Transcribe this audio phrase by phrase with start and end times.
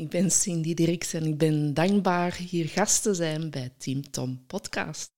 [0.00, 4.44] Ik ben Cindy Dirks en ik ben dankbaar hier gast te zijn bij Team Tom
[4.46, 5.10] Podcast.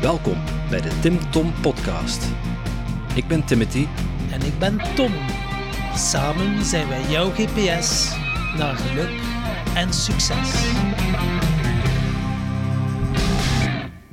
[0.00, 2.24] Welkom bij de Tim Tom Podcast.
[3.14, 3.86] Ik ben Timothy.
[4.30, 5.12] En ik ben Tom.
[5.94, 8.16] Samen zijn wij jouw GPS
[8.56, 9.20] naar geluk
[9.74, 10.52] en succes.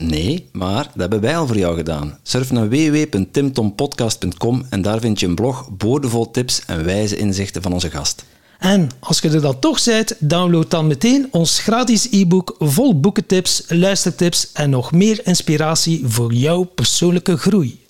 [0.00, 2.18] Nee, maar dat hebben wij al voor jou gedaan.
[2.22, 7.72] Surf naar www.timtompodcast.com en daar vind je een blog boordevol tips en wijze inzichten van
[7.72, 8.24] onze gast.
[8.58, 13.64] En als je er dan toch bent, download dan meteen ons gratis e-book vol boekentips,
[13.68, 17.86] luistertips en nog meer inspiratie voor jouw persoonlijke groei.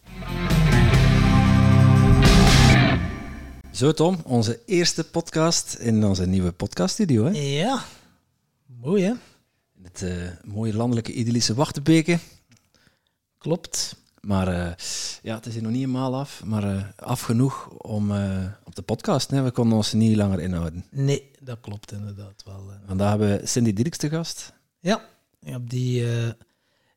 [3.70, 7.24] Zo Tom, onze eerste podcast in onze nieuwe podcaststudio.
[7.24, 7.30] Hè?
[7.30, 7.84] Ja,
[8.80, 9.12] mooi hè?
[10.00, 12.18] Het uh, mooie landelijke idyllische Wachtenbeke.
[13.38, 13.96] Klopt.
[14.20, 14.72] Maar uh,
[15.22, 18.10] ja, het is hier nog niet helemaal af, maar uh, af genoeg om
[18.64, 19.30] op de podcast.
[19.30, 19.42] Hè?
[19.42, 20.84] We konden ons niet langer inhouden.
[20.90, 22.70] Nee, dat klopt inderdaad wel.
[22.86, 24.52] Vandaag hebben we Cindy Dirks te gast.
[24.78, 25.04] Ja,
[25.40, 26.04] heb die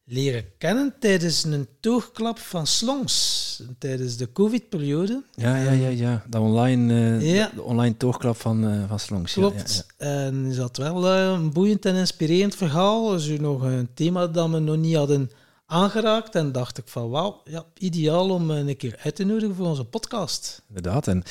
[0.05, 5.23] leren kennen tijdens een toogklap van Slongs, tijdens de COVID-periode.
[5.35, 6.25] Ja, ja, ja, ja.
[6.29, 7.51] De online, uh, ja.
[7.55, 9.33] de online toogklap van, uh, van Slongs.
[9.33, 9.85] Klopt.
[9.97, 13.15] Ja, ja, En is dat wel uh, een boeiend en inspirerend verhaal.
[13.15, 15.31] Is nog een thema dat we nog niet hadden
[15.65, 16.35] aangeraakt.
[16.35, 19.85] En dacht ik van, wauw, ja, ideaal om een keer uit te nodigen voor onze
[19.85, 20.61] podcast.
[20.67, 21.07] Inderdaad.
[21.07, 21.23] En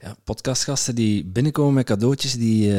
[0.00, 2.70] ja, podcastgasten die binnenkomen met cadeautjes, die, die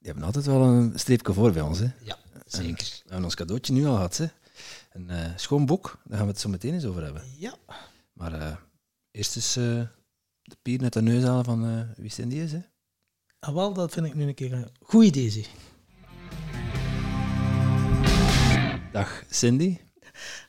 [0.00, 1.78] hebben altijd wel een streepje voor bij ons.
[1.78, 1.86] Hè?
[2.02, 2.68] Ja, zeker.
[2.68, 4.26] En we hebben ons cadeautje nu al gehad, hè?
[4.96, 7.22] Een uh, schoon boek, daar gaan we het zo meteen eens over hebben.
[7.38, 7.54] Ja.
[8.12, 8.56] Maar uh,
[9.10, 9.82] eerst eens uh,
[10.42, 12.52] de pier net de neus halen van wie Cindy is.
[12.52, 12.60] Hè?
[13.38, 15.46] Ah, wel, dat vind ik nu een keer een goed idee.
[18.92, 19.78] Dag Cindy.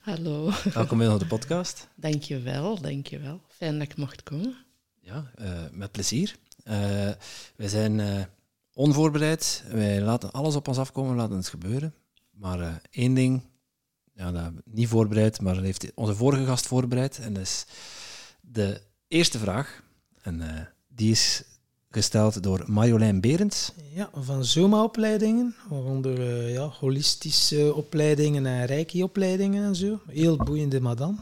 [0.02, 0.52] Hallo.
[0.74, 1.88] Welkom bij de podcast.
[1.96, 3.42] Dankjewel, dankjewel.
[3.48, 4.56] Fijn dat ik mocht komen.
[5.00, 5.32] Ja,
[5.72, 6.36] met plezier.
[7.56, 8.28] wij zijn
[8.74, 9.64] onvoorbereid.
[9.72, 11.94] Wij laten alles op ons afkomen, laten het gebeuren.
[12.32, 13.42] Maar één ding
[14.18, 17.20] ja, dat niet voorbereid, maar heeft onze vorige gast voorbereid.
[17.20, 17.66] En dat is
[18.42, 19.84] de eerste vraag.
[20.22, 20.48] En uh,
[20.88, 21.44] die is
[21.90, 23.72] gesteld door Marjolein Berends.
[23.94, 30.00] Ja, van Zoma-opleidingen, waaronder uh, ja, holistische opleidingen en reiki-opleidingen en zo.
[30.08, 31.18] Heel boeiende madame.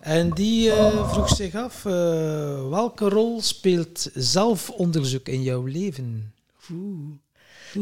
[0.00, 6.34] En die uh, vroeg zich af, welke rol speelt zelfonderzoek in jouw leven?
[6.72, 7.14] Oeh.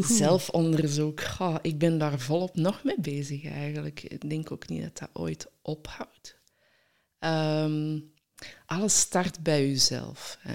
[0.01, 1.23] Zelfonderzoek,
[1.63, 4.03] ik ben daar volop nog mee bezig eigenlijk.
[4.03, 6.39] Ik denk ook niet dat dat ooit ophoudt.
[7.19, 8.13] Um,
[8.67, 10.39] alles start bij jezelf.
[10.41, 10.55] Hè.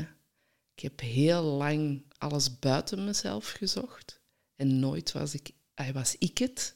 [0.75, 4.21] Ik heb heel lang alles buiten mezelf gezocht.
[4.55, 5.51] En nooit was ik,
[5.93, 6.75] was ik het.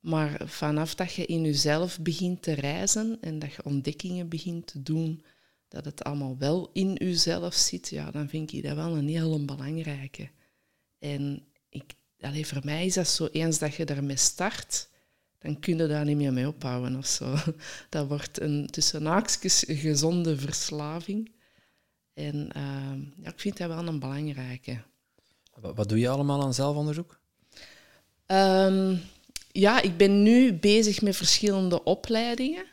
[0.00, 4.82] Maar vanaf dat je in jezelf begint te reizen en dat je ontdekkingen begint te
[4.82, 5.24] doen,
[5.68, 9.44] dat het allemaal wel in jezelf zit, ja, dan vind ik dat wel een heel
[9.44, 10.30] belangrijke.
[11.02, 14.88] En ik, allez, voor mij is dat zo, eens dat je daarmee start,
[15.38, 17.34] dan kun je daar niet meer mee ophouden of zo.
[17.88, 21.32] Dat wordt een tussen haakjes gezonde verslaving.
[22.14, 24.82] En uh, ja, ik vind dat wel een belangrijke.
[25.54, 27.20] Wat, wat doe je allemaal aan zelfonderzoek?
[28.26, 29.00] Um,
[29.52, 32.64] ja, ik ben nu bezig met verschillende opleidingen.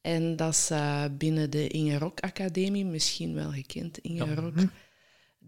[0.00, 4.34] En dat is uh, binnen de Inge Rock Academie, misschien wel gekend, Inge ja.
[4.34, 4.54] Rock.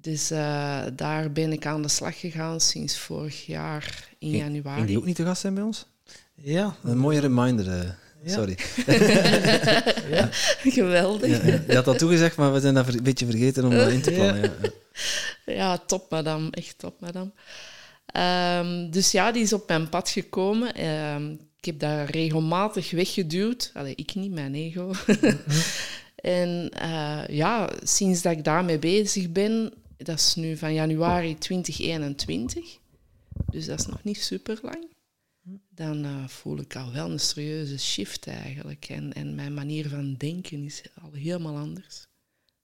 [0.03, 4.77] Dus uh, daar ben ik aan de slag gegaan sinds vorig jaar in januari.
[4.77, 5.87] Ging die ook niet te gast zijn bij ons?
[6.35, 6.77] Ja.
[6.83, 7.67] Een mooie reminder.
[7.67, 7.91] Uh,
[8.23, 8.33] ja.
[8.33, 8.57] Sorry.
[10.17, 10.29] ja.
[10.63, 11.45] Geweldig.
[11.45, 14.03] Ja, je had dat toegezegd, maar we zijn dat een beetje vergeten om dat in
[14.03, 14.53] te plannen.
[15.45, 15.79] Ja, ja.
[15.79, 16.51] top, madame.
[16.51, 17.31] Echt top, madame.
[18.13, 20.87] Um, dus ja, die is op mijn pad gekomen.
[21.15, 23.71] Um, ik heb daar regelmatig weggeduwd.
[23.75, 24.93] Allee, ik niet, mijn ego.
[26.17, 29.73] en uh, ja, sinds dat ik daarmee bezig ben,
[30.05, 32.79] dat is nu van januari 2021,
[33.51, 34.91] dus dat is nog niet super lang.
[35.71, 38.89] Dan uh, voel ik al wel een serieuze shift eigenlijk.
[38.89, 42.07] En, en mijn manier van denken is al helemaal anders.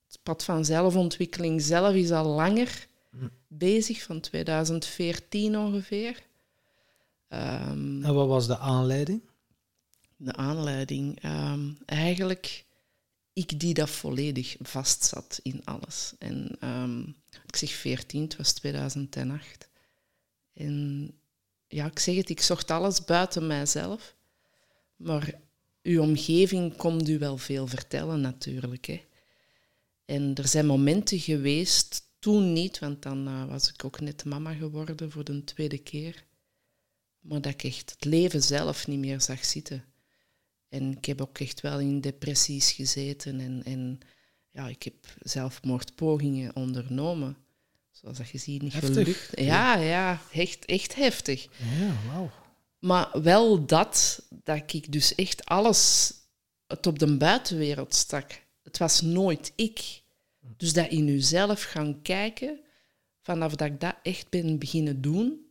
[0.07, 2.89] Het pad van zelfontwikkeling zelf is al langer
[3.49, 6.23] bezig, van 2014 ongeveer.
[7.29, 9.23] Um, en wat was de aanleiding?
[10.17, 12.67] De aanleiding, um, eigenlijk
[13.33, 16.15] ik die dat volledig vastzat in alles.
[16.19, 19.69] En um, ik zeg 14, het was 2008.
[20.53, 21.13] En
[21.69, 24.17] ja, ik zeg het, ik zocht alles buiten mijzelf.
[24.97, 25.41] Maar
[25.83, 28.87] uw omgeving komt u wel veel vertellen natuurlijk.
[28.87, 29.05] Hè.
[30.05, 34.55] En er zijn momenten geweest, toen niet, want dan eh, was ik ook net mama
[34.55, 36.25] geworden voor de tweede keer.
[37.21, 39.85] Maar dat ik echt het leven zelf niet meer zag zitten.
[40.69, 43.99] En ik heb ook echt wel in depressies gezeten en, en
[44.59, 47.37] ja, ik heb zelfmoordpogingen ondernomen.
[47.91, 48.95] Zoals dat je ziet, niet Heftig.
[48.95, 49.31] gelukt.
[49.35, 51.43] Ja, ja, echt, echt heftig.
[51.79, 52.31] Ja, wauw.
[52.79, 56.13] Maar wel dat, dat ik dus echt alles
[56.67, 58.43] het op de buitenwereld stak.
[58.63, 60.03] Het was nooit ik.
[60.57, 62.61] Dus dat in jezelf gaan kijken,
[63.23, 65.47] vanaf dat ik dat echt ben beginnen doen,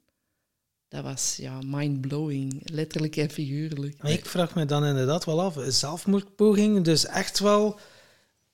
[0.88, 4.02] dat was ja, mind-blowing, letterlijk en figuurlijk.
[4.02, 7.80] Maar ik vraag me dan inderdaad wel af, zelfmoordpoging, dus echt wel,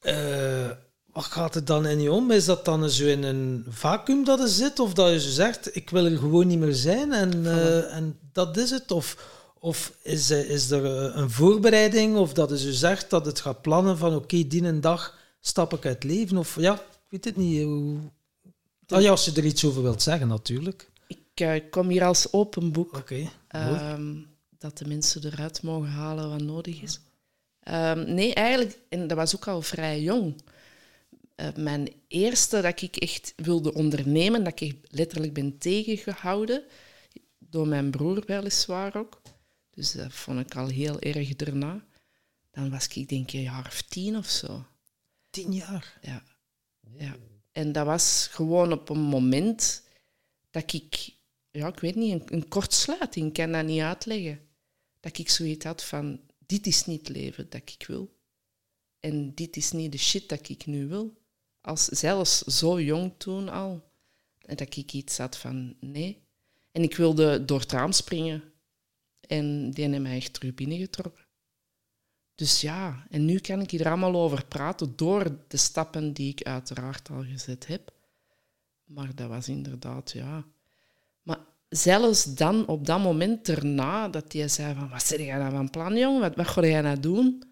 [0.04, 0.70] eh,
[1.14, 2.32] wat gaat het dan in je om?
[2.32, 5.76] Is dat dan zo in een vacuüm dat je zit, of dat je zo zegt,
[5.76, 8.92] ik wil er gewoon niet meer zijn en, eh, en dat is het?
[8.92, 9.18] Of,
[9.60, 10.86] of is, eh, is er
[11.18, 14.82] een voorbereiding, of dat je zo zegt dat het gaat plannen van oké, die een
[14.82, 16.38] dag stap ik uit het leven?
[16.38, 17.64] Of ja, ik weet het niet.
[17.64, 17.98] Hoe...
[18.88, 20.92] Ah, ja, als je er iets over wilt zeggen, natuurlijk.
[21.34, 22.98] Ik kom hier als open boek.
[22.98, 23.30] Oké.
[23.48, 24.16] Ehm,
[24.58, 27.00] dat de mensen eruit mogen halen wat nodig is.
[27.64, 30.36] Ehm, nee, eigenlijk, en dat was ook al vrij jong.
[31.36, 36.64] Eh, mijn eerste dat ik echt wilde ondernemen, dat ik letterlijk ben tegengehouden,
[37.40, 39.22] door mijn broer weliswaar ook.
[39.70, 41.86] Dus dat vond ik al heel erg daarna.
[42.52, 44.66] Dan was ik denk ik een jaar of tien of zo.
[45.30, 45.98] Tien jaar.
[46.02, 46.24] Ja.
[46.98, 47.16] ja.
[47.52, 49.84] En dat was gewoon op een moment
[50.52, 51.14] dat ik,
[51.52, 54.40] ja, ik weet niet, een, een kortsluiting, ik kan dat niet uitleggen.
[55.00, 58.16] Dat ik zoiets had van, dit is niet het leven dat ik wil.
[59.00, 61.22] En dit is niet de shit dat ik nu wil.
[61.62, 63.92] Als, zelfs zo jong toen al.
[64.40, 66.22] Dat ik iets had van, nee.
[66.72, 68.44] En ik wilde door het raam springen.
[69.20, 71.26] En die heeft mij echt terug binnengetrokken.
[72.36, 76.44] Dus ja, en nu kan ik hier allemaal over praten door de stappen die ik
[76.44, 77.94] uiteraard al gezet heb.
[78.84, 80.46] Maar dat was inderdaad, ja.
[81.22, 81.40] Maar
[81.76, 85.70] zelfs dan, op dat moment erna, dat hij zei van, wat zit jij nou van
[85.70, 86.20] plan, jong?
[86.20, 87.44] Wat, wat ga jij nou doen?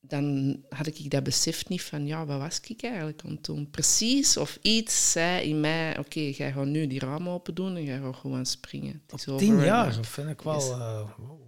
[0.00, 3.70] Dan had ik dat besef niet van, ja, wat was ik eigenlijk aan het doen?
[3.70, 7.84] Precies, of iets zei in mij, oké, jij gaat nu die ramen open doen en
[7.84, 9.02] jij gaat gewoon springen.
[9.06, 10.54] Het is over Tien en jaar, dat vind ik wel...
[10.54, 10.70] Yes.
[10.70, 11.40] eh, wow.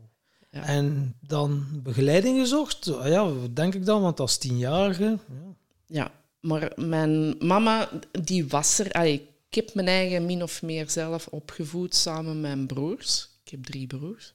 [0.50, 0.66] Ja.
[0.66, 2.96] En dan begeleiding gezocht?
[2.96, 5.04] Ah Ja, denk ik dan, want als tienjarige...
[5.04, 5.54] Ja.
[5.86, 6.10] Ja,
[6.40, 7.88] maar mijn mama,
[8.22, 8.92] die was er.
[8.92, 13.28] Allee, ik heb mijn eigen min of meer zelf opgevoed samen met mijn broers.
[13.44, 14.34] Ik heb drie broers.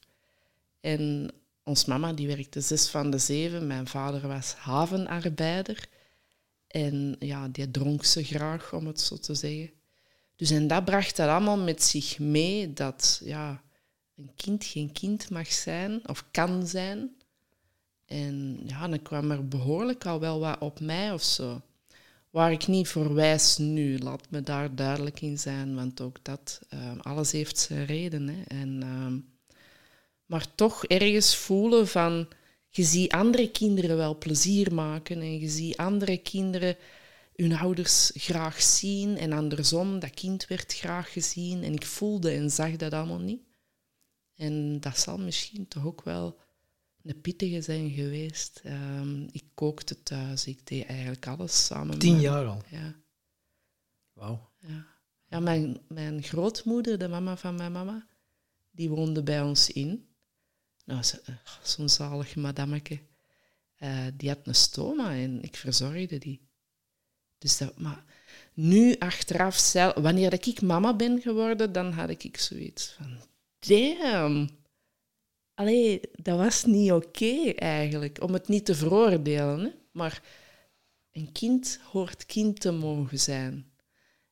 [0.80, 1.32] En
[1.64, 3.68] ons mama, die werkte zes van de zeven.
[3.68, 5.88] Mijn vader was havenarbeider.
[6.68, 9.72] En ja, die dronk ze graag, om het zo te zeggen.
[10.36, 13.64] Dus en dat bracht dat allemaal met zich mee, dat ja,
[14.16, 17.16] een kind geen kind mag zijn, of kan zijn.
[18.06, 21.62] En ja, dan kwam er behoorlijk al wel wat op mij of zo.
[22.30, 26.60] Waar ik niet voor wijs nu, laat me daar duidelijk in zijn, want ook dat,
[26.70, 28.28] eh, alles heeft zijn reden.
[28.28, 28.42] Hè.
[28.48, 29.20] En, ehm,
[30.26, 32.28] maar toch ergens voelen van,
[32.70, 36.78] je ziet andere kinderen wel plezier maken en je ziet andere kinderen
[37.36, 42.52] hun ouders graag zien en andersom, dat kind werd graag gezien en ik voelde en
[42.52, 43.42] zag dat allemaal niet.
[44.36, 46.38] En dat zal misschien toch ook wel
[47.10, 48.62] een pittige zijn geweest.
[48.64, 52.00] Ehm, ik kookte thuis, ik deed eigenlijk alles samen.
[52.00, 52.62] Tien met- jaar al.
[52.70, 52.96] Ja,
[54.14, 54.50] Wauw.
[54.58, 54.86] ja.
[55.28, 58.08] ja mijn, mijn grootmoeder, de mama van mijn mama,
[58.72, 60.08] die woonde bij ons in.
[60.86, 63.00] Nou, eh, zo'n zalig madammeke.
[63.76, 66.48] Eh, die had een stoma en ik verzorgde die.
[67.38, 68.04] Dus dat, maar
[68.54, 73.18] nu achteraf, zelf, wanneer dat ik mama ben geworden, dan had ik zoiets van,
[73.60, 74.50] damn.
[75.60, 79.60] Allee, dat was niet oké eigenlijk, om het niet te veroordelen.
[79.60, 79.70] Hè?
[79.92, 80.24] Maar
[81.12, 83.72] een kind hoort kind te mogen zijn.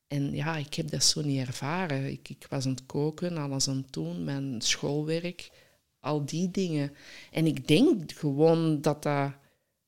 [0.06, 2.10] En ja, ik heb dat zo niet ervaren.
[2.10, 5.50] Ik, ik was aan het koken, alles aan het doen, mijn schoolwerk,
[6.00, 6.92] al die dingen.
[7.30, 9.32] En ik denk gewoon dat dat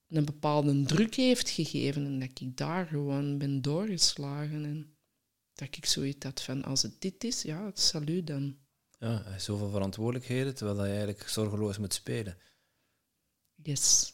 [0.09, 4.64] een bepaalde druk heeft gegeven en dat ik daar gewoon ben doorgeslagen.
[4.64, 4.94] En
[5.54, 8.56] dat ik zoiets had van, als het dit is, ja, salut dan.
[9.00, 12.38] Ja, hij heeft zoveel verantwoordelijkheden, terwijl hij eigenlijk zorgeloos moet spelen.
[13.54, 14.12] Yes.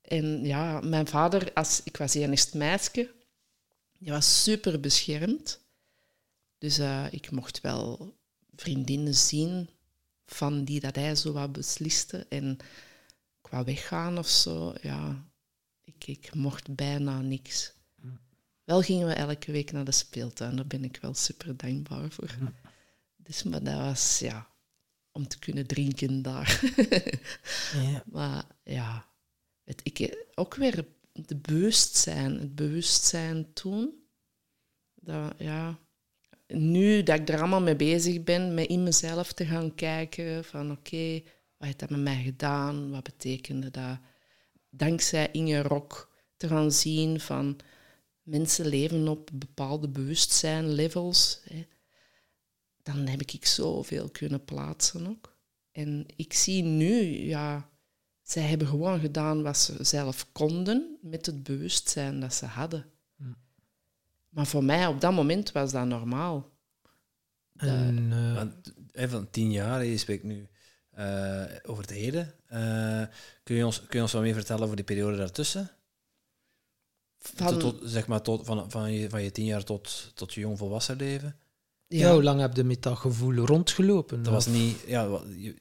[0.00, 3.14] En ja, mijn vader, als, ik was eerst meisje,
[3.98, 5.60] die was super beschermd.
[6.58, 8.16] Dus eh, ik mocht wel
[8.56, 9.68] vriendinnen zien
[10.26, 12.26] van die dat hij zo wat besliste.
[12.28, 12.56] En
[13.40, 15.28] qua weggaan of zo, ja,
[15.84, 17.72] ik, ik mocht bijna niks.
[18.64, 22.34] Wel gingen we elke week naar de speeltuin, daar ben ik wel super dankbaar voor.
[23.28, 24.48] Dus, maar dat was, ja,
[25.12, 26.60] om te kunnen drinken daar.
[27.74, 28.02] Ja.
[28.16, 29.06] maar ja,
[29.64, 34.02] het, ik, ook weer het bewustzijn, het bewustzijn toen.
[34.94, 35.78] Dat, ja,
[36.46, 40.70] nu dat ik er allemaal mee bezig ben, met in mezelf te gaan kijken van
[40.70, 41.20] oké,
[41.56, 42.90] wat heeft dat met mij gedaan?
[42.90, 43.98] Wat betekende dat?
[44.70, 47.56] Dankzij Inge Rok te gaan zien van
[48.22, 51.40] mensen leven op bepaalde bewustzijn-levels.
[51.44, 51.66] Hè.
[52.94, 55.36] Dan heb ik zoveel kunnen plaatsen ook.
[55.72, 57.68] En ik zie nu, ja,
[58.22, 62.84] zij hebben gewoon gedaan wat ze zelf konden met het bewustzijn dat ze hadden.
[64.28, 66.50] Maar voor mij op dat moment was dat normaal.
[67.56, 68.72] En, eh, Want,
[69.10, 70.48] van tien jaar, je spreekt nu
[70.90, 72.34] eh, over het heden.
[72.46, 73.02] Eh,
[73.42, 75.70] kun, je ons, kun je ons wat meer vertellen over die periode daartussen?
[77.18, 80.34] Van, Tot, tot- zeg maar tot, van, van, je, van je tien jaar tot, tot
[80.34, 81.36] je jong volwassen leven.
[81.88, 82.12] Ja.
[82.12, 84.22] hoe lang heb je met dat gevoel rondgelopen?
[84.22, 85.10] Dat was niet, ja,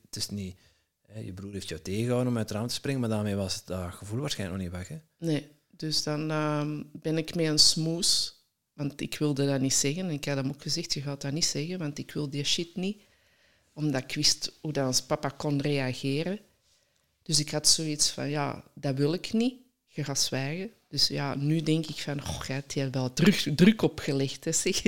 [0.01, 0.57] het is niet,
[1.01, 3.65] hè, je broer heeft jou tegengehouden om uit het raam te springen, maar daarmee was
[3.65, 4.87] dat gevoel waarschijnlijk nog niet weg.
[4.87, 5.25] Hè?
[5.25, 8.37] Nee, dus dan ehm, ben ik met een smoes.
[8.77, 10.09] Want ik wilde dat niet zeggen.
[10.09, 12.75] Ik had hem ook gezegd, je gaat dat niet zeggen, want ik wil die shit
[12.75, 13.01] niet.
[13.73, 16.39] Omdat ik wist hoe dat ons papa kon reageren.
[17.23, 19.61] Dus ik had zoiets van, ja, dat wil ik niet.
[19.87, 20.71] Je gaat zwijgen.
[20.87, 24.45] Dus ja, nu denk ik van, oh, jij hebt wel druk, druk opgelegd.
[24.45, 24.81] Hè, zeg.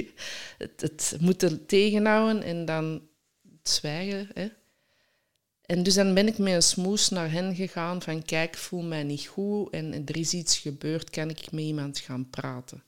[0.58, 3.02] Het, het moeten tegenhouden en dan
[3.64, 4.30] zwijgen.
[4.34, 4.48] Hè.
[5.62, 9.04] En dus dan ben ik met een smoes naar hen gegaan van kijk, voel mij
[9.04, 12.84] niet goed en er is iets gebeurd, kan ik met iemand gaan praten?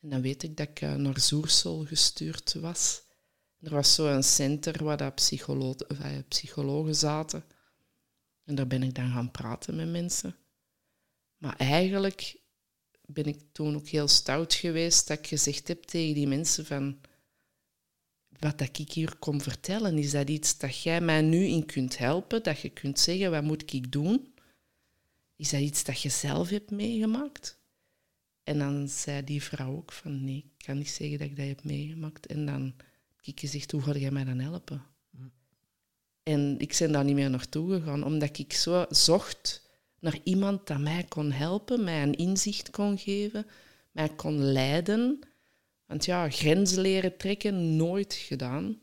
[0.00, 3.02] En dan weet ik dat ik eh, naar Zoersel gestuurd was.
[3.60, 7.44] Er was zo'n center waar dat psycholo of, eh, psychologen zaten.
[8.44, 10.36] En daar ben ik dan gaan praten met mensen.
[11.42, 12.36] Maar eigenlijk
[13.06, 17.00] ben ik toen ook heel stout geweest dat ik gezegd heb tegen die mensen van
[18.38, 21.98] wat dat ik hier kom vertellen, is dat iets dat jij mij nu in kunt
[21.98, 24.34] helpen, dat je kunt zeggen, wat moet ik doen?
[25.36, 27.58] Is dat iets dat je zelf hebt meegemaakt?
[28.42, 31.46] En dan zei die vrouw ook van, nee, ik kan niet zeggen dat ik dat
[31.46, 32.26] heb meegemaakt.
[32.26, 32.62] En dan
[33.16, 34.82] heb ik gezegd, hoe ga jij mij dan helpen?
[36.22, 39.61] En ik ben daar niet meer naartoe gegaan, omdat ik zo zocht
[40.02, 43.46] naar iemand dat mij kon helpen, mij een inzicht kon geven,
[43.90, 45.20] mij kon leiden.
[45.86, 48.80] Want ja, grenzen leren trekken, nooit gedaan.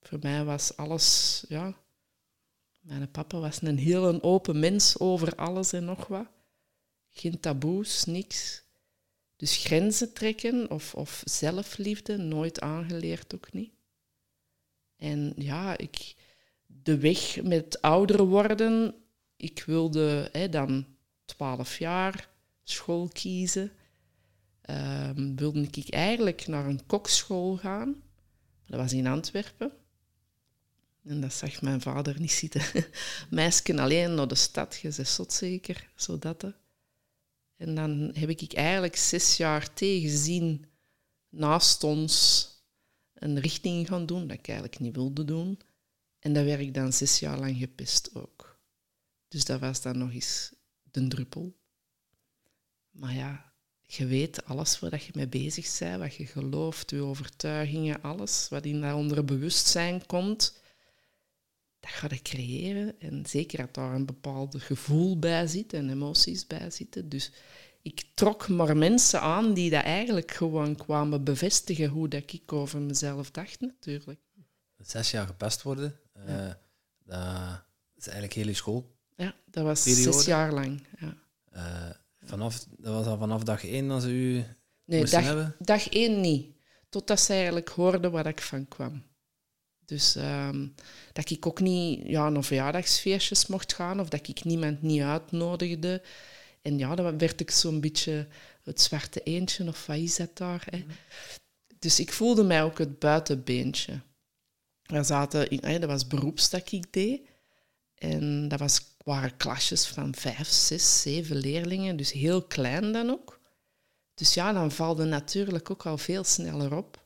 [0.00, 1.78] Voor mij was alles, ja...
[2.80, 6.26] Mijn papa was een heel open mens over alles en nog wat.
[7.08, 8.62] Geen taboes, niks.
[9.36, 13.72] Dus grenzen trekken of, of zelfliefde, nooit aangeleerd ook niet.
[14.96, 16.14] En ja, ik,
[16.66, 18.94] de weg met ouder worden,
[19.40, 20.86] ik wilde hè, dan
[21.24, 22.28] 12 jaar
[22.62, 23.72] school kiezen.
[24.60, 28.02] Ehm, wilde ik eigenlijk naar een kokschool gaan.
[28.66, 29.72] Dat was in Antwerpen.
[31.04, 32.62] En dat zag mijn vader niet zitten.
[33.30, 36.42] Meisken alleen naar de stad, je zot zeker, zo dat.
[36.42, 36.50] hè.
[37.56, 40.66] En dan heb ik eigenlijk zes jaar tegenzien
[41.28, 42.46] naast ons
[43.14, 45.60] een richting gaan doen dat ik eigenlijk niet wilde doen.
[46.18, 48.39] En dat werd ik dan zes jaar lang gepest ook.
[49.30, 50.52] Dus dat was dan nog eens
[50.90, 51.56] de druppel.
[52.90, 58.02] Maar ja, je weet alles waar je mee bezig bent, wat je gelooft, je overtuigingen,
[58.02, 60.60] alles wat in dat onderbewustzijn komt,
[61.80, 63.00] dat ga je creëren.
[63.00, 67.08] En zeker dat daar een bepaald gevoel bij zit en emoties bij zitten.
[67.08, 67.32] Dus
[67.82, 72.80] ik trok maar mensen aan die dat eigenlijk gewoon kwamen bevestigen hoe dat ik over
[72.80, 74.20] mezelf dacht, natuurlijk.
[74.78, 76.52] Zes jaar gepest worden, eh,
[77.04, 77.62] dat
[77.96, 78.98] is eigenlijk heel je school.
[79.20, 80.12] Ja, dat was Periode?
[80.12, 80.86] zes jaar lang.
[81.00, 81.16] Ja.
[81.52, 81.90] Eh,
[82.24, 84.44] vanaf, dat was al vanaf dag één dat ze u
[84.84, 85.56] Nee, dag, hebben.
[85.58, 86.46] dag één niet.
[86.88, 89.02] Totdat ze eigenlijk hoorden waar ik van kwam.
[89.84, 90.66] Dus ehm,
[91.12, 96.02] dat ik ook niet ja, naar verjaardagsfeestjes mocht gaan of dat ik niemand niet uitnodigde.
[96.62, 98.28] En ja, dan werd ik zo'n beetje
[98.62, 100.66] het zwarte eentje of wat is dat daar.
[100.70, 100.84] Hè?
[101.78, 104.00] Dus ik voelde mij ook het buitenbeentje.
[104.82, 107.20] We zaten in, hè, dat was beroeps dat ik deed.
[107.94, 113.40] En dat was, waren klasjes van vijf, zes, zeven leerlingen, dus heel klein dan ook.
[114.14, 117.04] Dus ja, dan valde natuurlijk ook al veel sneller op.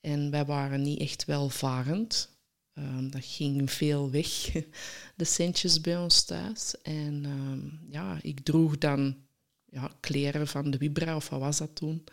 [0.00, 2.28] En wij waren niet echt welvarend.
[2.74, 4.50] Ehm, dat ging veel weg,
[5.16, 6.74] de centjes bij ons thuis.
[6.82, 9.16] En ehm, ja, ik droeg dan
[9.64, 12.04] ja, kleren van de Vibra, of wat was dat toen?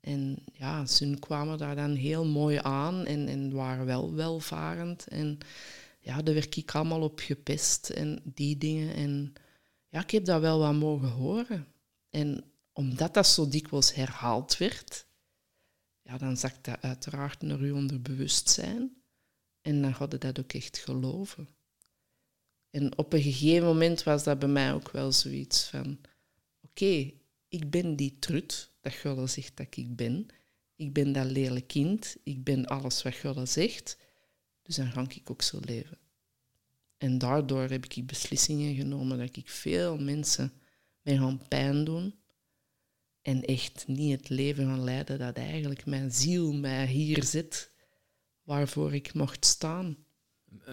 [0.00, 5.06] En ja, ze kwamen daar dan heel mooi aan en, en waren wel welvarend.
[5.08, 5.38] En
[6.00, 8.94] ja, daar werd ik allemaal op gepest en die dingen.
[8.94, 9.32] En
[9.88, 11.66] ja, ik heb dat wel wat mogen horen.
[12.10, 15.06] En omdat dat zo dikwijls herhaald werd,
[16.02, 19.02] ja, dan zakt dat uiteraard naar je onderbewustzijn.
[19.60, 21.48] En dan hadden dat ook echt geloven.
[22.70, 26.00] En op een gegeven moment was dat bij mij ook wel zoiets van...
[26.62, 27.12] Oké,
[27.48, 30.26] ik ben die trut dat Gulle zegt dat ik ben.
[30.76, 32.16] Ik ben dat lelijk kind.
[32.22, 33.96] Ik ben alles wat Gulle zegt.
[34.70, 35.98] Dus dan ga ik ook zo leven.
[36.98, 40.52] En daardoor heb ik beslissingen genomen dat ik veel mensen
[41.02, 42.14] mee gaan pijn doen.
[43.22, 47.70] En echt niet het leven gaan leiden dat eigenlijk mijn ziel mij hier zit,
[48.42, 49.96] waarvoor ik mocht staan.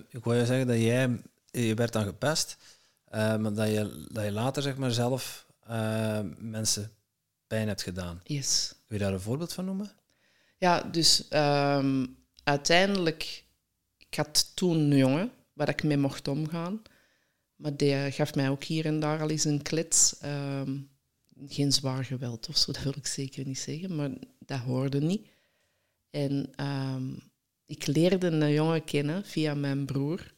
[0.10, 2.58] Ik wou je zeggen dat jij, je werd dan gepest,
[3.12, 6.92] uh, maar dat je, dat je later zeg maar zelf uh, mensen
[7.48, 8.22] pijn hebt gedaan.
[8.24, 8.76] Yes.
[8.86, 9.92] Kun je daar een voorbeeld van noemen?
[10.58, 13.46] Ja, dus um, uiteindelijk,
[14.10, 16.82] ik had toen een jongen waar ik mee mocht omgaan.
[17.56, 20.16] Maar die gaf mij ook hier en daar al eens een klets.
[20.24, 20.90] Um,
[21.46, 24.10] geen zwaar geweld of zo, dat wil ik zeker niet zeggen, maar
[24.40, 25.28] dat hoorde niet.
[26.10, 27.20] En um,
[27.66, 30.34] ik leerde een jongen kennen via mijn broer.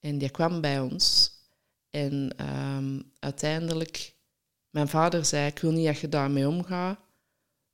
[0.00, 1.32] En die kwam bij ons.
[1.90, 4.14] En um, uiteindelijk,
[4.70, 6.98] mijn vader zei, ik wil niet dat je daarmee omgaat,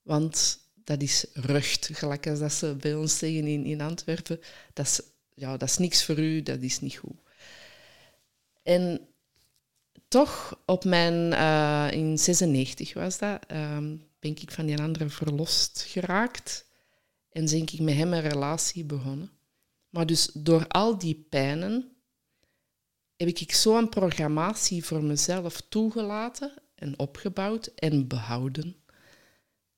[0.03, 0.59] want
[0.91, 4.41] dat is rucht, gelijk als dat ze bij ons zeggen in, in Antwerpen.
[4.73, 5.01] Dat is,
[5.35, 7.17] ja, dat is niks voor u, dat is niet goed.
[8.63, 9.01] En
[10.09, 15.85] toch op mijn, uh, in 96 was dat, um, ben ik van die andere verlost
[15.89, 16.67] geraakt.
[17.33, 19.31] En denk ik met hem een relatie begonnen.
[19.91, 21.93] Maar dus door al die pijnen
[23.17, 28.80] heb ik zo'n programmatie voor mezelf toegelaten en opgebouwd en behouden.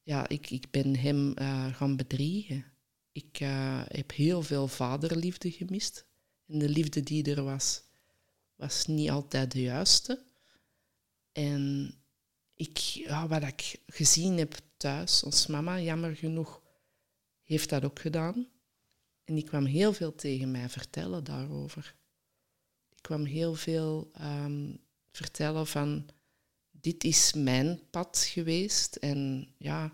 [0.03, 2.65] Ja, ik, ik ben hem uh, gaan bedriegen.
[3.13, 6.07] Ik uh, heb heel veel vaderliefde gemist.
[6.47, 7.83] En de liefde die er was,
[8.55, 10.25] was niet altijd de juiste.
[11.33, 11.95] En
[12.55, 16.63] ik, ja, wat ik gezien heb thuis, ons mama, jammer genoeg,
[17.43, 18.49] heeft dat ook gedaan.
[19.25, 21.95] En die kwam heel veel tegen mij vertellen daarover.
[22.89, 26.09] Die kwam heel veel um, vertellen van,
[26.83, 28.97] dit is mijn pad geweest.
[28.97, 29.93] En ja,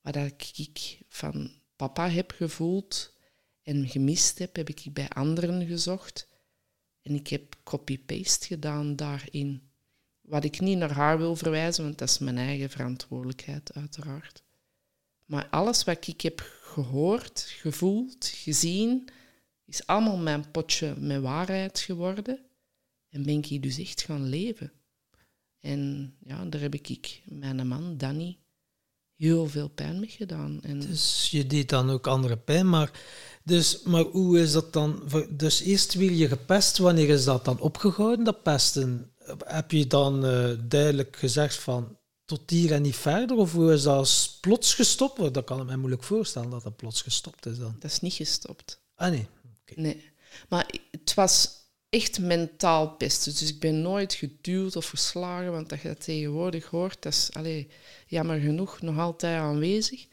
[0.00, 3.14] wat ik van papa heb gevoeld
[3.62, 6.28] en gemist heb, heb ik bij anderen gezocht.
[7.02, 9.70] En ik heb copy-paste gedaan daarin.
[10.20, 14.42] Wat ik niet naar haar wil verwijzen, want dat is mijn eigen verantwoordelijkheid, uiteraard.
[15.24, 19.08] Maar alles wat ik heb gehoord, gevoeld, gezien,
[19.64, 22.38] is allemaal mijn potje met waarheid geworden.
[23.08, 24.72] En ben ik dus echt gaan leven.
[25.66, 28.38] En ja, daar heb ik mijn man, Danny,
[29.16, 30.58] heel veel pijn mee gedaan.
[30.62, 32.90] En dus je deed dan ook andere pijn, maar,
[33.44, 35.02] dus, maar hoe is dat dan?
[35.30, 39.12] Dus eerst wil je gepest, wanneer is dat dan opgehouden, dat pesten?
[39.44, 43.36] Heb je dan uh, duidelijk gezegd van tot hier en niet verder?
[43.36, 45.34] Of hoe is dat plots gestopt?
[45.34, 47.76] Dat kan ik me moeilijk voorstellen dat dat plots gestopt is dan.
[47.78, 48.80] Dat is niet gestopt.
[48.94, 49.28] Ah nee?
[49.62, 49.84] Okay.
[49.84, 50.12] Nee.
[50.48, 51.48] Maar het was
[51.88, 53.32] echt mentaal pesten.
[53.32, 57.32] Dus ik ben nooit geduwd of verslagen, want dat je dat tegenwoordig hoort, dat is
[57.32, 57.68] allee,
[58.06, 60.06] jammer genoeg nog altijd aanwezig.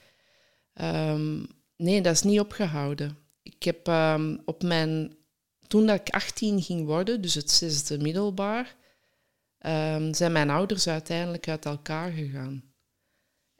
[0.81, 3.17] Um, nee, dat is niet opgehouden.
[3.41, 5.15] Ik heb um, op mijn...
[5.67, 8.75] Toen dat ik 18 ging worden, dus het zesde middelbaar,
[9.59, 12.73] um, zijn mijn ouders uiteindelijk uit elkaar gegaan.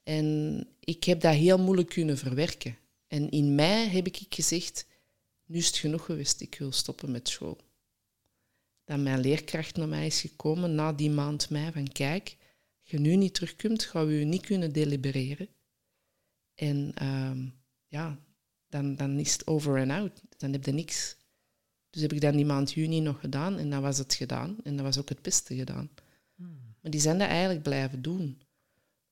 [0.03, 2.77] En ik heb dat heel moeilijk kunnen verwerken.
[3.07, 4.85] En in mei heb ik gezegd,
[5.45, 7.57] nu is het genoeg geweest, ik wil stoppen met school.
[8.83, 12.37] Dat mijn leerkracht naar mij is gekomen na die maand mei van kijk,
[12.81, 15.47] als je nu niet terugkomt, gaan we je niet kunnen delibereren.
[16.55, 17.53] En um,
[17.87, 18.19] ja,
[18.67, 20.21] dan, dan is het over en out.
[20.37, 21.15] Dan heb je niks.
[21.89, 24.57] Dus heb ik dan die maand juni nog gedaan en dan was het gedaan.
[24.63, 25.89] En dat was ook het beste gedaan.
[26.35, 26.75] Hmm.
[26.81, 28.41] Maar die zijn dat eigenlijk blijven doen.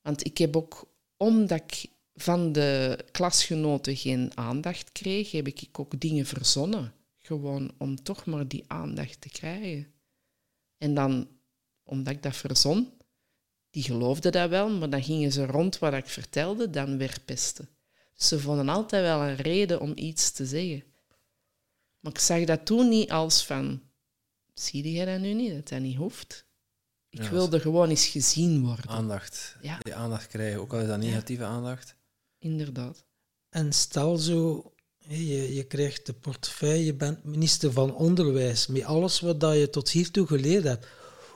[0.00, 6.00] Want ik heb ook, omdat ik van de klasgenoten geen aandacht kreeg, heb ik ook
[6.00, 6.92] dingen verzonnen.
[7.32, 9.92] Gewoon om toch maar die aandacht te krijgen.
[10.78, 11.28] En dan,
[11.82, 12.92] omdat ik dat verzon,
[13.70, 17.68] die geloofden dat wel, maar dan gingen ze rond wat ik vertelde, dan weer pesten.
[18.14, 20.84] Dus ze vonden altijd wel een reden om iets te zeggen.
[22.00, 23.82] Maar ik zag dat toen niet als van,
[24.54, 26.46] zie je dat nu niet, dat dat niet hoeft.
[27.08, 28.88] Ik wilde gewoon eens gezien worden.
[28.88, 29.56] Aandacht.
[29.60, 29.78] Ja.
[29.78, 31.94] Die aandacht krijgen, ook al is dat negatieve aandacht.
[32.38, 33.04] Inderdaad.
[33.48, 34.71] En stel zo,
[35.08, 39.90] je, je krijgt de portefeuille, je bent minister van Onderwijs, met alles wat je tot
[39.90, 40.86] hiertoe geleerd hebt.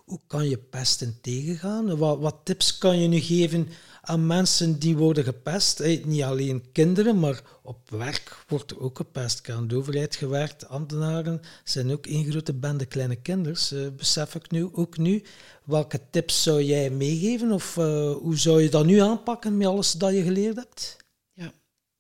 [0.05, 1.97] Hoe kan je pesten tegengaan?
[1.97, 3.69] Wat, tips kan je nu geven
[4.03, 5.83] aan mensen die worden gepest.
[6.05, 9.39] niet alleen kinderen, maar op werk wordt er ook gepest.
[9.39, 14.51] Ik de overheid gewerkt, ambtenaren zijn ook één grote bende kleine kinders, uh, besef ik
[14.51, 15.23] nu ook nu.
[15.65, 19.93] Welke tips zou jij meegeven of uh, hoe zou je dat nu aanpakken met alles
[19.93, 20.97] dat je geleerd hebt?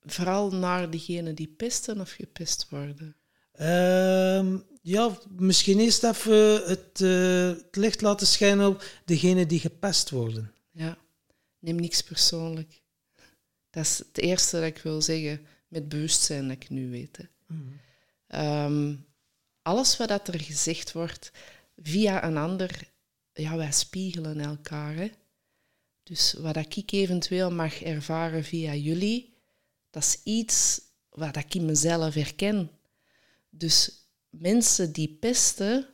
[0.07, 3.16] Vooral naar diegenen die pesten of gepest worden?
[3.53, 10.11] Ehm, ja, misschien eerst even het, eh, het licht laten schijnen op degenen die gepest
[10.11, 10.53] worden.
[10.71, 10.99] Ja,
[11.59, 12.83] neem niks persoonlijk.
[13.71, 17.16] Dat is het eerste dat ik wil zeggen met bewustzijn dat ik nu weet.
[17.16, 17.25] hè.
[18.27, 18.95] Ehm,
[19.62, 21.33] alles wat dat er gezegd wordt
[21.77, 22.90] via een ander,
[23.33, 24.95] ja, wij spiegelen elkaar.
[24.95, 25.11] Hè?
[26.03, 29.36] Dus wat ik eventueel mag ervaren via jullie,
[29.97, 32.71] dat is iets wat ik in mezelf herken.
[33.51, 33.91] Dus
[34.31, 35.87] mensen die pesten,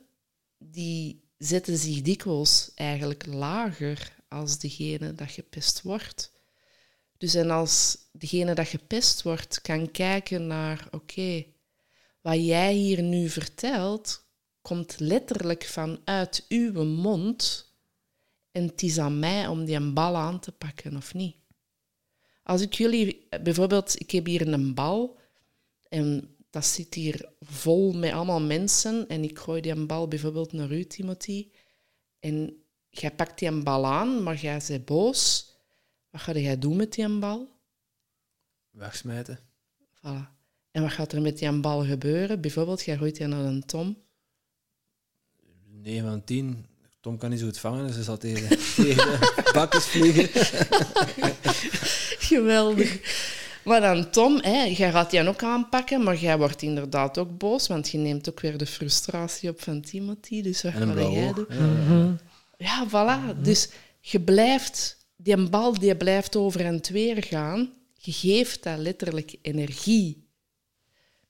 [0.57, 6.31] die zetten zich dikwijls eigenlijk lager als degene dat gepest wordt.
[7.17, 11.45] Dus en als degene dat gepest wordt kan kijken naar, oké,
[12.21, 14.25] wat jij hier nu vertelt,
[14.61, 17.71] komt letterlijk vanuit uw mond
[18.51, 21.42] en het is aan mij om die bal aan te pakken of niet.
[22.43, 25.19] Als ik jullie, bijvoorbeeld, ik heb hier een bal
[25.89, 30.53] en dat zit hier vol met allemaal mensen en ik gooi die een bal bijvoorbeeld
[30.53, 31.51] naar u, Timothy,
[32.19, 35.51] en jij pakt die bal aan, maar jij bent boos.
[36.09, 37.49] Wat ga jij doen met die bal?
[38.69, 39.39] Wegsmijten.
[39.95, 40.31] Voilà.
[40.71, 42.41] En wat gaat er met die bal gebeuren?
[42.41, 43.97] Bijvoorbeeld, jij gooit die naar een tom.
[45.65, 46.65] 9 van 10.
[47.03, 49.19] Tom kan niet zo goed vangen, dus hij zal tegen, tegen
[49.53, 50.29] bakjes vliegen.
[52.29, 52.99] Geweldig.
[53.63, 57.67] Maar dan Tom, hè, jij gaat die ook aanpakken, maar jij wordt inderdaad ook boos,
[57.67, 60.41] want je neemt ook weer de frustratie op van Timothy.
[60.41, 61.45] Dus wat ga jij doen?
[61.49, 62.17] Ja.
[62.57, 63.41] Ja, voilà.
[63.41, 67.73] Dus je blijft, die bal die blijft over en weer gaan.
[67.93, 70.27] Je geeft dat letterlijk energie.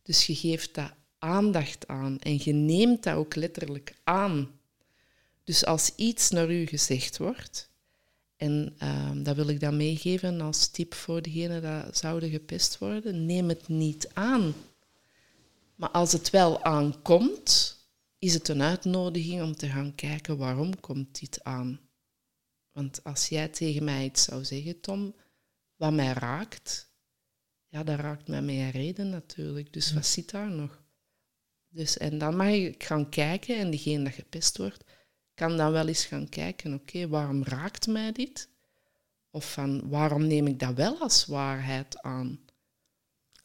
[0.03, 4.61] Dus je geeft dat aandacht aan en je neemt dat ook letterlijk aan.
[5.43, 7.69] Dus als iets naar u gezegd wordt,
[8.35, 13.25] en ehm, dat wil ik dan meegeven als tip voor degenen dat zouden gepest worden,
[13.25, 14.53] neem het niet aan.
[15.75, 17.77] Maar als het wel aankomt,
[18.19, 21.79] is het een uitnodiging om te gaan kijken waarom komt dit aan.
[22.71, 25.15] Want als jij tegen mij iets zou zeggen, Tom,
[25.75, 26.91] wat mij raakt,
[27.67, 29.73] ja, dat raakt mij met een reden natuurlijk.
[29.73, 30.83] Dus wat zit daar nog?
[31.69, 34.83] Dus, en dan mag ik gaan kijken en diegene dat gepest wordt,
[35.33, 38.49] kan dan wel eens gaan kijken, oké, waarom raakt mij dit?
[39.29, 42.39] Of van, waarom neem ik dat wel als waarheid aan?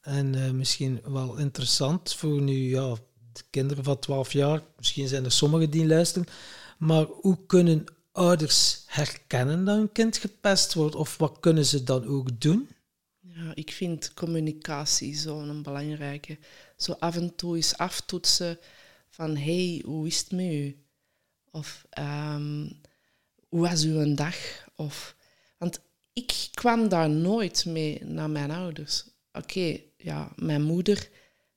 [0.01, 2.95] En eh, misschien wel interessant voor nu, ja,
[3.33, 6.29] de kinderen van 12 jaar, misschien zijn er sommigen die luisteren,
[6.79, 10.95] maar hoe kunnen ouders herkennen dat een kind gepest wordt?
[10.95, 12.69] Of wat kunnen ze dan ook doen?
[13.21, 16.39] Ja, ik vind communicatie zo'n belangrijke.
[16.77, 18.59] Zo af en toe eens aftoetsen
[19.09, 20.83] van, hey, hoe is het met u?
[21.53, 22.71] Of ehm,
[23.49, 24.37] hoe was uw dag?
[24.77, 25.17] Of,
[25.59, 25.81] want
[26.13, 29.05] ik kwam daar nooit mee naar mijn ouders.
[29.33, 31.09] Oké, ja, mijn moeder,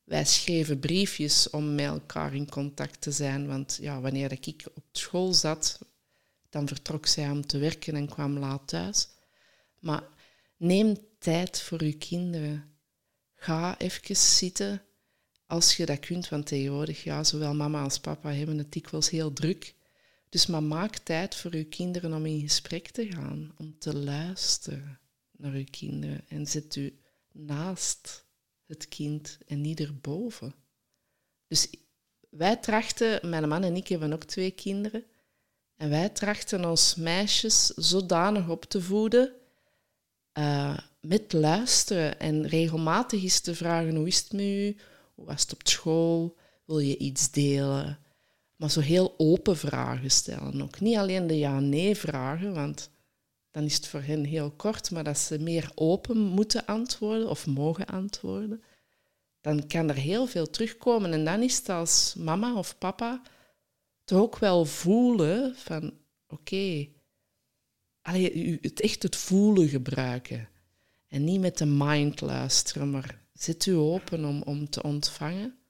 [0.04, 3.48] wij schreven briefjes om met elkaar in contact te zijn.
[3.48, 5.80] Want ja, wanneer ik op school zat,
[6.50, 9.08] dan vertrok zij om te werken en kwam laat thuis.
[9.80, 10.04] Maar
[10.58, 12.70] neem tijd voor uw kinderen.
[13.36, 14.82] Ga even zitten
[15.46, 19.34] als je dat kunt, want tegenwoordig, ja, zowel mama als papa hebben het dikwijls heel
[19.34, 19.74] druk.
[20.32, 25.00] Dus maar maak tijd voor uw kinderen om in gesprek te gaan, om te luisteren
[25.32, 26.22] naar uw kinderen.
[26.28, 27.00] En zet u
[27.32, 28.26] naast
[28.66, 30.56] het kind en niet erboven.
[31.48, 31.70] Dus
[32.30, 35.04] wij trachten, mijn man en ik hebben ook twee kinderen,
[35.76, 39.34] en wij trachten ons meisjes zodanig op te voeden
[40.32, 44.76] eh, met luisteren en regelmatig is te vragen hoe is het met u,
[45.16, 48.00] hoe was het op school, wil je iets delen?
[48.62, 50.80] Maar zo heel open vragen stellen ook.
[50.80, 52.90] Niet alleen de ja-nee vragen, want
[53.52, 57.48] dan is het voor hen heel kort, maar dat ze meer open moeten antwoorden of
[57.48, 58.64] mogen antwoorden.
[59.42, 63.22] Dan kan er heel veel terugkomen en dan is het als mama of papa
[64.04, 65.94] toch ook wel voelen van
[66.28, 66.88] oké,
[68.14, 70.50] u- het echt het voelen gebruiken.
[71.08, 75.61] En niet met de mind luisteren, maar zet u open om, om te ontvangen.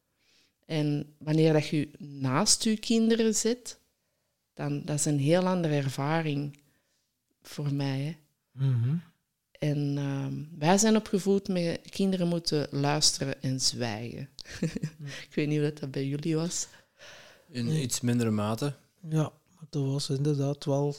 [0.72, 3.80] En wanneer dat je naast uw kinderen zit,
[4.54, 6.60] dan dat is een heel andere ervaring
[7.42, 8.00] voor mij.
[8.00, 8.70] Hè.
[9.52, 14.30] En ehm, wij zijn opgevoed met kinderen moeten luisteren en zwijgen.
[15.28, 16.68] Ik weet niet hoe dat bij jullie was.
[17.50, 18.74] In iets mindere mate.
[19.10, 20.96] Ja, maar dat was inderdaad wel...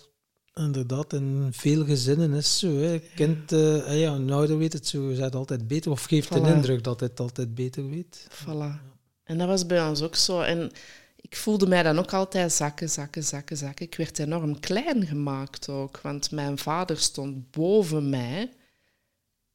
[0.55, 2.77] Inderdaad, in veel gezinnen is het zo.
[2.77, 2.99] Hè.
[3.15, 5.91] Kind, eh, ah ja, een ouder weet het zo, zegt altijd beter.
[5.91, 6.55] Of geeft de Voilà.
[6.55, 8.27] indruk dat hij het altijd beter weet.
[8.31, 8.92] Voilà.
[9.25, 10.41] En dat was bij ons ook zo.
[10.41, 10.71] En
[11.17, 13.87] ik voelde mij dan ook altijd zakken, zakken, zakken, zakken.
[13.87, 18.53] Ik werd enorm klein gemaakt ook, want mijn vader stond boven mij.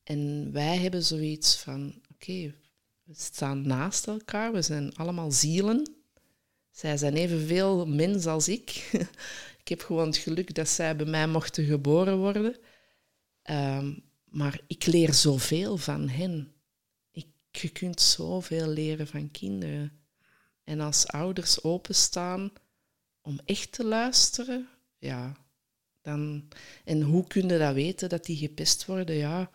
[0.04, 2.54] En wij hebben zoiets van, oké,
[3.04, 5.96] we staan naast elkaar, we zijn allemaal zielen.
[6.72, 8.90] Zij zijn evenveel mens als ik.
[9.62, 12.58] ik heb gewoon het geluk dat zij bij mij mochten geboren worden.
[13.42, 16.52] Ehm, maar ik leer zoveel van hen.
[17.62, 20.02] Je kunt zoveel leren van kinderen.
[20.64, 22.52] En als ouders openstaan
[23.22, 25.46] om echt te luisteren, ja,
[26.02, 26.48] dan...
[26.84, 29.16] En hoe kun je dat weten, dat die gepest worden?
[29.16, 29.52] Ja,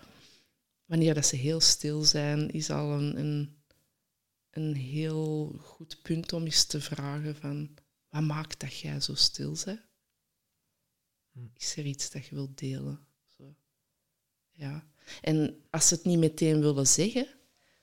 [0.85, 3.63] wanneer dat ze heel stil zijn, is al een, een,
[4.51, 7.75] een heel goed punt om eens te vragen van...
[8.09, 9.81] Wat maakt dat jij zo stil bent?
[11.33, 11.47] Hm.
[11.57, 13.07] Is er iets dat je wilt delen?
[13.37, 13.55] Zo.
[14.51, 14.87] Ja.
[15.21, 17.27] En als ze het niet meteen willen zeggen,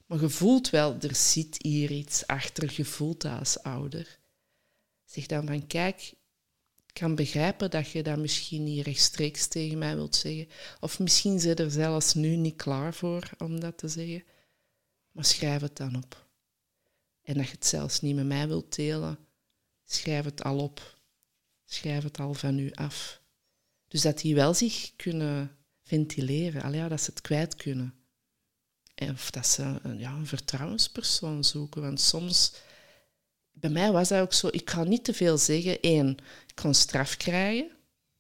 [0.10, 4.20] maar je voelt wel, er zit hier iets achter, je voelt als ouder.
[5.06, 6.14] Zeg dan van, kijk,
[6.76, 10.48] ik kan begrijpen dat je dat misschien niet rechtstreeks tegen mij wilt zeggen.
[10.80, 14.24] Of misschien zit er zelfs nu niet klaar voor om dat te zeggen.
[15.12, 16.28] Maar schrijf het dan op.
[17.22, 19.20] En dat je het zelfs niet met mij wilt delen,
[19.86, 21.00] schrijf het al op.
[21.66, 23.22] Schrijf het al van u af.
[23.88, 27.99] Dus dat die wel zich kunnen ventileren, al ja, dat ze het kwijt kunnen.
[29.00, 31.82] Of dat ze een, ja, een vertrouwenspersoon zoeken.
[31.82, 32.54] Want soms,
[33.52, 35.78] bij mij was dat ook zo, ik kan niet te veel zeggen.
[35.82, 36.10] Eén,
[36.48, 37.72] ik kon straf krijgen,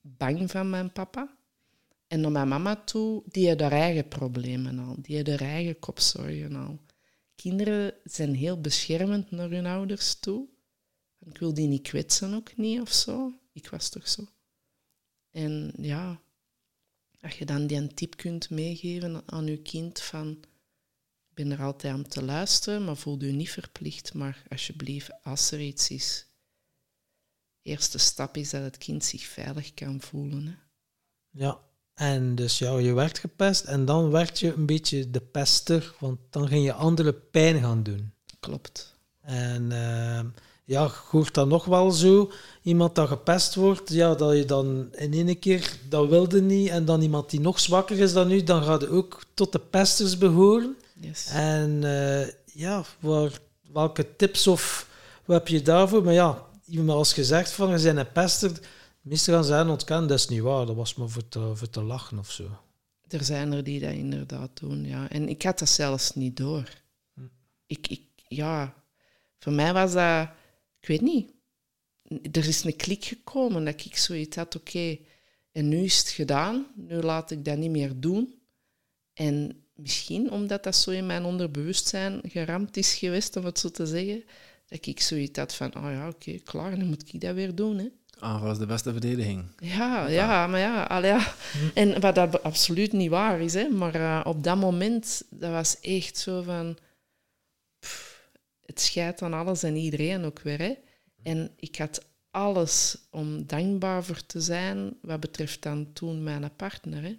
[0.01, 1.37] bang van mijn papa.
[2.07, 5.79] En naar mijn mama toe, die had haar eigen problemen al, die had haar eigen
[5.79, 6.79] kopzorgen al.
[7.35, 10.47] Kinderen zijn heel beschermend naar hun ouders toe.
[11.25, 13.33] Ik wil die niet kwetsen ook niet of zo.
[13.51, 14.23] Ik was toch zo.
[15.31, 16.21] En ja,
[17.21, 20.39] als je dan die een tip kunt meegeven aan je kind van
[21.39, 25.59] ben er altijd aan te luisteren, maar voel je niet verplicht, maar alsjeblieft, als er
[25.59, 26.25] iets is.
[27.61, 30.45] De eerste stap is dat het kind zich veilig kan voelen.
[30.47, 30.53] Hè.
[31.29, 31.59] Ja,
[31.93, 36.19] en dus ja, je werd gepest en dan werd je een beetje de pester, want
[36.29, 38.13] dan ging je andere pijn gaan doen.
[38.39, 38.95] Klopt.
[39.21, 40.19] En uh,
[40.65, 42.31] ja, hoort dat nog wel zo.
[42.61, 46.69] Iemand dat gepest wordt, ja, dat je dan in één keer, dat wilde niet.
[46.69, 49.59] En dan iemand die nog zwakker is dan u, dan gaat je ook tot de
[49.59, 50.77] pesters behoren.
[51.01, 51.29] Yes.
[51.31, 53.39] En uh, ja, waar,
[53.71, 54.89] welke tips of
[55.25, 56.03] wat heb je daarvoor?
[56.03, 58.59] Maar ja, iemand als gezegd van, we zijn een pester.
[59.01, 60.65] Meestal gaan zijn ontkennen, dat is niet waar.
[60.65, 62.49] Dat was maar voor te, voor te lachen of zo.
[63.07, 65.09] Er zijn er die dat inderdaad doen, ja.
[65.09, 66.69] En ik had dat zelfs niet door.
[67.13, 67.21] Hm.
[67.65, 68.73] Ik, ik, ja,
[69.39, 70.29] voor mij was dat
[70.79, 71.31] ik weet niet.
[72.31, 74.97] Er is een klik gekomen dat ik zoiets had, oké,
[75.51, 78.41] en nu is het gedaan, nu laat ik dat niet meer doen.
[79.13, 83.85] En misschien omdat dat zo in mijn onderbewustzijn geramd is geweest, om het zo te
[83.85, 84.23] zeggen,
[84.67, 87.77] dat ik zoiets had van, oh ja, oké, klaar, dan moet ik dat weer doen.
[87.77, 87.87] Hè.
[88.19, 89.45] Aanval is de beste verdediging.
[89.59, 91.33] Ja, ja, maar ja, al ja.
[91.73, 95.79] En wat dat absoluut niet waar is, hè, maar uh, op dat moment, dat was
[95.79, 96.77] echt zo van
[98.65, 100.59] het scheidt aan alles en iedereen ook weer.
[100.59, 100.73] Hè.
[101.23, 107.03] En ik had alles om dankbaar voor te zijn, wat betreft dan toen mijn partner.
[107.03, 107.17] Hè.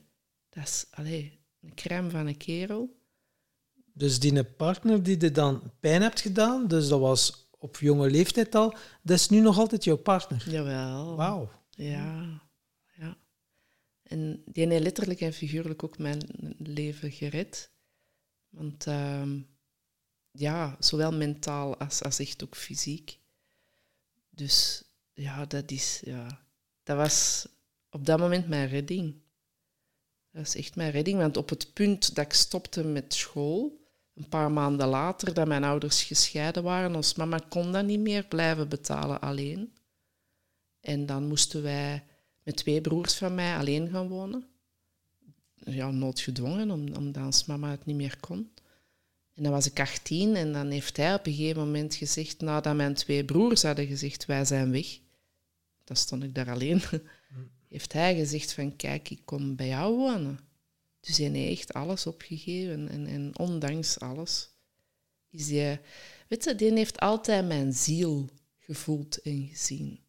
[0.49, 2.99] Dat is allee, een crème van een kerel.
[3.93, 8.55] Dus die partner die je dan pijn hebt gedaan, dus dat was op jonge leeftijd
[8.55, 10.51] al, dat is nu nog altijd jouw partner?
[10.51, 11.17] Jawel.
[11.17, 11.51] Wauw.
[11.71, 12.41] Ja,
[12.93, 13.17] ja.
[14.03, 16.21] En die heeft letterlijk en figuurlijk ook mijn
[16.59, 17.71] leven gered.
[18.49, 18.87] Want...
[18.87, 19.23] Uh,
[20.33, 23.19] ja, zowel mentaal als, als echt ook fysiek.
[24.31, 26.45] Dus ja, dat is, ja,
[26.83, 27.49] dat was
[27.91, 29.15] op dat moment mijn redding.
[30.33, 33.81] Dat is echt mijn redding, want op het punt dat ik stopte met school,
[34.15, 38.25] een paar maanden later, dat mijn ouders gescheiden waren, ons mama kon dat niet meer
[38.25, 39.73] blijven betalen alleen.
[40.81, 42.05] En dan moesten wij
[42.43, 44.45] met twee broers van mij alleen gaan wonen.
[45.55, 48.53] Ja, noodgedwongen, omdat ons mama het niet meer kon.
[49.35, 52.77] En dan was ik 18 en dan heeft hij op een gegeven moment gezegd, nadat
[52.77, 54.99] mijn twee broers hadden gezegd, wij zijn weg.
[55.85, 56.83] Dan stond ik daar alleen.
[57.71, 60.39] heeft hij gezegd van, kijk, ik kom bij jou wonen.
[61.01, 62.89] Dus hij heeft echt alles opgegeven.
[62.89, 64.51] En, en ondanks alles
[65.31, 65.81] is hij...
[66.29, 68.29] Weet je, die heeft altijd mijn ziel
[68.59, 70.01] gevoeld en gezien.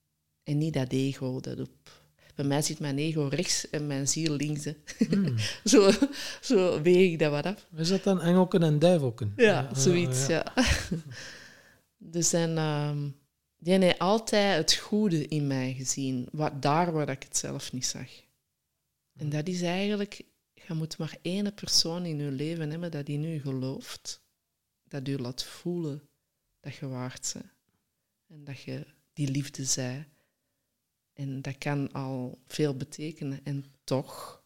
[0.43, 2.01] En niet dat ego dat op
[2.35, 4.67] bij mij zit mijn ego rechts en mijn ziel links.
[5.09, 5.35] Hmm.
[5.63, 5.91] zo,
[6.41, 7.67] zo weeg ik dat wat af.
[7.75, 9.33] Is dat dan engelken en duivelken?
[9.35, 10.53] Ja, zoiets, ja.
[12.13, 13.15] dus en, um,
[13.63, 17.85] die heeft altijd het goede in mij gezien, wat, daar waar ik het zelf niet
[17.85, 18.09] zag.
[19.13, 20.21] En dat is eigenlijk,
[20.53, 24.21] je moet maar één persoon in je leven hebben dat die nu gelooft,
[24.83, 26.09] dat u laat voelen
[26.59, 27.45] dat je waard bent.
[28.27, 30.09] En dat je die liefde zij.
[31.13, 33.39] En dat kan al veel betekenen.
[33.43, 34.43] En toch,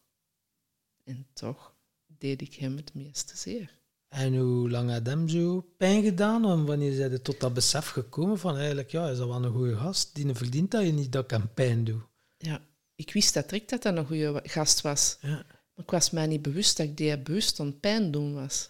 [1.04, 1.76] en toch
[2.06, 3.78] deed ik hem het meeste zeer.
[4.16, 6.44] En hoe lang had hem zo pijn gedaan?
[6.44, 9.52] En wanneer zijn je tot dat besef gekomen van eigenlijk, ja, is dat wel een
[9.52, 10.14] goede gast?
[10.14, 12.00] Die verdient dat je niet dat ik hem pijn doe.
[12.36, 12.60] Ja,
[12.94, 15.18] ik wist dat direct dat dat een goede gast was.
[15.20, 15.28] Ja.
[15.74, 18.68] Maar ik was mij niet bewust dat ik die bewust aan pijn doen was.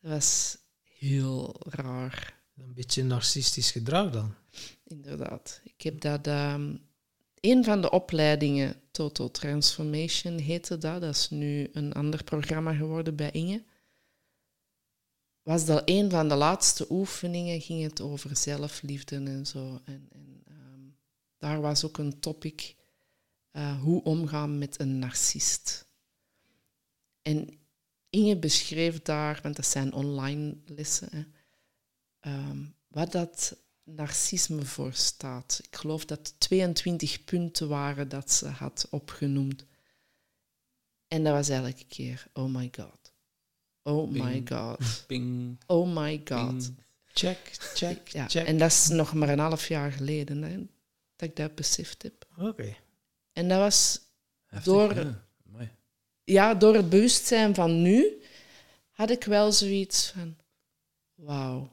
[0.00, 0.58] Dat was
[0.98, 4.34] heel raar, Een beetje narcistisch gedrag dan.
[4.84, 5.60] inderdaad.
[5.64, 6.26] Ik heb dat...
[6.26, 6.74] ehm
[7.40, 13.16] een van de opleidingen, Total Transformation heette dat, dat is nu een ander programma geworden
[13.16, 13.62] bij Inge,
[15.48, 19.80] was dat een van de laatste oefeningen, ging het over zelfliefde en zo.
[19.84, 20.80] En, en ehm,
[21.38, 22.76] daar was ook een topic,
[23.50, 25.88] eh, hoe omgaan met een narcist.
[27.22, 27.58] En
[28.10, 31.24] Inge beschreef daar, want dat zijn online lessen, hè,
[32.20, 35.60] ehm, wat dat narcisme voor staat.
[35.62, 39.64] Ik geloof dat het 22 punten waren dat ze had opgenoemd.
[41.06, 43.07] En dat was elke keer, oh my god.
[43.88, 44.48] Oh my Ping.
[44.48, 45.04] god.
[45.06, 46.50] Ping, Oh my god.
[46.50, 46.76] ping.
[47.12, 47.38] Check,
[47.74, 48.46] check, Ja, check.
[48.46, 50.56] en dat is nog maar een half jaar geleden hè,
[51.16, 52.26] dat ik dat beseft heb.
[52.38, 52.76] Oké.
[53.32, 54.00] En dat was
[54.46, 55.24] Heftig, Door- ja.
[56.24, 58.22] Ja, door het bewustzijn van nu
[58.90, 60.36] had ik wel zoiets van:
[61.14, 61.70] wauw,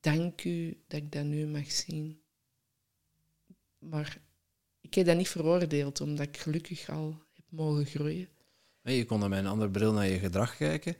[0.00, 2.20] dank u dat ik dat nu mag zien.
[3.78, 4.18] Maar
[4.80, 8.28] ik heb dat niet veroordeeld, omdat ik gelukkig al heb mogen groeien.
[8.82, 10.96] Je kon dan met een andere bril naar je gedrag kijken.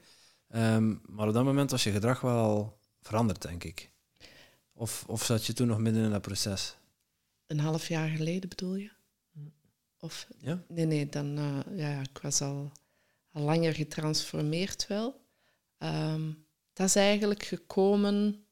[0.47, 3.91] Ehm, maar op dat moment was je gedrag wel al veranderd, denk ik.
[4.73, 6.77] Of, of zat je toen nog midden in dat proces?
[7.47, 8.91] Een half jaar geleden bedoel je?
[9.99, 10.63] Of Ja?
[10.67, 12.71] Nee, nee, dan, eh, ja, ik was al,
[13.31, 15.25] al langer getransformeerd wel.
[15.77, 16.31] Ehm,
[16.73, 18.45] dat is eigenlijk gekomen...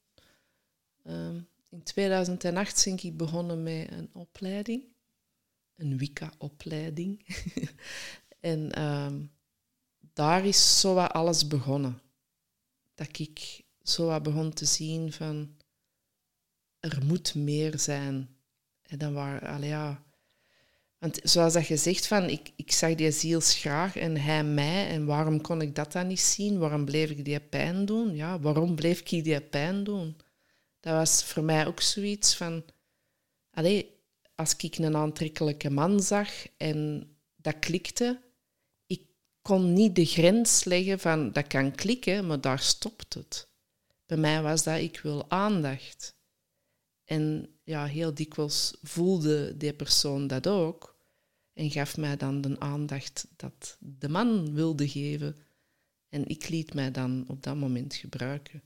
[1.03, 1.39] ehm,
[1.69, 4.83] in 2008 ben ik begonnen met een opleiding.
[5.75, 7.25] Een Wicca-opleiding.
[8.41, 9.21] en ehm,
[10.13, 12.01] daar is zo wat alles begonnen.
[12.93, 15.55] Dat ik zo wat begon te zien van...
[16.79, 18.35] Er moet meer zijn.
[18.81, 19.63] En dan waren...
[19.63, 20.03] Ja,
[20.97, 24.87] want zoals dat je zegt, van, ik, ik zag die ziels graag en hij mij.
[24.87, 26.57] En waarom kon ik dat dan niet zien?
[26.57, 28.15] Waarom bleef ik die pijn doen?
[28.15, 30.17] Ja, waarom bleef ik die pijn doen?
[30.79, 32.63] Dat was voor mij ook zoiets van...
[33.51, 33.99] Allee,
[34.35, 38.30] als ik een aantrekkelijke man zag en dat klikte, ik
[39.41, 43.49] kon niet de grens leggen van dat kan klikken, maar daar stopt het.
[44.05, 46.15] Bij mij was dat, ik wil aandacht.
[47.03, 50.91] En ja, heel dikwijls voelde die persoon dat ook
[51.53, 55.35] en gaf mij dan de aandacht dat de man wilde geven.
[56.09, 58.63] En ik liet mij dan op dat moment gebruiken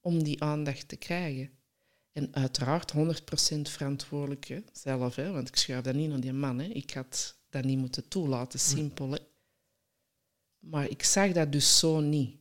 [0.00, 1.50] om die aandacht te krijgen.
[2.12, 6.58] En uiteraard 100% verantwoordelijk zelf, hè, want ik schuif dat niet naar die man.
[6.58, 6.66] Hè.
[6.66, 9.18] Ik had dat niet moeten toelaten, simpel.
[10.62, 12.36] Maar ik zag dat dus zo niet.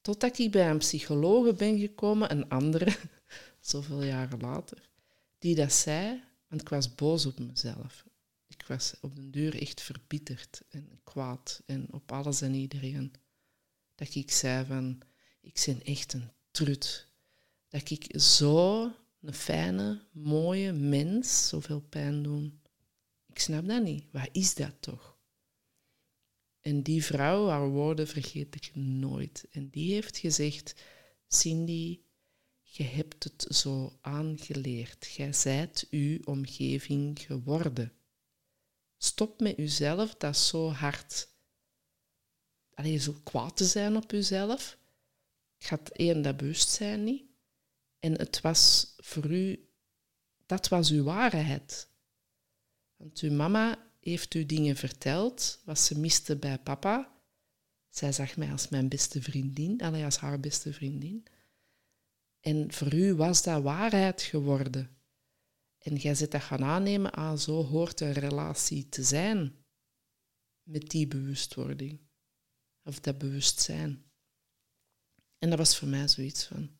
[0.00, 2.96] Totdat ik bij een psycholoog ben gekomen, een andere,
[3.60, 4.88] zoveel jaren later,
[5.38, 8.04] die dat zei, want ik was boos op mezelf.
[8.46, 13.12] Ik was op den duur echt verbitterd en kwaad en op alles en iedereen.
[13.94, 15.00] Dat ik zei van,
[15.40, 17.08] ik ben echt een trut.
[17.68, 22.60] Dat ik zo een fijne, mooie mens zoveel pijn doen.
[23.26, 24.04] Ik snap dat niet.
[24.10, 25.13] Wat is dat toch?
[26.64, 29.46] En die vrouw, haar woorden vergeet ik nooit.
[29.50, 30.74] En die heeft gezegd,
[31.28, 32.00] Cindy,
[32.62, 35.06] je hebt het zo aangeleerd.
[35.06, 37.92] Jij zijt uw omgeving geworden.
[38.96, 41.28] Stop met uzelf dat zo hard,
[42.74, 44.78] alleen zo kwaad te zijn op uzelf.
[45.58, 47.24] Had één dat bewustzijn niet.
[47.98, 49.68] En het was voor u,
[50.46, 51.88] dat was uw waarheid.
[52.96, 57.12] Want uw mama heeft u dingen verteld wat ze miste bij papa.
[57.90, 61.26] Zij zag mij als mijn beste vriendin, alleen als haar beste vriendin.
[62.40, 64.96] En voor u was dat waarheid geworden.
[65.78, 69.64] En jij zit dat gaan aannemen, ah, zo hoort een relatie te zijn.
[70.62, 72.00] Met die bewustwording.
[72.82, 74.04] Of dat bewustzijn.
[75.38, 76.70] En dat was voor mij zoiets van,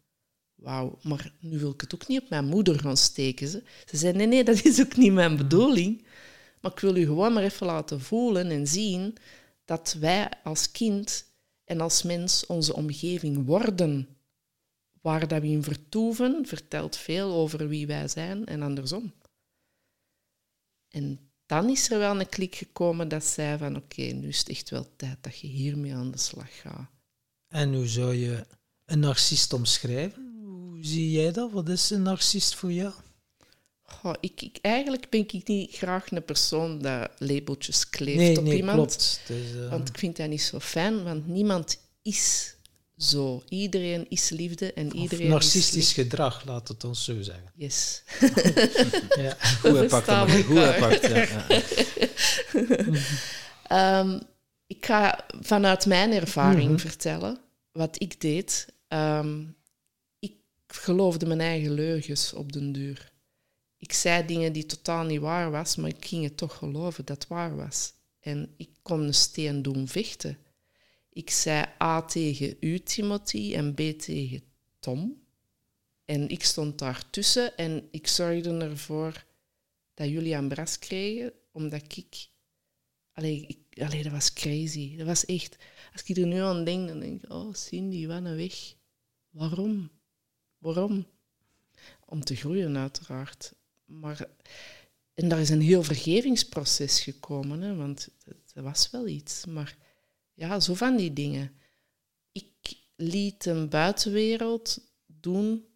[0.55, 3.49] wauw, maar nu wil ik het ook niet op mijn moeder gaan steken.
[3.49, 6.07] Ze, ze zei, nee, nee, dat is ook niet mijn bedoeling.
[6.65, 9.17] Maar ik wil u gewoon maar even laten voelen en zien
[9.65, 11.25] dat wij als kind
[11.65, 14.09] en als mens onze omgeving worden.
[15.01, 19.13] Waar dat we in vertoeven, vertelt veel over wie wij zijn en andersom.
[20.89, 24.49] En dan is er wel een klik gekomen dat zei van oké, nu is het
[24.49, 26.91] echt wel tijd dat je hiermee aan de slag gaat.
[27.49, 28.47] En hoe zou je
[28.85, 30.39] een narcist omschrijven?
[30.43, 31.53] Hoe zie jij dat?
[31.53, 32.95] Wat is een narcist voor jou?
[33.85, 38.45] Goh, ik, ik, eigenlijk ben ik niet graag een persoon dat labeltjes kleeft Nee, op
[38.45, 38.77] nee, iemand.
[38.77, 39.21] klopt.
[39.27, 42.55] Dus, eh, Want ik vind dat niet zo fijn, want niemand is
[42.97, 43.43] zo.
[43.49, 47.53] Iedereen is liefde en of iedereen narcistisch is gedrag, laat het ons zo zeggen.
[47.55, 48.03] Yes.
[49.25, 49.37] Ja.
[49.61, 50.11] Goed gepakt,
[50.45, 51.09] goed gepakt.
[51.09, 51.27] Ja,
[53.69, 54.21] ja.
[54.67, 56.79] Ik ga vanuit mijn ervaring Mhm.
[56.79, 57.39] vertellen
[57.73, 58.67] wat ik deed.
[58.89, 59.43] Ehm,
[60.19, 60.33] ik
[60.67, 63.13] geloofde mijn eigen leugens op den duur.
[63.85, 67.17] Ik zei dingen die totaal niet waar was, maar ik ging het toch geloven dat
[67.17, 67.93] het waar was.
[68.21, 70.39] En ik kon een steen doen vechten.
[71.11, 74.43] Ik zei A tegen u, Timothy, en B tegen
[74.79, 75.23] Tom.
[76.05, 79.25] En ik stond daartussen en ik zorgde ervoor
[79.95, 82.29] dat jullie aan bras kregen, omdat ik...
[83.13, 83.59] Allee, ik,
[84.03, 84.97] dat was crazy.
[84.97, 85.57] Dat was echt...
[85.93, 87.33] Als ik er nu aan denk, dan denk ik...
[87.33, 88.75] Oh, Cindy, wat een weg.
[89.31, 89.91] Waarom?
[90.59, 91.07] Waarom?
[92.07, 93.55] Om te groeien, uiteraard.
[94.01, 94.29] Maar...
[95.15, 98.09] En daar is een heel vergevingsproces gekomen, hè, want
[98.55, 99.45] er was wel iets.
[99.47, 99.77] Maar
[100.33, 101.57] ja, zo van die dingen.
[102.33, 105.67] Ik liet een buitenwereld doen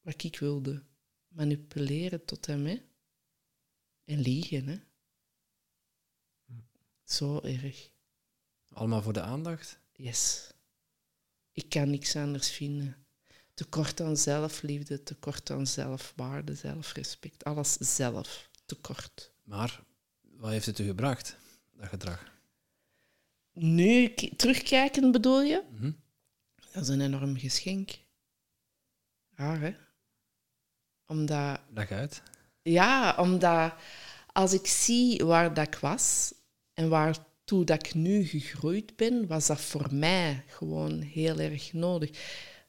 [0.00, 0.82] wat ik wilde.
[1.28, 2.82] Manipuleren tot en met.
[4.04, 4.78] En liegen, hè.
[7.04, 7.90] Zo erg.
[8.68, 9.78] Allemaal voor de aandacht.
[9.92, 10.52] Yes.
[11.52, 13.03] Ik kan niks anders vinden.
[13.54, 17.44] Tekort aan zelfliefde, tekort aan zelfwaarde, zelfrespect.
[17.44, 18.50] Alles zelf.
[18.66, 19.32] Tekort.
[19.42, 19.82] Maar
[20.20, 21.36] wat heeft het u gebracht,
[21.72, 22.32] dat gedrag?
[23.52, 25.62] Nu terugkijken bedoel je?
[25.70, 25.92] Mhm.
[26.72, 27.90] Dat is een enorm geschenk.
[29.34, 29.74] Raar, hè?
[31.06, 32.22] Omdat Leg uit.
[32.62, 33.74] Ja, omdat
[34.32, 36.34] als ik zie waar dat ik was
[36.72, 42.10] en waartoe dat ik nu gegroeid ben, was dat voor mij gewoon heel erg nodig.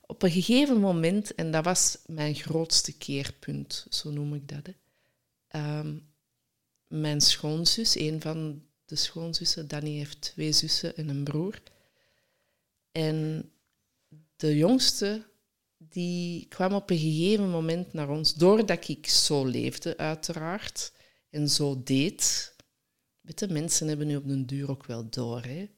[0.07, 4.65] Op een gegeven moment, en dat was mijn grootste keerpunt, zo noem ik dat.
[4.65, 4.73] Hè.
[5.47, 5.97] Ehm,
[6.87, 11.61] mijn schoonzus, een van de schoonzussen, Danny heeft twee zussen en een broer.
[12.91, 13.49] En
[14.35, 15.25] de jongste
[15.77, 20.91] die kwam op een gegeven moment naar ons, doordat ik zo leefde, uiteraard,
[21.29, 22.53] en zo deed.
[23.21, 25.43] Weet je, mensen hebben nu op den duur ook wel door.
[25.43, 25.69] Hè?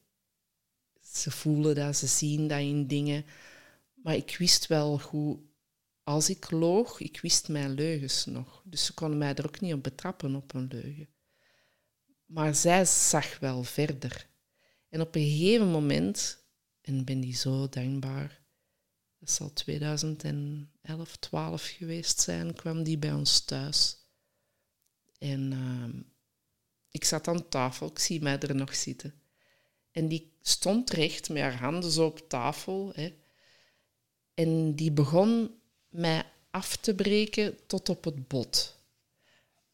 [1.12, 3.24] Ze voelen dat, ze zien dat in dingen.
[4.08, 5.38] Maar ik wist wel hoe,
[6.02, 8.62] als ik loog, ik wist mijn leugens nog.
[8.64, 11.08] Dus ze konden mij er ook niet op betrappen op een leugen.
[12.26, 14.28] Maar zij zag wel verder.
[14.88, 16.44] En op een gegeven moment,
[16.80, 18.42] en ben die zo dankbaar,
[19.18, 23.96] dat zal 2011, 12 geweest zijn, kwam die bij ons thuis.
[25.18, 26.00] En ehm,
[26.90, 29.14] ik zat aan tafel, ik zie mij er nog zitten.
[29.90, 32.92] En die stond recht met haar handen zo op tafel.
[32.94, 33.26] Hè.
[34.38, 35.50] En die begon
[35.88, 38.78] mij af te breken tot op het bot.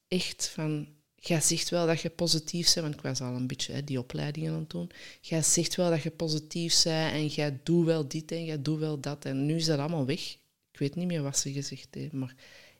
[0.08, 3.72] Echt van, jij zegt wel dat je positief bent, want ik was al een beetje
[3.72, 4.90] hè, die opleidingen aan het doen.
[5.20, 8.78] Jij zegt wel dat je positief bent en jij doet wel dit en jij doet
[8.78, 9.24] wel dat.
[9.24, 10.32] En nu is dat allemaal weg.
[10.70, 12.34] Ik weet niet meer wat ze gezegd heeft, maar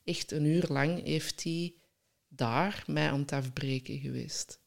[0.05, 1.74] echt een uur lang heeft hij
[2.28, 4.59] daar mij aan het afbreken geweest.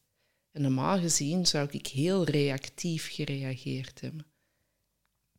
[0.52, 4.26] En normaal gezien zou ik heel reactief gereageerd hebben.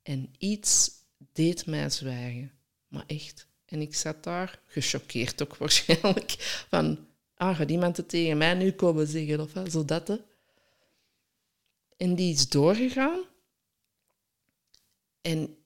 [0.03, 0.98] En iets
[1.39, 2.51] deed mij zwijgen.
[2.87, 3.47] Maar echt.
[3.65, 8.71] En ik zat daar, gechoqueerd ook waarschijnlijk, van, ah, gaat iemand het tegen mij nu
[8.71, 10.17] komen zeggen, of wat, zo dat, hè.
[11.97, 13.19] En die is doorgegaan.
[15.21, 15.57] En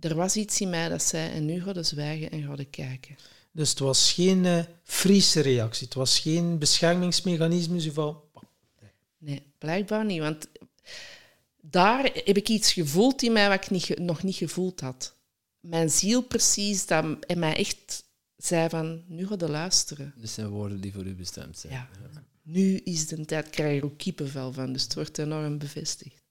[0.00, 2.64] er was iets in mij dat zei, en nu ga je zwijgen en ga je
[2.64, 3.16] kijken.
[3.52, 8.20] Dus het was geen eh Friese reactie, het was geen beschermingsmechanisme van...
[9.18, 10.20] Nee, blijkbaar niet.
[10.20, 10.48] Want
[11.64, 15.16] daar heb ik iets gevoeld in mij wat ik niet, nog niet gevoeld had.
[15.60, 18.04] Mijn ziel precies, dat en mij echt
[18.36, 20.14] zei van, nu ga je luisteren.
[20.16, 21.72] Dit zijn woorden die voor u bestemd zijn.
[21.72, 21.88] Ja.
[22.42, 26.22] Nu is de tijd, ik krijg er ook kippenvel van, dus het wordt enorm bevestigd.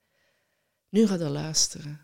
[0.89, 1.99] Nu ga je luisteren.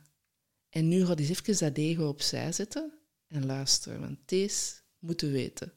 [0.70, 2.94] En nu ga je eens even dat ego opzij zetten
[3.28, 5.74] en luisteren, want deze moeten weten.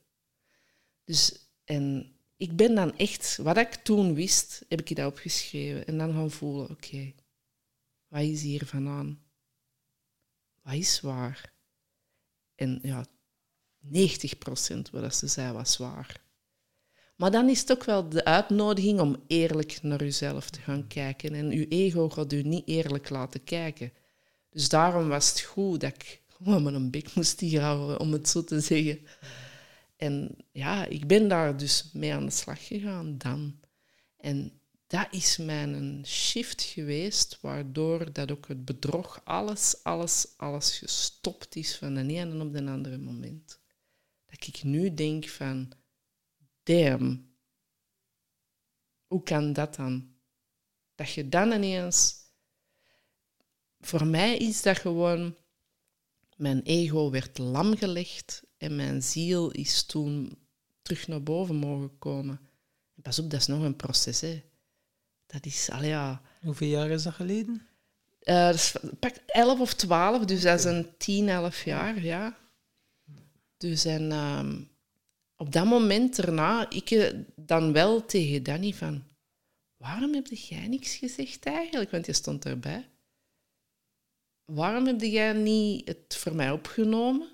[1.04, 1.32] Dus,
[1.64, 5.86] en ik ben dan echt, wat ik toen wist, heb ik dat opgeschreven.
[5.86, 7.12] En dan gaan voelen, oké,
[8.10, 9.22] wat is hier vandaan?
[10.62, 11.52] Wat is waar?
[12.54, 13.06] En ja,
[13.78, 16.20] 90 procent wat ze zei was waar.
[17.16, 21.34] Maar dan is het ook wel de uitnodiging om eerlijk naar uzelf te gaan kijken.
[21.34, 23.92] En uw ego gaat u niet eerlijk laten kijken.
[24.50, 28.44] Dus daarom was het goed dat ik gewoon mijn bek moest houden, om het zo
[28.44, 29.06] te zeggen.
[29.96, 33.60] En ja, ik ben daar dus mee aan de slag gegaan dan.
[34.16, 34.59] En
[34.90, 41.76] dat is mijn shift geweest, waardoor dat ook het bedrog, alles, alles, alles gestopt is
[41.76, 43.60] van de ene op de andere moment.
[44.26, 45.72] Dat ik nu denk van,
[46.62, 47.34] damn.
[49.06, 50.14] Hoe kan dat dan?
[50.94, 52.14] Dat je dan ineens...
[53.80, 55.36] Voor mij is dat gewoon...
[56.36, 60.38] Mijn ego werd lam gelegd en mijn ziel is toen
[60.82, 62.40] terug naar boven mogen komen.
[63.02, 64.20] Pas op, dat is nog een proces.
[64.20, 64.49] Hè.
[65.30, 66.22] Dat is, al ja...
[66.40, 67.66] Hoeveel jaar is dat geleden?
[68.22, 72.36] Uh, dat is, pak 11 of 12, dus dat is een 10, 11 jaar, ja.
[73.56, 74.70] Dus en um,
[75.36, 79.04] op dat moment erna, ik dan wel tegen Danny van,
[79.76, 81.90] waarom heb jij niks gezegd eigenlijk?
[81.90, 82.88] Want je stond erbij.
[84.44, 87.28] Waarom heb jij niet het voor mij opgenomen?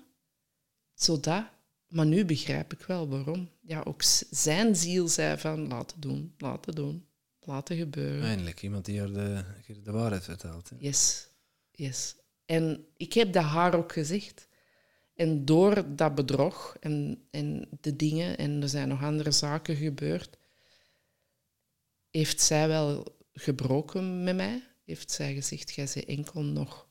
[0.93, 1.45] Zodat,
[1.87, 3.49] maar nu begrijp ik wel waarom.
[3.61, 7.06] Ja, ook zijn ziel zei van, laten doen, laten doen,
[7.47, 8.23] laten gebeuren.
[8.23, 9.43] Eindelijk, iemand die haar de,
[9.83, 10.69] de waarheid vertelt.
[10.69, 10.75] Hè?
[10.79, 11.27] Yes,
[11.71, 12.15] yes.
[12.45, 14.47] En ik heb dat haar ook gezegd.
[15.15, 20.37] En door dat bedrog en, en de dingen, en er zijn nog andere zaken gebeurd,
[22.09, 24.63] heeft zij wel gebroken met mij.
[24.85, 26.87] Heeft zij gezegd, jij bent enkel nog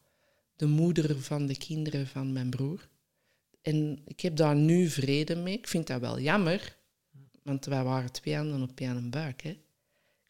[0.56, 2.88] de moeder van de kinderen van mijn broer.
[3.62, 5.54] En ik heb daar nu vrede mee.
[5.54, 6.76] Ik vind dat wel jammer,
[7.42, 9.42] want wij waren twee handen op één buik.
[9.42, 9.58] Hè.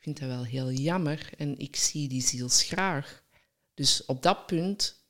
[0.07, 3.25] Vind dat wel heel jammer en ik zie die ziels graag.
[3.75, 5.07] Dus op dat punt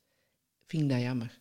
[0.65, 1.39] vind ik dat jammer.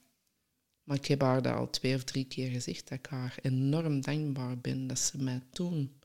[0.82, 4.00] Maar ik heb haar dat al twee of drie keer gezegd, dat ik haar enorm
[4.00, 6.00] dankbaar ben dat ze mij toen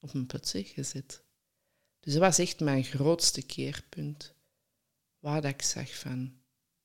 [0.00, 1.22] op mijn put heeft gezet.
[2.00, 4.34] Dus dat was echt mijn grootste keerpunt.
[5.18, 6.38] Waar dat ik zag van,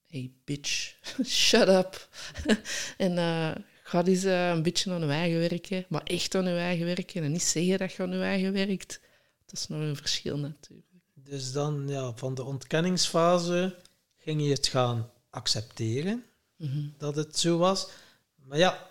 [0.08, 2.10] hey bitch, shut up.
[2.98, 6.58] en uh, ga eens uh, een beetje aan je eigen werken, maar echt aan je
[6.58, 9.10] eigen werken en niet zeggen dat je aan je eigen werkt.
[9.52, 10.88] Dat is nog een verschil natuurlijk.
[11.14, 13.76] Dus dan, ja, van de ontkenningsfase
[14.18, 16.24] ging je het gaan accepteren
[16.58, 16.80] Mhm.
[16.98, 17.88] dat het zo was.
[18.36, 18.90] Maar ja,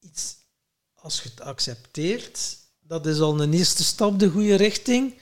[0.00, 0.36] iets,
[0.94, 5.14] als je het accepteert, dat is al een eerste stap de goede richting.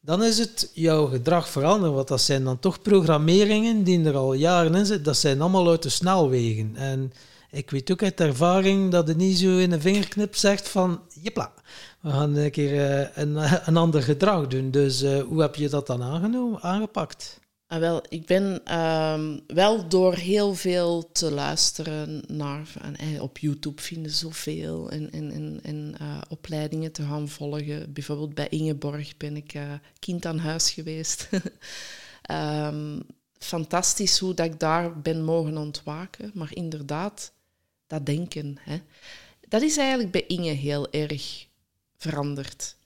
[0.00, 4.32] Dan is het jouw gedrag veranderen, want dat zijn dan toch programmeringen die er al
[4.32, 5.04] jaren in zitten.
[5.04, 6.76] Dat zijn allemaal uit de snelwegen.
[6.76, 7.12] En
[7.56, 11.52] ik weet ook uit ervaring dat het niet zo in een vingerknip zegt van, jepla,
[12.00, 14.70] we gaan een keer eh, een, ander gedrag doen.
[14.70, 17.40] Dus uh, hoe heb je dat dan aangenomen, aangepakt?
[17.66, 22.72] Ah, wel, ik ben um, wel door heel veel te luisteren naar...
[22.80, 27.92] En, eh, op YouTube vinden zoveel en, en, en, en uh, opleidingen te gaan volgen.
[27.92, 29.54] Bijvoorbeeld bij Ingeborg ben ik
[29.98, 31.28] kind aan huis geweest.
[32.30, 33.02] um,
[33.38, 36.30] fantastisch hoe dat ik daar ben mogen ontwaken.
[36.34, 37.32] Maar inderdaad,
[37.86, 38.56] dat denken.
[38.60, 38.80] Hè,
[39.48, 41.46] dat is eigenlijk bij Inge heel erg
[41.96, 42.76] veranderd.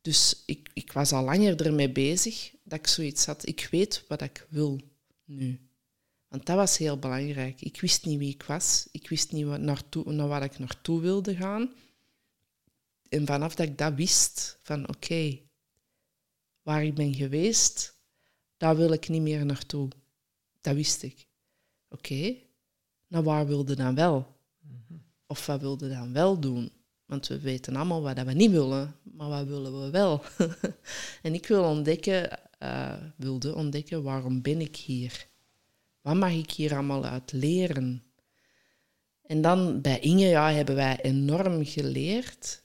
[0.00, 3.46] Dus ik, ik was al langer ermee bezig dat ik zoiets had.
[3.46, 4.80] Ik weet wat ik wil
[5.24, 5.60] nu.
[6.28, 7.60] Want dat was heel belangrijk.
[7.60, 8.88] Ik wist niet wie ik was.
[8.92, 11.72] Ik wist niet wat naar waar ik naartoe wilde gaan.
[13.08, 15.40] En vanaf dat ik dat wist, van oké,
[16.62, 17.94] waar ik ben geweest,
[18.56, 19.88] daar wil ik niet meer naartoe.
[20.60, 21.26] Dat wist ik.
[21.88, 22.36] Oké,
[23.06, 24.33] naar waar wilde dan wel?
[25.26, 26.70] Of wat wilde dan wel doen?
[27.06, 30.22] Want we weten allemaal wat we niet willen, maar wat willen we wel?
[31.22, 35.26] en ik wil ontdekken, uh, wilde ontdekken, waarom ben ik hier?
[36.00, 38.02] Wat mag ik hier allemaal uit leren?
[39.26, 42.62] En dan bij Inge ja, hebben wij enorm geleerd.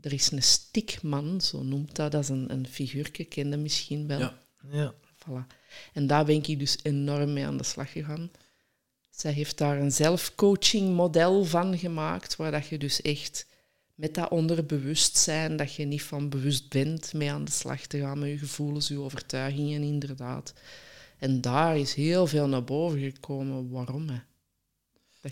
[0.00, 2.12] Er is een stikman, zo noemt dat.
[2.12, 4.18] Dat is een, een figuurtje, kende misschien wel.
[4.18, 4.42] Ja.
[4.70, 4.94] ja.
[5.20, 5.46] Voilà.
[5.92, 8.30] En daar ben ik dus enorm mee aan de slag gegaan.
[9.20, 13.46] Zij heeft daar een zelfcoaching model van gemaakt, waar dat je dus echt
[13.94, 18.18] met dat onderbewustzijn, dat je niet van bewust bent, mee aan de slag te gaan
[18.18, 20.52] met je gevoelens, je overtuigingen, inderdaad.
[21.18, 23.70] En daar is heel veel naar boven gekomen.
[23.70, 24.08] Waarom?
[24.08, 24.18] Hè?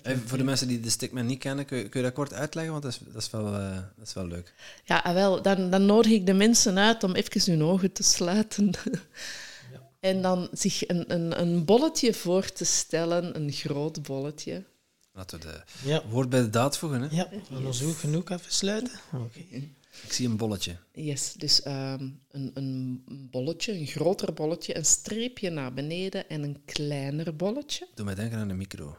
[0.03, 2.33] Hey, voor de mensen die de Stickman niet kennen, kun je, kun je dat kort
[2.33, 2.73] uitleggen?
[2.73, 4.55] Want dat is, dat is, wel, uh, dat is wel leuk.
[4.85, 8.03] Ja, ah, wel, dan, dan nodig ik de mensen uit om even hun ogen te
[8.03, 8.71] sluiten.
[10.01, 14.65] En dan zich een, een, een bolletje voor te stellen, een groot bolletje.
[15.13, 16.03] Laten we de ja.
[16.09, 17.03] woord bij de daad voegen.
[17.03, 17.17] Hè?
[17.17, 17.83] Ja, we yes.
[17.97, 19.01] genoeg even sluiten.
[19.13, 19.71] Okay.
[20.05, 20.77] Ik zie een bolletje.
[20.93, 26.63] Yes, dus um, een, een bolletje, een groter bolletje, een streepje naar beneden en een
[26.65, 27.89] kleiner bolletje.
[27.95, 28.97] Doe mij denken aan een micro.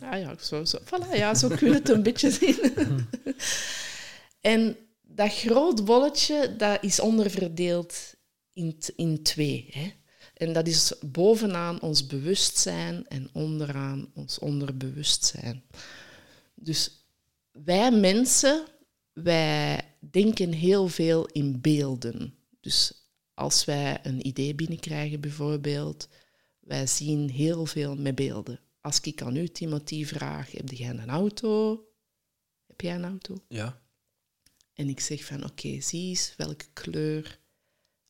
[0.00, 0.78] Ah ja, zo, zo.
[0.84, 2.58] Voilà, ja, zo kun je het een beetje zien.
[4.40, 8.14] en dat groot bolletje, dat is onderverdeeld
[8.58, 9.68] in, in twee.
[9.70, 9.92] Hè?
[10.34, 15.62] En dat is bovenaan ons bewustzijn en onderaan ons onderbewustzijn.
[16.54, 17.06] Dus
[17.52, 18.66] wij mensen,
[19.12, 22.34] wij denken heel veel in beelden.
[22.60, 22.92] Dus
[23.34, 26.08] als wij een idee binnenkrijgen bijvoorbeeld,
[26.60, 28.60] wij zien heel veel met beelden.
[28.80, 31.84] Als ik aan u, Timothy, vraag, heb jij een auto?
[32.66, 33.44] Heb jij een auto?
[33.48, 33.82] Ja.
[34.74, 37.38] En ik zeg van, oké, zie eens welke kleur,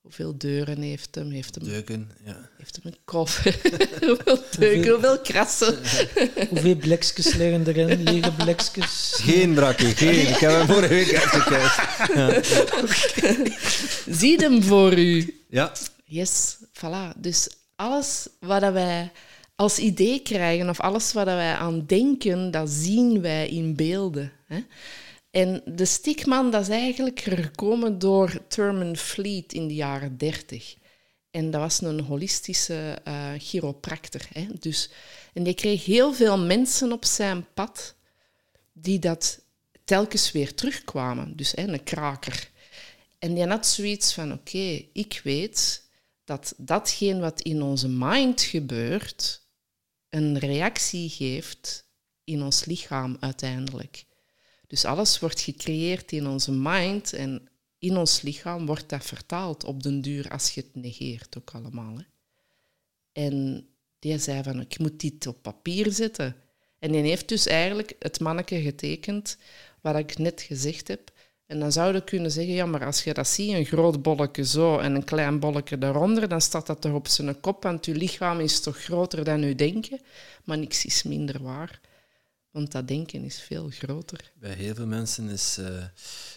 [0.09, 2.48] hoeveel deuren heeft hem, heeft hem, Deuken, ja.
[2.56, 3.61] heeft hem een koffer,
[4.06, 5.78] hoeveel deuken, hoeveel krassen.
[6.50, 8.02] Hoeveel blikjes liggen erin?
[8.02, 9.18] Lege blikjes?
[9.20, 10.28] Geen brakkie, geen.
[10.28, 11.74] Ik heb hem vorige week uitgekijkt.
[14.18, 15.42] zie hem voor u.
[15.48, 15.72] Ja,
[16.04, 17.16] Yes, voilà.
[17.16, 19.11] Dus alles wat dat wij
[19.54, 24.32] als idee krijgen of alles wat wij aan denken, dat zien wij in beelden.
[24.46, 24.59] Hè?
[25.31, 30.76] En de stickman, dat is eigenlijk gekomen door Thurman Fleet in de jaren 30.
[31.31, 34.26] En dat was een holistische eh chiropractor.
[34.33, 34.47] Hè?
[34.59, 34.91] Dus,
[35.35, 37.95] en die kreeg heel veel mensen op zijn pad
[38.72, 39.41] die dat
[39.85, 41.37] telkens weer terugkwamen.
[41.37, 42.51] Dus hè, een kraker.
[43.18, 45.89] En die had zoiets van, oké, ik weet
[46.24, 49.47] dat datgene wat in onze mind gebeurt,
[50.09, 51.87] een reactie geeft
[52.24, 54.05] in ons lichaam uiteindelijk.
[54.69, 57.49] Dus alles wordt gecreëerd in onze mind en
[57.79, 61.97] in ons lichaam wordt dat vertaald op den duur als je het negeert ook allemaal.
[61.97, 62.05] Hè.
[63.12, 63.66] En
[63.99, 66.37] die zei van, ik moet dit op papier zetten.
[66.79, 69.39] En die heeft dus eigenlijk het manneke getekend
[69.81, 71.12] wat ik net gezegd heb.
[71.47, 74.45] En dan zou je kunnen zeggen, ja, maar als je dat ziet, een groot bolletje
[74.45, 77.95] zo en een klein bolletje daaronder, dan staat dat toch op zijn kop, want je
[77.95, 80.01] lichaam is toch groter dan je denken.
[80.45, 81.81] Maar niks is minder waar,
[82.51, 84.32] want dat denken is veel groter.
[84.34, 85.84] bij heel veel mensen is eh,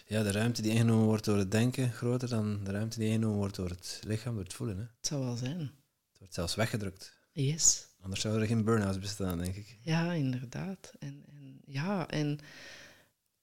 [0.05, 3.37] ja, de ruimte die ingenomen wordt door het denken groter dan de ruimte die ingenomen
[3.37, 4.77] wordt door het lichaam, door het voelen.
[4.77, 4.83] Hè.
[4.83, 5.59] Het zou wel zijn.
[5.59, 7.13] Het wordt zelfs weggedrukt.
[7.31, 7.87] Yes.
[8.01, 9.77] Anders zouden er geen burn-outs bestaan, denk ik.
[9.81, 10.91] Ja, inderdaad.
[10.99, 12.39] En, en, ja, en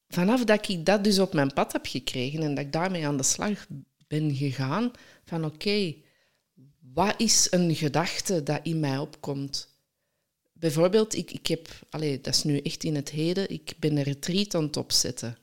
[0.08, 3.16] vanaf dat ik dat dus op mijn pad heb gekregen en dat ik daarmee aan
[3.16, 3.66] de slag
[4.08, 4.90] ben gegaan,
[5.24, 5.94] van oké,
[6.92, 9.77] wat is een gedachte dat in mij opkomt?
[10.58, 14.02] Bijvoorbeeld, ik, ik heb, allee, dat is nu echt in het heden, ik ben een
[14.02, 15.38] retreat aan het opzetten.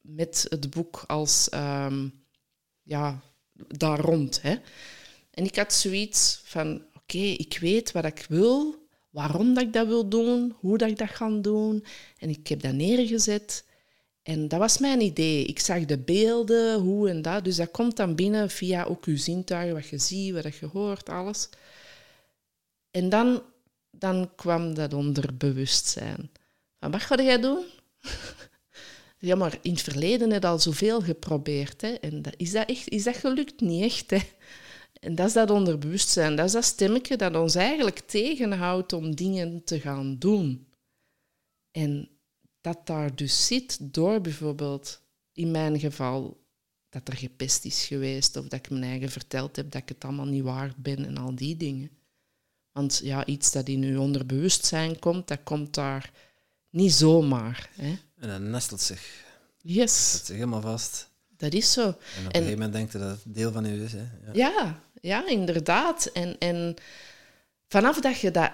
[0.00, 2.08] Met het boek als, ehm,
[2.82, 3.22] ja,
[3.66, 4.42] daar rond.
[4.42, 4.56] Hè.
[5.30, 9.86] En ik had zoiets van, oké, ik weet wat ik wil, waarom dat ik dat
[9.86, 11.84] wil doen, hoe dat ik dat ga doen.
[12.18, 13.64] En ik heb dat neergezet.
[14.22, 15.44] En dat was mijn idee.
[15.44, 17.44] Ik zag de beelden, hoe en dat.
[17.44, 21.08] Dus dat komt dan binnen via ook uw zintuigen, wat je ziet, wat je hoort,
[21.08, 21.48] alles.
[22.90, 23.42] En dan,
[23.90, 26.30] dan kwam dat onder bewustzijn.
[26.78, 27.64] Van, wat ga jij doen?
[29.18, 31.80] ja, maar in het verleden heb je al zoveel geprobeerd.
[31.80, 31.88] Hè?
[31.88, 33.60] En dat, is, dat echt, is dat gelukt?
[33.60, 34.10] Niet echt.
[34.10, 34.18] Hè?
[35.00, 36.36] En dat is dat onderbewustzijn.
[36.36, 40.66] Dat is dat stemmetje dat ons eigenlijk tegenhoudt om dingen te gaan doen.
[41.70, 42.08] En
[42.60, 46.40] dat daar dus zit door bijvoorbeeld, in mijn geval,
[46.88, 50.04] dat er gepest is geweest of dat ik mijn eigen verteld heb dat ik het
[50.04, 51.90] allemaal niet waard ben en al die dingen.
[52.72, 56.10] Want ja, iets dat in uw onderbewustzijn komt, dat komt daar
[56.70, 57.70] niet zomaar.
[57.74, 57.96] Hè?
[58.18, 59.24] En dat nestelt zich.
[59.62, 61.08] Yes, Zet zich helemaal vast.
[61.36, 61.82] dat is zo.
[61.82, 63.92] En op een gegeven moment denkt je dat het deel van u is.
[63.92, 63.98] Hè.
[63.98, 64.32] Ja.
[64.32, 66.06] Ja, ja, inderdaad.
[66.06, 66.74] En, en
[67.68, 68.50] vanaf dat je dat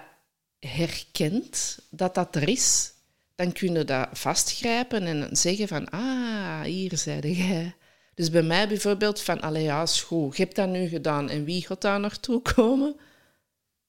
[0.59, 2.91] herkent, dat dat er is,
[3.35, 7.75] dan kun je dat vastgrijpen en zeggen van, ah, hier zijde jij.
[8.13, 11.65] Dus bij mij bijvoorbeeld van, allee ja, goed, je hebt dat nu gedaan en wie
[11.65, 12.95] gaat daar naartoe komen?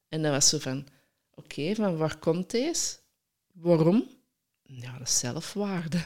[0.08, 0.86] En dan was zo van,
[1.34, 2.96] oké, van waar komt deze?
[3.52, 4.08] Waarom?
[4.62, 6.04] Ja, dat is zelfwaarde.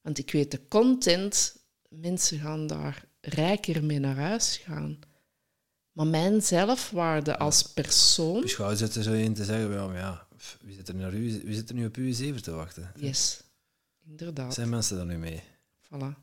[0.00, 1.56] Want ik weet de content,
[1.88, 4.98] mensen gaan daar rijker mee naar huis gaan.
[5.92, 8.40] Maar mijn zelfwaarde als persoon...
[8.40, 10.26] je schouder zitten zo in te zeggen, ja, maar ja,
[10.60, 12.92] wie zit er, naar u, wie zit er nu op uw zeven te wachten?
[12.96, 13.42] Yes,
[14.06, 14.54] inderdaad.
[14.54, 15.42] Zijn mensen daar nu mee?
[15.82, 16.22] Voilà.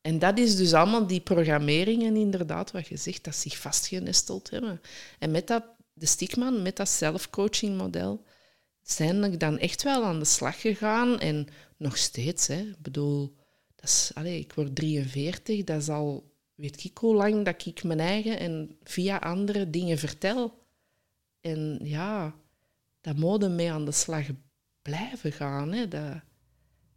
[0.00, 4.80] En dat is dus allemaal die programmeringen, inderdaad, wat je zegt, dat zich vastgenesteld hebben.
[5.18, 5.64] En met dat,
[5.98, 8.24] de Stickman, met dat self-coaching model,
[8.82, 11.18] zijn ik dan echt wel aan de slag gegaan.
[11.20, 12.60] En nog steeds, hè.
[12.60, 13.36] Ik bedoel,
[13.74, 17.84] dat is, allez, ik word 43, dat is al, weet ik hoe lang, dat ik
[17.84, 20.64] mijn eigen en via anderen dingen vertel.
[21.40, 22.34] En ja,
[23.00, 24.26] dat mode mee aan de slag
[24.82, 25.88] blijven gaan, hè.
[25.88, 26.20] Dat,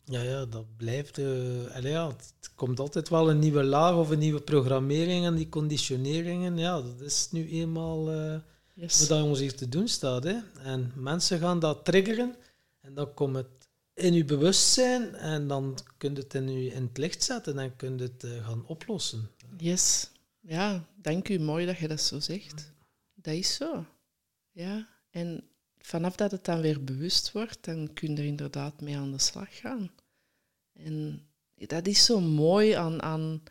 [0.06, 1.18] Ja, ja, dat blijft.
[1.18, 5.36] eh allee, ja, het komt altijd wel een nieuwe laag of een nieuwe programmering en
[5.36, 6.58] die conditioneringen.
[6.58, 8.36] Ja, dat is nu eenmaal eh,
[8.80, 9.00] yes.
[9.00, 10.24] wat dat ons hier te doen staat.
[10.24, 10.38] Hè.
[10.64, 12.36] En mensen gaan dat triggeren
[12.82, 13.48] en dan komt het
[13.94, 17.76] in je bewustzijn en dan kun je het in, je, in het licht zetten en
[17.76, 19.30] kun je het eh, gaan oplossen.
[19.58, 20.10] Yes.
[20.40, 21.40] Ja, dank u.
[21.40, 22.72] Mooi dat je dat zo zegt.
[23.14, 23.86] Dat is zo.
[24.52, 24.88] Ja.
[25.10, 25.44] En
[25.78, 29.20] vanaf dat het dan weer bewust wordt, dan kun je er inderdaad mee aan de
[29.20, 29.92] slag gaan.
[30.74, 33.44] En dat is zo mooi aan, aan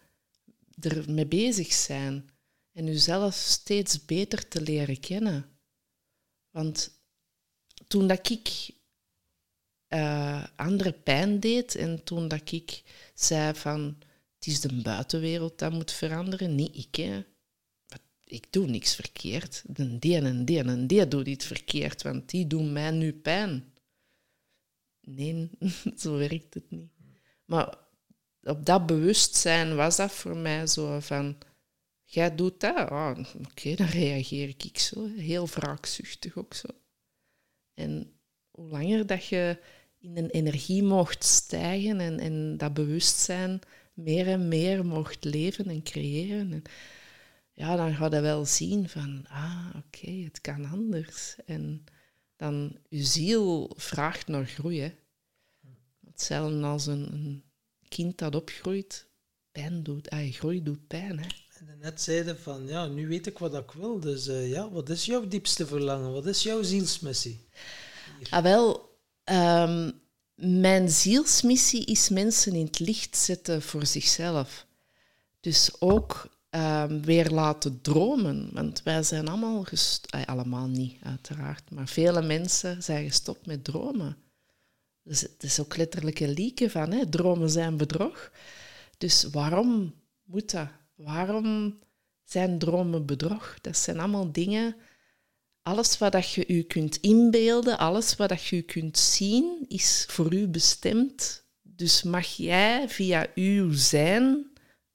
[0.81, 2.31] er mee bezig zijn.
[2.79, 5.59] En jezelf steeds beter te leren kennen.
[6.51, 7.01] Want
[7.87, 8.71] toen dat ik
[9.87, 12.83] eh andere pijn deed en toen dat ik
[13.15, 13.99] zei van
[14.35, 17.25] het is de buitenwereld dat moet veranderen, niet ik.
[18.25, 19.63] Ik doe niks verkeerd.
[19.67, 23.73] De die en die en die doet iets verkeerd, want die doen mij nu pijn.
[25.01, 25.51] Nee,
[26.03, 26.91] zo werkt het niet.
[27.45, 27.79] Maar
[28.43, 31.39] op dat bewustzijn was dat voor mij zo van...
[32.11, 32.91] Jij doet dat?
[32.91, 35.09] Oh, Oké, dan reageer ik zo.
[35.17, 36.69] Heel wraakzuchtig ook zo.
[37.75, 38.13] En
[38.51, 39.59] hoe langer dat je
[39.99, 43.61] in een energie mocht stijgen en, dat bewustzijn
[43.95, 46.53] meer en meer mocht leven en creëren.
[46.53, 46.63] En
[47.53, 51.37] ja, dan ga je wel zien van, ah, oké, het kan anders.
[51.47, 51.85] En
[52.37, 54.95] dan, je ziel vraagt naar groei.
[56.07, 57.43] Hetzelfde als een, een,
[57.89, 59.09] kind dat opgroeit,
[59.53, 60.11] pijn doet.
[60.11, 61.27] Ah, groei doet pijn, hè.
[61.67, 64.01] En net zeiden van, ja, nu weet ik wat ik wil.
[64.01, 66.13] Dus uh, ja, wat is jouw diepste verlangen?
[66.13, 67.41] Wat is jouw zielsmissie?
[68.31, 69.93] Ah, wel, um,
[70.35, 74.67] mijn zielsmissie is mensen in het licht zetten voor zichzelf.
[75.41, 78.49] Dus ook um, weer laten dromen.
[78.53, 84.17] Want wij zijn allemaal, gest- allemaal niet uiteraard, maar vele mensen zijn gestopt met dromen.
[85.03, 87.09] Dus het is ook letterlijk een lieke van, hè?
[87.09, 88.31] dromen zijn bedrog.
[88.99, 89.95] Dus waarom
[90.25, 90.69] moet dat?
[90.99, 91.79] Waarom
[92.25, 93.59] zijn dromen bedrog?
[93.61, 94.77] Dat zijn allemaal dingen
[95.63, 100.35] alles wat dat je u kunt inbeelden, alles wat dat je kunt zien, is voor
[100.35, 101.45] u bestemd.
[101.63, 104.51] Dus mag jij via uw zijn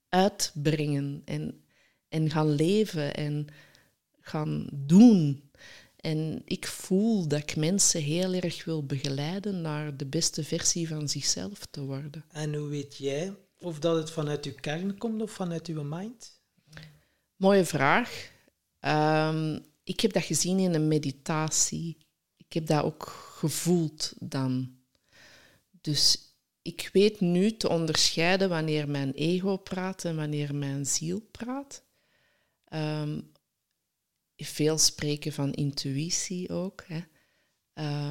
[0.08, 1.64] uitbrengen en,
[2.08, 3.46] en gaan leven en
[4.20, 5.50] gaan doen.
[5.96, 11.08] En ik voel dat ik mensen heel erg wil begeleiden naar de beste versie van
[11.08, 12.24] zichzelf te worden.
[12.32, 13.34] En hoe weet jij
[13.64, 16.40] of dat het vanuit uw kern komt of vanuit uw mind?
[17.36, 18.30] Mooie vraag.
[18.80, 22.06] Um, ik heb dat gezien in een meditatie.
[22.36, 24.76] Ik heb dat ook gevoeld dan.
[25.80, 26.18] Dus
[26.62, 31.84] ik weet nu te onderscheiden wanneer mijn ego praat en wanneer mijn ziel praat.
[32.68, 33.32] Um,
[34.36, 36.84] veel spreken van intuïtie ook.
[36.86, 37.00] Hè.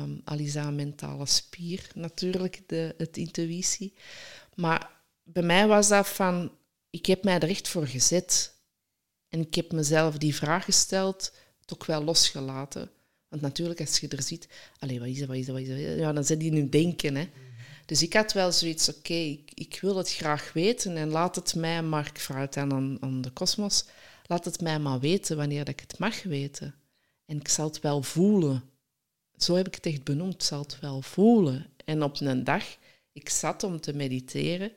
[0.02, 3.94] Um, Alisa, mentale spier natuurlijk, de, het intuïtie.
[4.56, 4.93] Maar
[5.24, 6.52] bij mij was dat van,
[6.90, 8.54] ik heb mij er echt voor gezet.
[9.30, 11.34] En ik heb mezelf die vraag gesteld,
[11.74, 12.92] ook wel losgelaten.
[13.28, 14.48] Want natuurlijk, als je er ziet,
[14.80, 15.98] allee, wat is dat, wat is dat, wat is dat?
[15.98, 17.16] Ja, dan zit je nu denken.
[17.16, 17.30] Hè.
[17.86, 21.84] Dus ik had wel zoiets, oké, ik, wil het graag weten en laat het mij,
[21.84, 23.86] maar ik vraag het aan, aan de kosmos,
[24.26, 26.76] laat het mij maar weten wanneer ik het mag weten.
[27.26, 28.64] En ik zal het wel voelen.
[29.38, 31.70] Zo heb ik het echt benoemd, ik zal het wel voelen.
[31.86, 32.64] En op een dag,
[33.12, 34.72] ik zat om te mediteren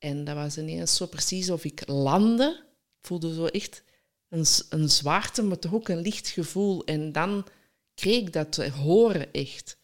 [0.00, 2.64] en dat was ineens zo precies of ik landde.
[3.00, 3.82] Ik voelde zo echt
[4.28, 6.84] een, een zwaarte, maar toch ook een licht gevoel.
[6.84, 7.46] En dan
[7.94, 9.78] kreeg ik dat te horen echt.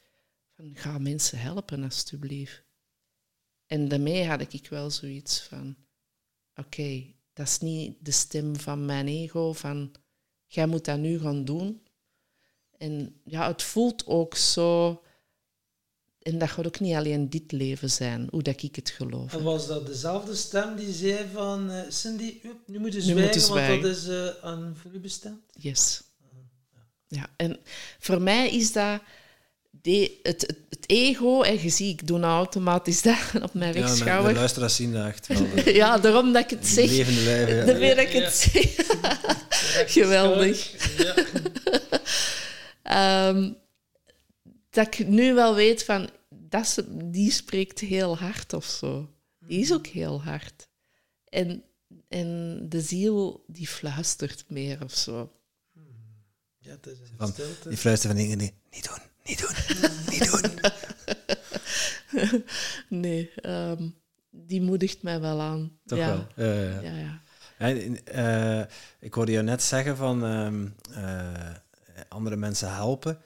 [0.55, 2.65] Van, ga mensen helpen, alstublieft.
[3.67, 5.77] En daarmee had ik wel zoiets van,
[6.55, 9.93] oké, dat is niet de stem van mijn ego, van,
[10.47, 11.83] jij moet dat nu gaan doen.
[12.79, 15.03] En ja, het voelt ook zo
[16.27, 19.33] en dat gaat ook niet alleen dit leven zijn, hoe dat ik het geloof.
[19.33, 21.71] En was dat dezelfde stem die zei van...
[21.71, 22.35] Uh, Cindy,
[22.67, 25.41] nu moet je zwijgen, zwijgen, want dat is uh, aan voor u bestemd?
[25.59, 26.03] Yes.
[27.09, 27.59] Ja, en
[27.99, 29.01] voor mij is dat...
[29.71, 33.75] De, het, het, het, ego, en je ziet, ik doe nou automatisch dat op mijn
[33.75, 34.33] ja, rechtsschouder.
[34.33, 35.47] de luisteraars zien dat echt wel.
[35.83, 36.91] ja, daarom dat ik het zeg.
[36.91, 37.57] Levende lijven.
[37.57, 37.65] Ja.
[37.65, 38.75] Daarmee dat ik het zeg.
[39.97, 40.73] Geweldig.
[42.85, 43.29] Ja.
[43.29, 43.57] um,
[44.71, 46.09] dat ik nu wel weet van,
[46.63, 49.11] dat, die spreekt heel hard of zo.
[49.39, 50.69] Die is ook heel hard.
[51.25, 51.65] En,
[52.09, 55.33] en de ziel, die fluistert meer of zo.
[56.59, 57.33] Ja, het is van,
[57.69, 59.55] die fluistert van dingen, nee, niet doen, niet doen,
[60.11, 60.51] niet doen.
[63.01, 63.95] nee, um,
[64.31, 65.79] die moedigt mij wel aan.
[65.85, 66.27] Toch ja.
[66.35, 66.47] wel?
[66.47, 66.81] Ja, ja.
[66.81, 67.23] ja, ja.
[67.59, 67.69] ja
[68.61, 68.67] uh,
[69.01, 71.55] ik hoorde jou net zeggen van um, uh,
[72.09, 73.19] andere mensen helpen.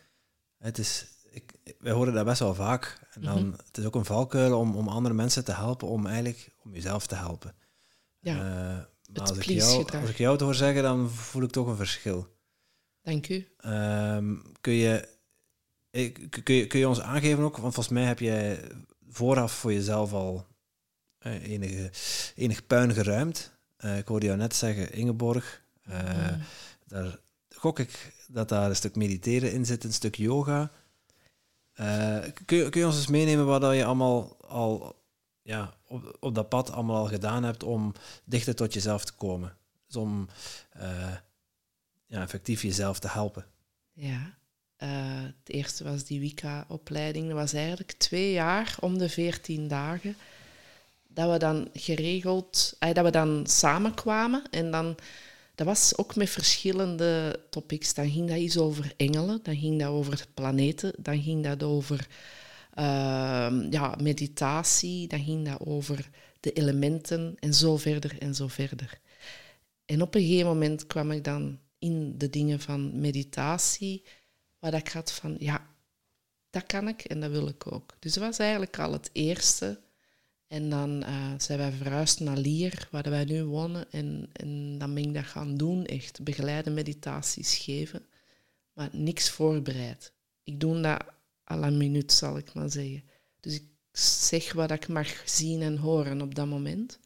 [0.59, 1.07] Het is
[1.79, 2.99] wij horen dat best wel vaak.
[3.11, 3.55] En dan, -hmm.
[3.67, 7.07] Het is ook een valkuil om, om andere mensen te helpen, om eigenlijk om jezelf
[7.07, 7.55] te helpen.
[8.21, 8.41] Ja, uh,
[9.13, 11.77] maar als ik, jou, als ik jou het hoor zeggen, dan voel ik toch een
[11.77, 12.29] verschil.
[13.03, 13.49] Dank u.
[13.67, 15.09] Um, kun, je,
[16.43, 18.61] kun, je, kun je ons aangeven ook, want volgens mij heb jij
[19.09, 20.47] vooraf voor jezelf al
[21.27, 21.91] uh, enige,
[22.35, 23.53] enig puin geruimd.
[23.85, 25.95] Uh, ik hoorde jou net zeggen, Ingeborg, mm.
[26.87, 27.19] daar
[27.49, 30.71] gok ik dat daar een stuk mediteren in zit, een stuk yoga.
[31.81, 34.97] Uh, kun, je, ons eens meenemen wat je allemaal al
[35.43, 37.93] ja, op, op dat pad allemaal al gedaan hebt om
[38.25, 39.57] dichter tot jezelf te komen?
[39.87, 40.29] Dus om
[40.77, 41.15] uh,
[42.07, 43.45] ja, effectief jezelf te helpen.
[43.93, 44.39] Ja,
[44.79, 47.27] uh, het eerste was die Wika-opleiding.
[47.27, 50.17] Dat was eigenlijk twee jaar om de veertien dagen.
[51.09, 54.97] dat we dan geregeld, eh, dat we dan samenkwamen en dan,
[55.61, 57.95] dat was ook met verschillende topics.
[57.95, 62.09] Dan ging dat iets over engelen, dan ging dat over planeten, dan ging dat over
[62.75, 69.01] ehm, ja, meditatie, dan ging dat over de elementen en zo verder en zo verder.
[69.85, 74.05] En op een gegeven moment kwam ik dan in de dingen van meditatie,
[74.59, 75.67] waar ik had van, ja,
[76.51, 77.97] dat kan ik en dat wil ik ook.
[77.99, 79.81] Dus dat was eigenlijk al het eerste.
[80.51, 83.93] En dan uh, zijn wij verhuisd naar Lier, waar wij nu wonen.
[83.93, 88.07] En, en dan ben ik dat gaan doen, echt begeleide meditaties geven.
[88.73, 90.13] Maar niks voorbereid.
[90.43, 91.05] Ik doe dat
[91.51, 93.03] à la minuut, zal ik maar zeggen.
[93.41, 96.99] Dus ik zeg wat ik mag zien en horen op dat moment.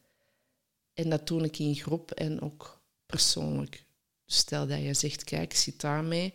[0.93, 3.85] En dat doe ik in groep en ook persoonlijk.
[4.25, 6.33] Dus stel dat je zegt, kijk, ik zit daarmee.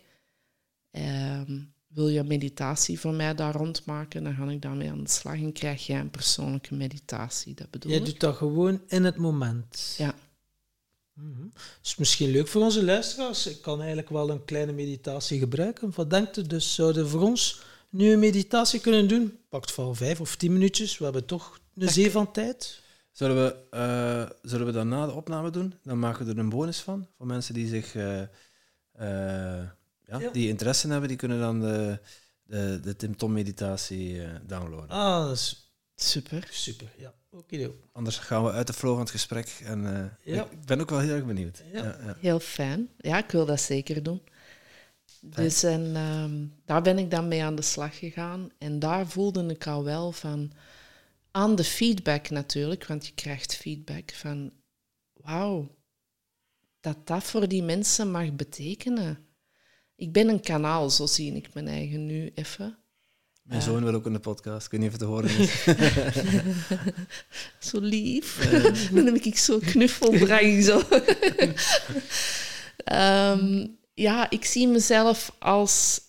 [0.91, 5.33] Um, wil je meditatie voor mij daar rondmaken, dan ga ik daarmee aan de slag
[5.33, 7.53] en krijg jij een persoonlijke meditatie.
[7.53, 8.05] Dat bedoel Jij ik.
[8.05, 9.95] doet dat gewoon in het moment.
[9.97, 10.15] Ja.
[11.13, 11.47] Mhm.
[11.83, 13.47] is misschien leuk voor onze luisteraars.
[13.47, 15.91] Ik kan eigenlijk wel een kleine meditatie gebruiken.
[15.95, 16.41] Wat denkt u?
[16.41, 19.37] Dus zouden voor ons nu een meditatie kunnen doen?
[19.49, 20.97] Pakt van vijf of tien minuutjes.
[20.97, 22.81] We hebben toch een zee van tijd.
[23.11, 25.73] Zullen we, uh, zullen we dat na de opname doen?
[25.83, 27.07] Dan maken we er een bonus van.
[27.17, 27.95] Voor mensen die zich...
[27.95, 28.21] Uh,
[29.01, 29.63] uh,
[30.11, 31.99] ja, ja, die interesse hebben, die kunnen dan de,
[32.43, 34.89] de, de Tim Tom meditatie uh, downloaden.
[34.89, 36.47] Ah, dat is super.
[36.51, 37.13] Super, ja.
[37.29, 37.71] Oké.
[37.91, 39.61] Anders gaan we uit de flow van het gesprek.
[39.63, 40.43] En uh, ja.
[40.43, 41.63] ik ben ook wel heel erg benieuwd.
[41.71, 41.83] Ja.
[41.83, 42.89] Ja, heel fijn.
[42.97, 44.21] Ja, ik wil dat zeker doen.
[45.21, 48.49] Dus en, um, daar ben ik dan mee aan de slag gegaan.
[48.57, 50.51] En daar voelde ik al wel van...
[51.31, 54.51] Aan de feedback natuurlijk, want je krijgt feedback van...
[55.13, 55.75] Wauw,
[56.79, 59.25] dat dat voor die mensen mag betekenen.
[60.01, 62.77] Ik ben een kanaal, zo zie ik mijn eigen nu even.
[63.43, 65.65] Mijn zoon wil ook in de podcast, ik weet niet of het te horen is.
[67.69, 68.49] zo lief.
[68.93, 70.63] Dan heb ik zo knuffeldrang.
[70.63, 70.81] Zo.
[72.93, 73.77] um,
[74.07, 76.01] ja, ik zie mezelf als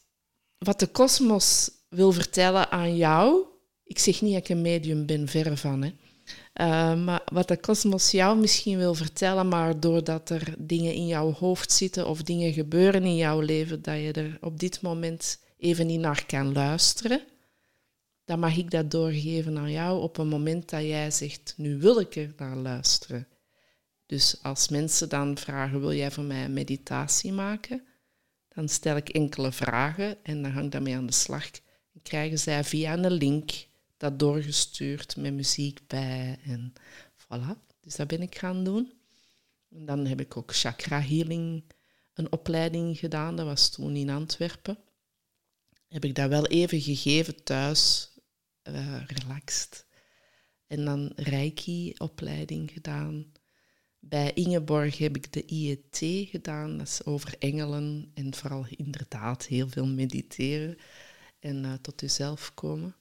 [0.59, 3.45] wat de kosmos wil vertellen aan jou.
[3.85, 5.83] Ik zeg niet dat ik een medium ben, verre van.
[5.83, 5.95] Hè.
[6.61, 11.33] Uh, maar wat de kosmos jou misschien wil vertellen, maar doordat er dingen in jouw
[11.33, 15.87] hoofd zitten of dingen gebeuren in jouw leven, dat je er op dit moment even
[15.87, 17.25] niet naar kan luisteren,
[18.25, 22.01] dan mag ik dat doorgeven aan jou op een moment dat jij zegt, nu wil
[22.01, 23.29] ik er naar luisteren.
[24.07, 27.87] Dus als mensen dan vragen, wil jij voor mij een meditatie maken?
[28.49, 31.51] Dan stel ik enkele vragen en dan hang ik daarmee aan de slag.
[31.95, 33.51] En krijgen zij via een link
[34.03, 36.73] dat doorgestuurd met muziek bij en
[37.17, 37.71] voilà.
[37.81, 38.93] Dus dat ben ik gaan doen.
[39.69, 41.65] En dan heb ik ook chakra healing,
[42.15, 43.37] een opleiding gedaan.
[43.37, 44.79] Dat was toen in Antwerpen.
[45.89, 48.11] Heb ik dat wel even gegeven thuis,
[48.69, 49.87] uh, relaxed.
[50.67, 53.33] En dan Reiki-opleiding gedaan.
[53.99, 56.79] Bij Ingeborg heb ik de IET gedaan.
[56.79, 60.77] Dat is over engelen en vooral inderdaad heel veel mediteren
[61.39, 62.97] en uh, tot jezelf komen.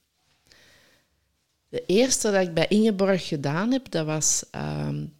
[1.72, 5.17] De eerste dat ik bij Ingeborg gedaan heb, dat was um,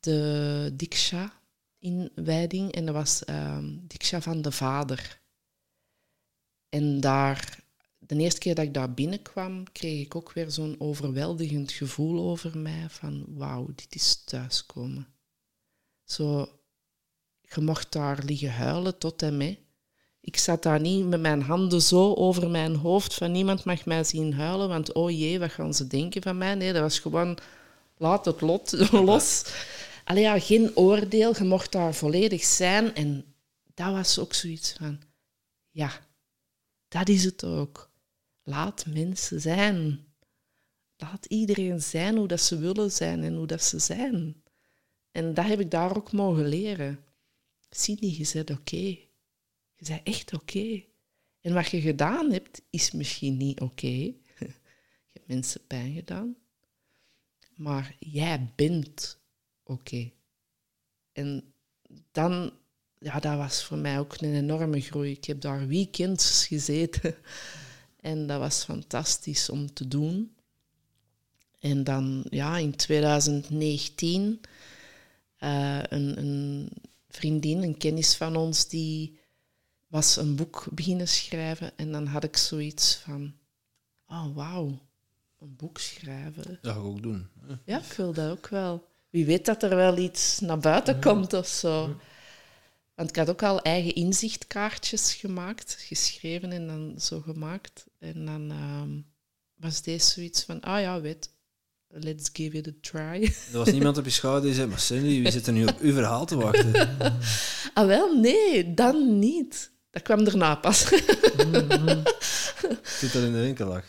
[0.00, 2.72] de Diksha-inwijding.
[2.72, 5.20] En dat was um, Diksha van de vader.
[6.68, 7.64] En daar,
[7.98, 12.58] de eerste keer dat ik daar binnenkwam, kreeg ik ook weer zo'n overweldigend gevoel over
[12.58, 15.14] mij van wauw, dit is thuiskomen.
[16.04, 16.48] Zo,
[17.40, 19.58] je mocht daar liggen huilen tot en met.
[20.26, 24.04] Ik zat daar niet met mijn handen zo over mijn hoofd van niemand mag mij
[24.04, 26.54] zien huilen, want oh jee, wat gaan ze denken van mij?
[26.54, 27.38] Nee, dat was gewoon,
[27.96, 29.44] laat het lot los.
[30.04, 32.94] Allee, ja, geen oordeel, je mocht daar volledig zijn.
[32.94, 33.24] En
[33.74, 35.00] dat was ook zoiets van,
[35.70, 35.90] ja,
[36.88, 37.90] dat is het ook.
[38.42, 40.06] Laat mensen zijn.
[40.96, 44.42] Laat iedereen zijn hoe dat ze willen zijn en hoe dat ze zijn.
[45.10, 47.04] En dat heb ik daar ook mogen leren.
[48.00, 49.05] Je zegt oké.
[49.76, 50.82] Je zei echt oké.
[51.40, 53.86] En wat je gedaan hebt, is misschien niet oké.
[55.06, 56.36] Je hebt mensen pijn gedaan.
[57.54, 59.18] Maar jij bent
[59.62, 60.10] oké.
[61.12, 61.52] En
[62.12, 62.52] dan,
[62.98, 65.10] ja, dat was voor mij ook een enorme groei.
[65.10, 67.14] Ik heb daar weekends gezeten.
[68.00, 70.34] En dat was fantastisch om te doen.
[71.58, 74.40] En dan, ja, in 2019,
[75.40, 76.68] uh, een, een
[77.08, 79.18] vriendin, een kennis van ons, die
[79.96, 83.34] was een boek beginnen schrijven en dan had ik zoiets van,
[84.06, 84.78] oh wauw,
[85.40, 86.58] een boek schrijven.
[86.62, 87.28] Dat ga ik ook doen.
[87.64, 88.88] Ja, ik wil dat ook wel.
[89.10, 91.96] Wie weet dat er wel iets naar buiten komt of zo.
[92.94, 97.86] Want ik had ook al eigen inzichtkaartjes gemaakt, geschreven en dan zo gemaakt.
[97.98, 99.06] En dan um,
[99.54, 101.30] was deze zoiets van, ah ja, weet,
[101.88, 103.22] let's give it a try.
[103.52, 105.78] Er was niemand op je schouder die zei, maar Cindy, wie zit er nu op
[105.80, 106.88] uw verhaal te wachten?
[107.74, 109.74] ah wel, nee, dan niet.
[109.96, 110.78] Dat kwam daarna pas.
[112.98, 113.84] Zit dat in de winkel lag.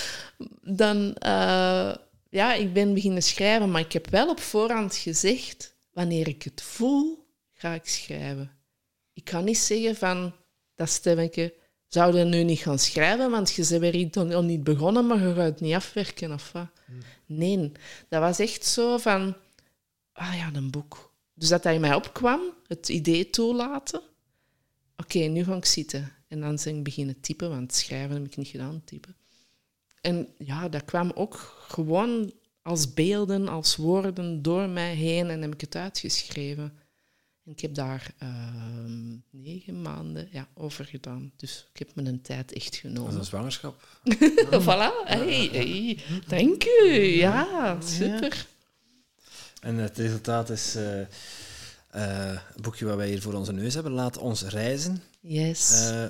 [0.80, 1.94] dan, uh,
[2.30, 6.62] ja, ik ben beginnen schrijven, maar ik heb wel op voorhand gezegd, wanneer ik het
[6.62, 8.50] voel, ga ik schrijven.
[9.12, 10.34] Ik kan niet zeggen van,
[10.74, 11.54] dat stemmetje,
[11.86, 15.34] zou je nu niet gaan schrijven, want je bent weer nog niet begonnen, maar je
[15.34, 16.68] gaat het niet afwerken of wat.
[17.26, 17.72] Nee,
[18.08, 19.36] dat was echt zo van,
[20.12, 21.12] ah ja, een boek.
[21.34, 24.02] Dus dat hij mij opkwam, het idee toelaten.
[24.96, 26.12] Oké, nu ga ik zitten.
[26.28, 29.16] En dan ben ik beginnen typen, want schrijven heb ik niet gedaan, typen.
[30.00, 32.32] En ja, dat kwam ook gewoon
[32.62, 36.72] als beelden, als woorden door mij heen en heb ik het uitgeschreven.
[37.44, 38.28] En ik heb daar uh,
[39.30, 41.32] negen maanden ja, over gedaan.
[41.36, 43.02] Dus ik heb me een tijd echt genomen.
[43.02, 43.88] Dat is een zwangerschap.
[44.66, 45.04] voilà.
[45.04, 45.98] Hey, hey.
[46.26, 46.92] Dank u.
[46.94, 48.46] Ja, super.
[49.60, 51.00] En het resultaat is uh,
[51.96, 53.92] uh, een boekje wat wij hier voor onze neus hebben.
[53.92, 55.02] Laat ons reizen.
[55.20, 55.90] Yes.
[55.92, 56.06] Uh,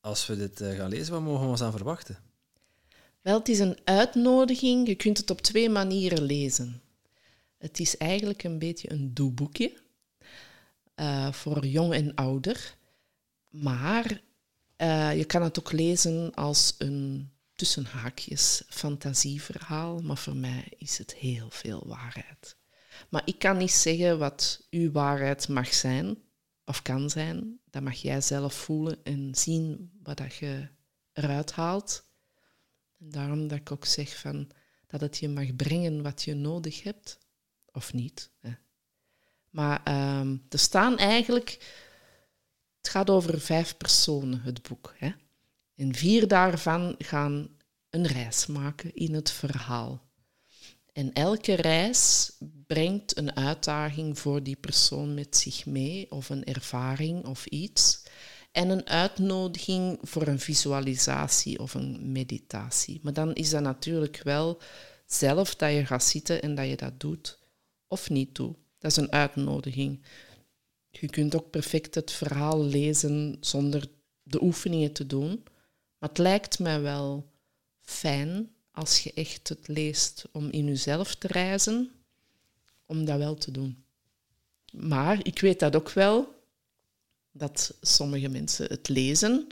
[0.00, 2.18] als we dit gaan lezen, wat mogen we ons aan verwachten?
[3.20, 4.86] Wel, het is een uitnodiging.
[4.86, 6.82] Je kunt het op twee manieren lezen.
[7.58, 9.72] Het is eigenlijk een beetje een doeboekje
[10.96, 12.76] uh, voor jong en ouder.
[13.48, 14.20] Maar
[14.76, 21.14] uh, je kan het ook lezen als een tussenhaakjes fantasieverhaal, maar voor mij is het
[21.14, 22.56] heel veel waarheid.
[23.08, 26.18] Maar ik kan niet zeggen wat uw waarheid mag zijn
[26.64, 27.60] of kan zijn.
[27.70, 30.68] Dat mag jij zelf voelen en zien wat dat je
[31.12, 32.04] eruit haalt.
[32.98, 34.50] En daarom dat ik ook zeg van,
[34.86, 37.18] dat het je mag brengen wat je nodig hebt,
[37.72, 38.30] of niet.
[38.38, 38.50] Hè.
[39.50, 39.80] Maar
[40.20, 41.50] um, er staan eigenlijk,
[42.76, 44.94] het gaat over vijf personen, het boek.
[44.98, 45.12] Hè.
[45.74, 47.48] En vier daarvan gaan
[47.90, 50.08] een reis maken in het verhaal.
[50.92, 52.32] En elke reis
[52.70, 58.02] brengt een uitdaging voor die persoon met zich mee, of een ervaring of iets.
[58.52, 63.00] En een uitnodiging voor een visualisatie of een meditatie.
[63.02, 64.60] Maar dan is dat natuurlijk wel
[65.06, 67.38] zelf dat je gaat zitten en dat je dat doet
[67.86, 68.56] of niet doet.
[68.78, 70.02] Dat is een uitnodiging.
[70.90, 73.86] Je kunt ook perfect het verhaal lezen zonder
[74.22, 75.42] de oefeningen te doen.
[75.98, 77.30] Maar het lijkt mij wel
[77.80, 81.90] fijn als je echt het leest om in jezelf te reizen,
[82.90, 83.84] om dat wel te doen.
[84.72, 86.44] Maar ik weet dat ook wel,
[87.32, 89.46] dat sommige mensen het lezen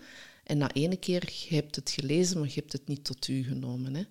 [0.45, 3.43] en na ene keer, je hebt het gelezen, maar je hebt het niet tot u
[3.43, 3.95] genomen.
[3.95, 4.05] Hè?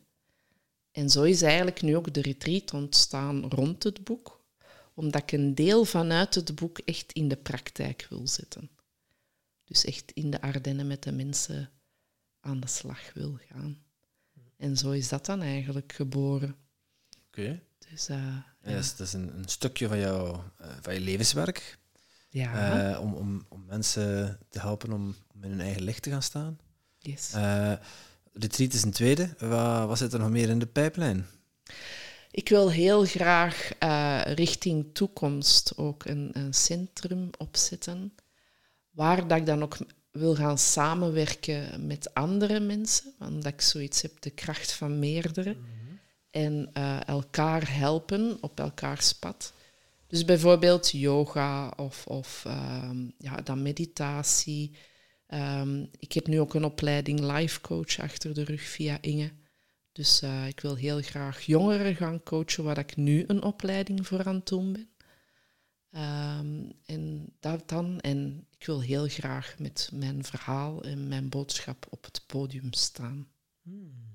[0.91, 4.45] En zo is eigenlijk nu ook de retreat ontstaan rond het boek,
[4.93, 8.69] omdat ik een deel vanuit het boek echt in de praktijk wil zetten.
[9.63, 11.69] Dus echt in de Ardennen met de mensen
[12.39, 13.83] aan de slag wil gaan.
[14.57, 16.55] En zo is dat dan eigenlijk geboren.
[17.27, 17.61] Oké.
[17.89, 18.37] Dus, uh,
[18.67, 18.75] ja.
[18.75, 18.81] ja.
[18.97, 21.77] dat is een, een stukje van, jou, uh, van je levenswerk.
[22.29, 22.91] Ja.
[22.91, 26.59] Uh, om, om, om mensen te helpen om, in hun eigen licht te gaan staan.
[26.99, 27.33] Yes.
[28.33, 29.35] retreat is een tweede.
[29.39, 31.25] Wat, wat zit er nog meer in de pijplijn?
[32.31, 33.69] Ik wil heel graag
[34.35, 38.13] richting toekomst ook een, een centrum opzetten.
[38.91, 39.77] Waar dat ik dan ook
[40.17, 45.53] wil gaan samenwerken met andere mensen, omdat ik zoiets heb, de kracht van meerdere.
[45.53, 45.76] Mm.
[46.29, 49.53] En uh, elkaar helpen op elkaars pad.
[50.07, 54.75] Dus bijvoorbeeld yoga of, of um, ja, dan meditatie.
[55.27, 59.31] Um, ik heb nu ook een opleiding life coach achter de rug via Inge.
[59.91, 64.25] Dus uh, ik wil heel graag jongeren gaan coachen, waar ik nu een opleiding voor
[64.25, 64.89] aan het doen ben.
[65.91, 67.99] Um, en dat dan.
[67.99, 73.27] En ik wil heel graag met mijn verhaal en mijn boodschap op het podium staan.
[73.61, 74.06] Hmm.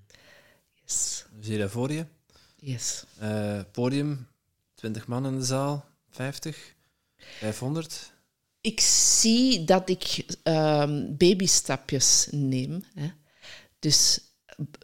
[0.85, 1.25] Yes.
[1.41, 2.07] Zie je dat voor je?
[2.57, 3.05] Yes.
[3.23, 4.29] Uh, podium,
[4.75, 6.75] 20 man in de zaal, 50,
[7.17, 8.13] 500?
[8.61, 12.85] Ik zie dat ik um, babystapjes neem.
[12.95, 13.11] Hè.
[13.79, 14.21] Dus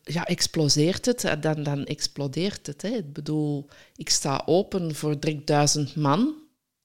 [0.03, 2.82] ja, exploseert het, dan, dan explodeert het.
[2.82, 2.88] Hè.
[2.88, 6.34] Ik bedoel, ik sta open voor 3000 man.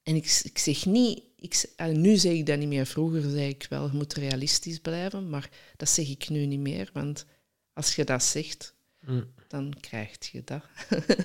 [0.04, 2.86] En ik, ik zeg niet, ik, nu zeg ik dat niet meer.
[2.86, 6.90] Vroeger zei ik wel, je moet realistisch blijven, maar dat zeg ik nu niet meer.
[6.94, 7.26] Want
[7.74, 8.73] als je dat zegt,
[9.06, 9.34] mm.
[9.48, 10.64] dan krijg je dat.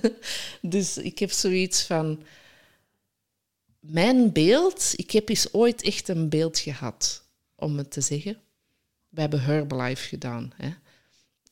[0.61, 2.23] dus ik heb zoiets van,
[3.79, 7.23] mijn beeld, ik heb eens ooit echt een beeld gehad,
[7.55, 8.37] om het te zeggen.
[9.09, 10.51] We hebben Herbalife gedaan.
[10.55, 10.69] Hè.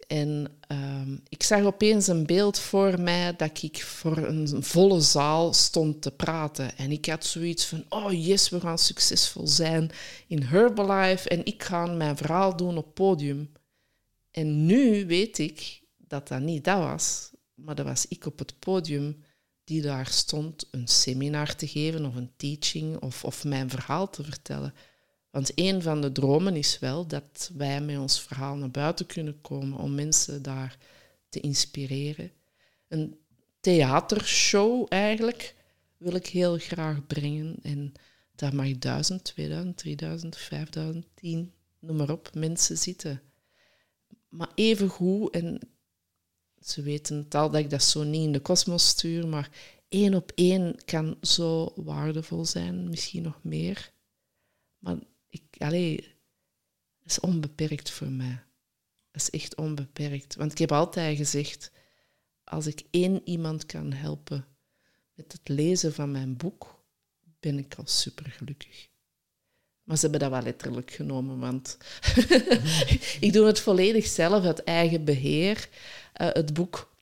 [0.08, 5.54] En um, ik zag opeens een beeld voor mij dat ik voor een volle zaal
[5.54, 6.78] stond te praten.
[6.78, 9.90] En ik had zoiets van, oh yes, we gaan succesvol zijn
[10.28, 13.52] in Herbalife en ik ga mijn verhaal doen op podium.
[14.32, 17.32] En nu weet ik dat dat niet dat was.
[17.54, 19.24] maar dat was ik op het podium
[19.64, 24.24] die daar stond een seminar te geven of een teaching of, of mijn verhaal te
[24.24, 24.74] vertellen.
[25.30, 29.42] Want een van de dromen is wel dat wij met ons verhaal naar buiten kunnen
[29.42, 30.78] komen om mensen daar
[31.30, 32.32] te inspireren.
[32.88, 33.20] Een
[33.60, 35.56] theatershow eigenlijk
[35.98, 37.56] wil ik heel graag brengen.
[37.62, 37.94] En
[38.36, 43.22] daar mag 1000, 2000, 3000, 5000, 10, noem maar op, mensen zitten.
[44.30, 45.60] Maar even goed, en
[46.70, 49.50] ze weten het al dat ik dat zo niet in de kosmos stuur, maar
[49.90, 53.92] één op één kan zo waardevol zijn, misschien nog meer.
[54.78, 54.98] Maar
[55.28, 55.96] ik, allee,
[57.00, 58.44] het is onbeperkt voor mij.
[59.12, 60.36] Het is echt onbeperkt.
[60.36, 61.72] Want ik heb altijd gezegd,
[62.44, 64.46] als ik één iemand kan helpen
[65.14, 66.84] met het lezen van mijn boek,
[67.40, 68.90] ben ik al supergelukkig.
[69.88, 71.78] Maar ze hebben dat wel letterlijk genomen, want
[73.20, 75.70] ik doe het volledig zelf, uit eigen beheer,
[76.22, 76.94] uh, het boek.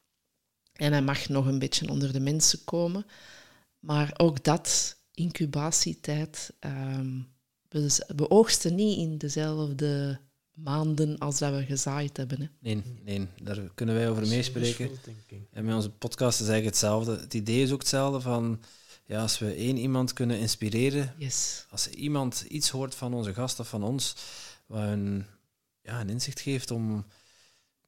[0.73, 3.05] En hij mag nog een beetje onder de mensen komen.
[3.79, 7.27] Maar ook dat, incubatietijd, um,
[7.69, 10.19] we, we oogsten niet in dezelfde
[10.53, 12.41] maanden als dat we gezaaid hebben.
[12.41, 12.47] Hè.
[12.59, 14.89] Nee, nee, daar kunnen wij over meespreken.
[15.51, 17.11] En met onze podcast is eigenlijk hetzelfde.
[17.11, 18.61] Het idee is ook hetzelfde van,
[19.05, 21.65] ja, als we één iemand kunnen inspireren, yes.
[21.69, 24.15] als iemand iets hoort van onze gast of van ons,
[24.65, 25.25] wat een,
[25.81, 27.05] ja, een inzicht geeft om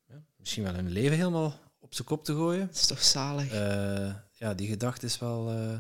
[0.07, 2.65] ja, misschien wel hun leven helemaal op zijn kop te gooien.
[2.65, 3.53] Dat is toch zalig?
[3.53, 5.77] Uh, ja, die gedachte is wel, uh,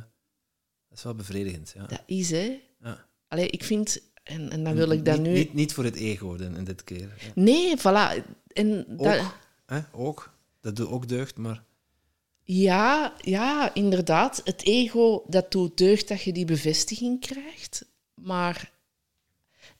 [0.91, 1.71] is wel bevredigend.
[1.75, 1.85] Ja.
[1.85, 2.61] Dat is, hè?
[2.79, 3.05] Ja.
[3.27, 5.33] Allee, ik vind en, en dan wil ik dat niet, nu...
[5.33, 7.13] Niet, niet voor het ego in, dit keer.
[7.19, 7.31] Ja.
[7.35, 8.25] Nee, voilà.
[8.47, 9.33] En dat...
[9.65, 9.81] hè?
[9.91, 10.35] ook.
[10.59, 11.63] Dat doet ook deugd, maar...
[12.49, 14.41] Ja, ja, inderdaad.
[14.43, 17.85] Het ego, dat doet deugd dat je die bevestiging krijgt.
[18.13, 18.71] Maar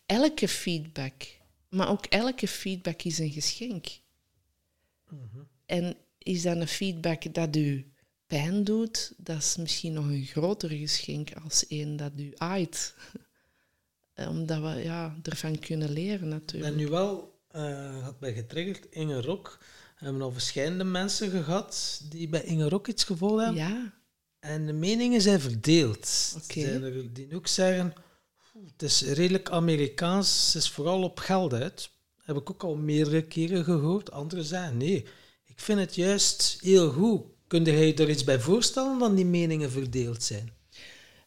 [0.06, 1.14] elke feedback,
[1.70, 3.88] maar ook elke feedback is een geschenk.
[5.10, 5.44] Mhm.
[5.66, 7.92] En is dat een feedback dat u
[8.26, 12.96] pijn doet, dat is misschien nog een groter geschenk als een dat u aait.
[14.30, 16.72] Omdat we ja, ervan kunnen leren natuurlijk.
[16.72, 19.60] En nu wel, uh, had mij getriggerd, Inge Rok.
[20.00, 23.62] We hebben al verschillende mensen gehad die bij Inge Rok iets gevolgd hebben.
[23.62, 23.94] Ja.
[24.40, 26.36] En de meningen zijn verdeeld.
[26.44, 26.60] Oké.
[26.60, 27.94] Er zijn er die ook zeggen,
[28.72, 31.90] het is redelijk Amerikaans, het is vooral op geld uit.
[32.24, 34.12] Heb ik ook al meerdere keren gehoord.
[34.12, 35.06] Anderen zeggen, nee,
[35.46, 37.22] ik vind het juist heel goed.
[37.48, 40.52] Kun je je er iets bij voorstellen dan die meningen verdeeld zijn?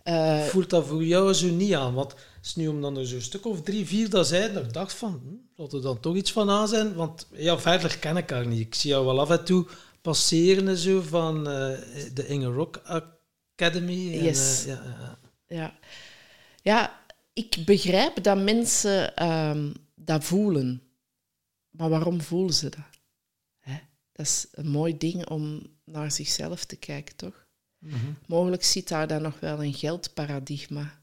[0.05, 1.95] Uh, Voelt dat voor jou zo niet aan?
[1.95, 4.73] Want het is nu om dan er zo'n stuk of drie, vier dat zijn, ik
[4.73, 5.35] dacht van, hm,
[5.69, 6.95] zal er dan toch iets van aan zijn?
[6.95, 8.61] Want ja, verder ken ik haar niet.
[8.61, 9.67] Ik zie jou wel af en toe
[10.01, 11.79] passeren en zo van uh,
[12.15, 14.13] de Inge Rock Academy.
[14.13, 14.67] En, yes.
[14.67, 15.19] uh, ja, ja.
[15.47, 15.79] ja.
[16.63, 17.01] ja,
[17.33, 20.83] ik begrijp dat mensen um, dat voelen.
[21.71, 23.01] Maar waarom voelen ze dat?
[23.59, 23.79] Hè?
[24.13, 27.47] Dat is een mooi ding om naar zichzelf te kijken, toch?
[27.79, 28.19] Mm -hmm.
[28.27, 31.01] Mogelijk zit daar dan nog wel een geldparadigma.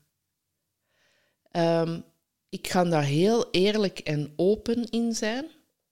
[1.51, 2.03] Um,
[2.50, 5.45] ik ga daar heel eerlijk en open in zijn.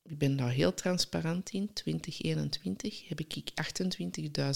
[0.03, 1.74] Ik ben daar heel transparant in.
[1.74, 3.51] 2021 heb ik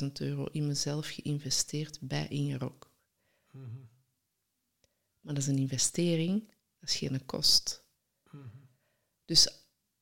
[0.03, 2.91] 28.000 euro in mezelf geïnvesteerd bij Ingerok.
[3.51, 3.89] Mm -hmm.
[5.19, 6.47] Maar dat is een investering,
[6.79, 7.83] dat is geen kost.
[8.31, 8.69] Mm -hmm.
[9.25, 9.47] Dus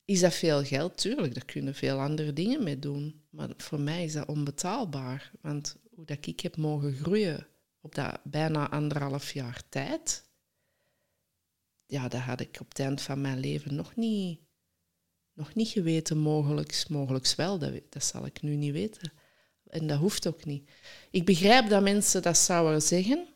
[0.05, 0.97] is dat veel geld?
[0.97, 3.21] Tuurlijk, daar kunnen veel andere dingen mee doen.
[3.29, 5.31] Maar voor mij is dat onbetaalbaar.
[5.41, 7.47] Want hoe dat ik heb mogen groeien
[7.81, 10.26] op dat bijna anderhalf jaar tijd,
[11.87, 14.39] ja, dat had ik op het eind van mijn leven nog niet,
[15.33, 16.17] nog niet geweten.
[16.17, 19.11] Mogelijks, mogelijks wel, dat, dat zal ik nu niet weten.
[19.69, 20.69] En dat hoeft ook niet.
[21.11, 23.27] Ik begrijp dat mensen dat zouden zeggen.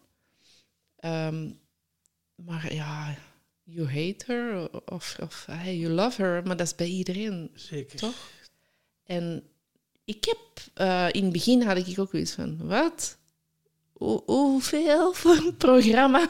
[1.06, 1.60] Um,
[2.36, 3.18] maar ja,
[3.64, 7.52] you hate her of, of hey, you love her, maar dat is bij iedereen.
[7.54, 8.00] Zeker.
[8.00, 8.30] Toch?
[9.04, 9.44] En
[10.06, 10.40] ik heb,
[10.88, 13.18] uh, in het begin had ik ook iets van, wat?
[13.92, 16.30] Hoe, hoeveel voor een programma?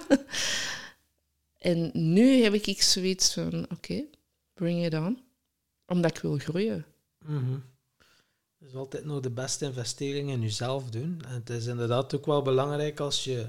[1.61, 4.09] En nu heb ik zoiets van, oké, okay,
[4.53, 5.19] bring it on.
[5.85, 6.85] Omdat ik wil groeien.
[7.25, 7.63] Mm -hmm.
[8.59, 11.21] Is altijd nog de beste investering in jezelf doen.
[11.27, 13.47] En het is inderdaad ook wel belangrijk als je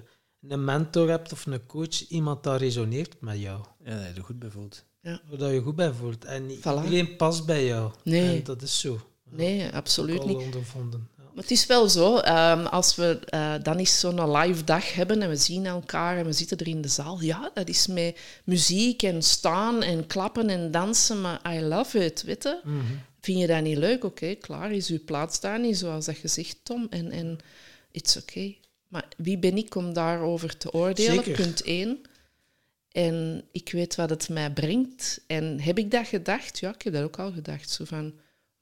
[0.49, 3.65] een mentor hebt of een coach, iemand dat resoneert met jou.
[3.85, 4.85] Ja, dat je er goed bij voelt.
[5.01, 5.21] Ja.
[5.39, 6.25] Dat je goed bij voelt.
[6.25, 6.85] En niet Voilà.
[6.85, 7.93] iedereen past bij jou.
[8.05, 8.37] Nee.
[8.37, 9.01] En dat is zo.
[9.31, 10.37] Nee, absoluut niet.
[10.37, 11.09] al ondervonden.
[11.35, 15.23] Maar het is wel zo, um, als we uh, dan eens zo'n live dag hebben
[15.23, 18.19] en we zien elkaar en we zitten er in de zaal, ja, dat is met
[18.45, 22.61] muziek en staan en klappen en dansen, maar I love it, weet je?
[22.65, 23.01] Mm -hmm.
[23.21, 24.05] Vind je dat niet leuk?
[24.05, 27.39] Oké, okay, klaar, is uw plaats daar niet, zoals dat je zegt, Tom, en, en
[27.91, 28.59] it's okay.
[28.89, 31.25] Maar wie ben ik om daarover te oordelen?
[31.25, 31.43] Zeker.
[31.43, 32.01] Punt één.
[32.93, 35.21] En ik weet wat het mij brengt.
[35.27, 36.59] En heb ik dat gedacht?
[36.59, 37.71] Ja, ik heb dat ook al gedacht.
[37.71, 38.13] Zo van,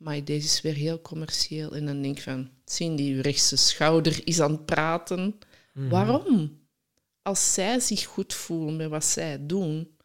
[0.01, 1.75] maar deze is weer heel commercieel.
[1.77, 5.39] En dan denk ik van, zien die uw rechtse schouder is aan het praten.
[5.75, 5.89] Mhm.
[5.89, 6.59] Waarom?
[7.23, 9.97] Als zij zich goed voelen met wat zij doen,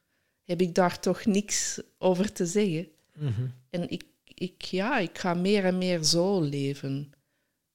[0.44, 2.88] heb ik daar toch niks over te zeggen.
[3.18, 3.48] Mhm.
[3.70, 7.12] En ik, ik, ja, ik ga meer en meer zo leven.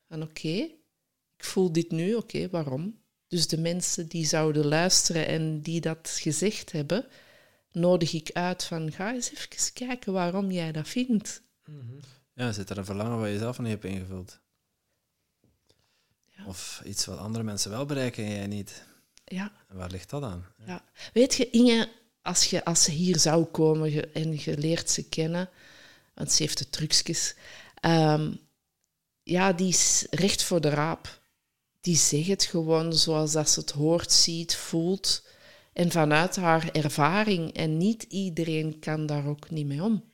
[0.09, 0.49] Van oké,
[1.37, 2.99] ik voel dit nu, oké, waarom?
[3.29, 7.07] Dus de mensen die zouden luisteren en die dat gezegd hebben,
[7.73, 11.43] nodig ik uit van ga eens even kijken waarom jij dat vindt.
[11.71, 11.99] Mhm.
[12.35, 14.41] Ja, zit er een verlangen wat je zelf niet hebt ingevuld?
[16.37, 16.47] Ja.
[16.47, 18.85] Of iets wat andere mensen wel bereiken en jij niet?
[19.25, 20.47] Ja, En waar ligt dat aan?
[20.67, 20.85] ja.
[21.13, 21.89] Weet je, Inge,
[22.23, 25.51] als, je, als ze hier zou komen en je leert ze kennen,
[26.15, 27.35] want ze heeft de trucjes,
[27.75, 28.35] ehm,
[29.23, 31.21] ja, die is recht voor de raap.
[31.81, 35.27] Die zegt het gewoon zoals dat ze het hoort, ziet, voelt.
[35.73, 37.53] En vanuit haar ervaring.
[37.55, 40.10] En niet iedereen kan daar ook niet mee om.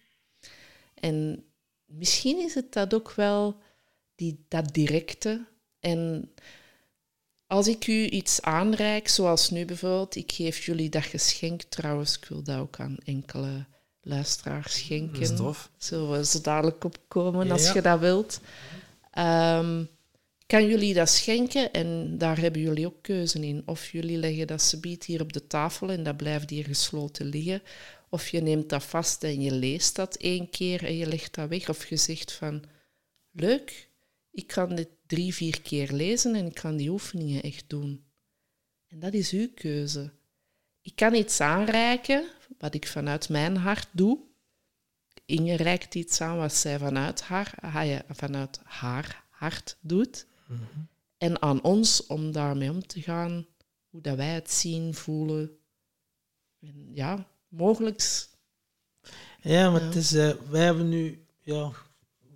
[1.07, 1.45] En
[1.85, 3.57] misschien is het dat ook wel,
[4.15, 5.47] die, dat directe.
[5.81, 6.31] En
[7.47, 12.25] als ik u iets aanreik, zoals nu bijvoorbeeld, ik geef jullie dat geschenk trouwens, ik
[12.25, 13.67] wil dat ook aan enkele
[14.01, 15.21] luisteraars schenken.
[15.21, 15.71] Dat is tof.
[15.77, 17.75] Zullen we zo dadelijk opkomen als Ja.
[17.75, 18.41] je dat wilt.
[19.11, 19.85] Ehm,
[20.47, 23.63] kan jullie dat schenken en daar hebben jullie ook keuze in.
[23.67, 27.63] Of jullie leggen dat subiet hier op de tafel en dat blijft hier gesloten liggen.
[28.17, 31.49] Of je neemt dat vast en je leest dat één keer en je legt dat
[31.49, 31.69] weg.
[31.69, 32.65] Of je zegt van,
[33.31, 33.91] leuk,
[34.31, 38.05] ik kan dit drie, vier keer lezen en ik kan die oefeningen echt doen.
[38.87, 40.13] En dat is uw keuze.
[40.81, 42.29] Ik kan iets aanreiken,
[42.59, 44.19] wat ik vanuit mijn hart doe.
[45.25, 50.27] Inge reikt iets aan wat zij vanuit haar, ah vanuit haar hart doet.
[51.19, 53.47] En aan ons om daarmee om te gaan,
[53.89, 55.59] hoe dat wij het zien, voelen.
[56.61, 58.27] En ja, mogelijk.
[59.41, 59.87] Ja, maar Ja.
[59.87, 61.71] het is, eh, wij hebben nu ja,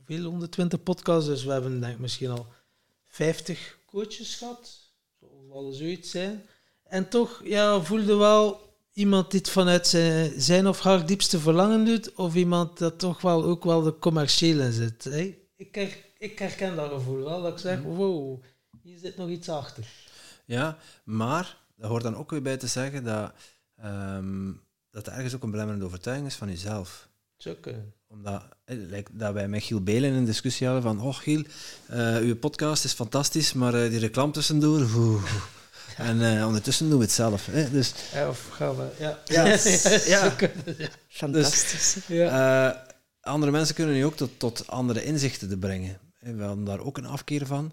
[0.05, 2.47] veel 120 podcasts, dus we hebben denk ik misschien al
[3.07, 4.79] 50 coaches gehad.
[5.21, 6.47] Zal wel zoiets zijn.
[6.85, 11.85] En toch ja, voelde wel iemand die het vanuit zijn, zijn of haar diepste verlangen
[11.85, 15.05] doet, of iemand dat toch wel ook wel de commerciële in zit.
[15.05, 15.39] hè.
[15.57, 18.43] Ik, her- ik herken dat gevoel wel, dat ik zeg, wow,
[18.83, 19.85] hier zit nog iets achter.
[20.45, 23.33] Ja, maar dat hoort dan ook weer bij te zeggen dat,
[23.77, 24.53] ehm,
[24.91, 27.09] dat er ergens ook een belemmerende overtuiging is van jezelf.
[27.37, 27.95] Zou kunnen.
[28.09, 31.43] Omdat eh, lijkt dat wij met Giel Belen een discussie hadden van oh Giel,
[31.87, 35.25] eh, uw podcast is fantastisch, maar eh, die reclame tussendoor, oeh.
[35.97, 37.47] En eh, ondertussen doen we het zelf.
[37.47, 37.71] Hè?
[37.71, 39.19] Dus Ja, of gaan we, ja.
[39.25, 39.45] Ja,
[40.15, 40.21] ja.
[40.21, 40.89] zou kunnen, ja.
[41.09, 41.97] Fantastisch.
[42.07, 42.71] Ja.
[42.71, 42.77] Eh,
[43.21, 45.99] andere mensen kunnen je ook tot, tot andere inzichten te brengen.
[46.19, 47.73] Hè, We hadden daar ook een afkeer van.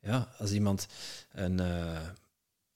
[0.00, 0.86] Ja, als iemand
[1.32, 2.00] een eh,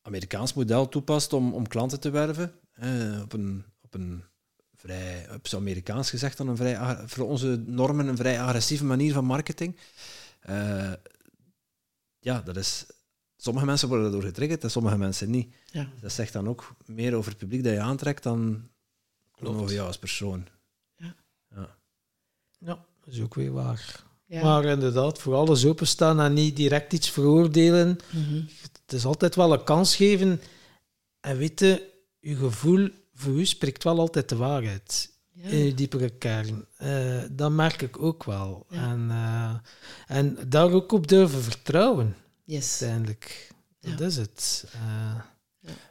[0.03, 4.25] Amerikaans model toepast om, om klanten te werven, eh, op een, op een
[4.77, 9.13] vrij, op zo Amerikaans gezegd, dan een vrij, voor onze normen een vrij agressieve manier
[9.13, 9.77] van marketing.
[10.41, 10.93] Eh,
[12.19, 12.87] ja, dat is...
[13.37, 15.55] Sommige mensen worden daardoor getriggerd en sommige mensen niet.
[15.71, 15.89] Ja.
[16.01, 18.69] Dat zegt dan ook meer over het publiek dat je aantrekt dan
[19.31, 19.57] Klopt.
[19.57, 20.47] over jou als persoon.
[20.97, 21.15] Ja.
[21.49, 21.77] Ja.
[22.59, 24.05] Ja, dat is ook weer waar.
[24.27, 24.43] Ja.
[24.43, 27.99] Maar inderdaad, voor alles openstaan en niet direct iets veroordelen.
[28.11, 28.43] Mhm.
[28.83, 30.41] Het is altijd wel een kans geven.
[31.21, 31.81] En weten,
[32.19, 32.91] je gevoel
[33.23, 35.11] voor u spreekt wel altijd de waarheid.
[35.33, 35.49] Ja.
[35.49, 36.65] In je diepere kern.
[36.77, 36.91] Eh,
[37.31, 38.67] dat merk ik ook wel.
[38.69, 38.91] Ja.
[38.91, 39.55] En, eh,
[40.17, 42.81] en daar ook op durven vertrouwen, Yes.
[42.83, 43.51] uiteindelijk.
[43.81, 44.05] Dat Ja.
[44.07, 44.65] is het.
[44.73, 45.21] Eh,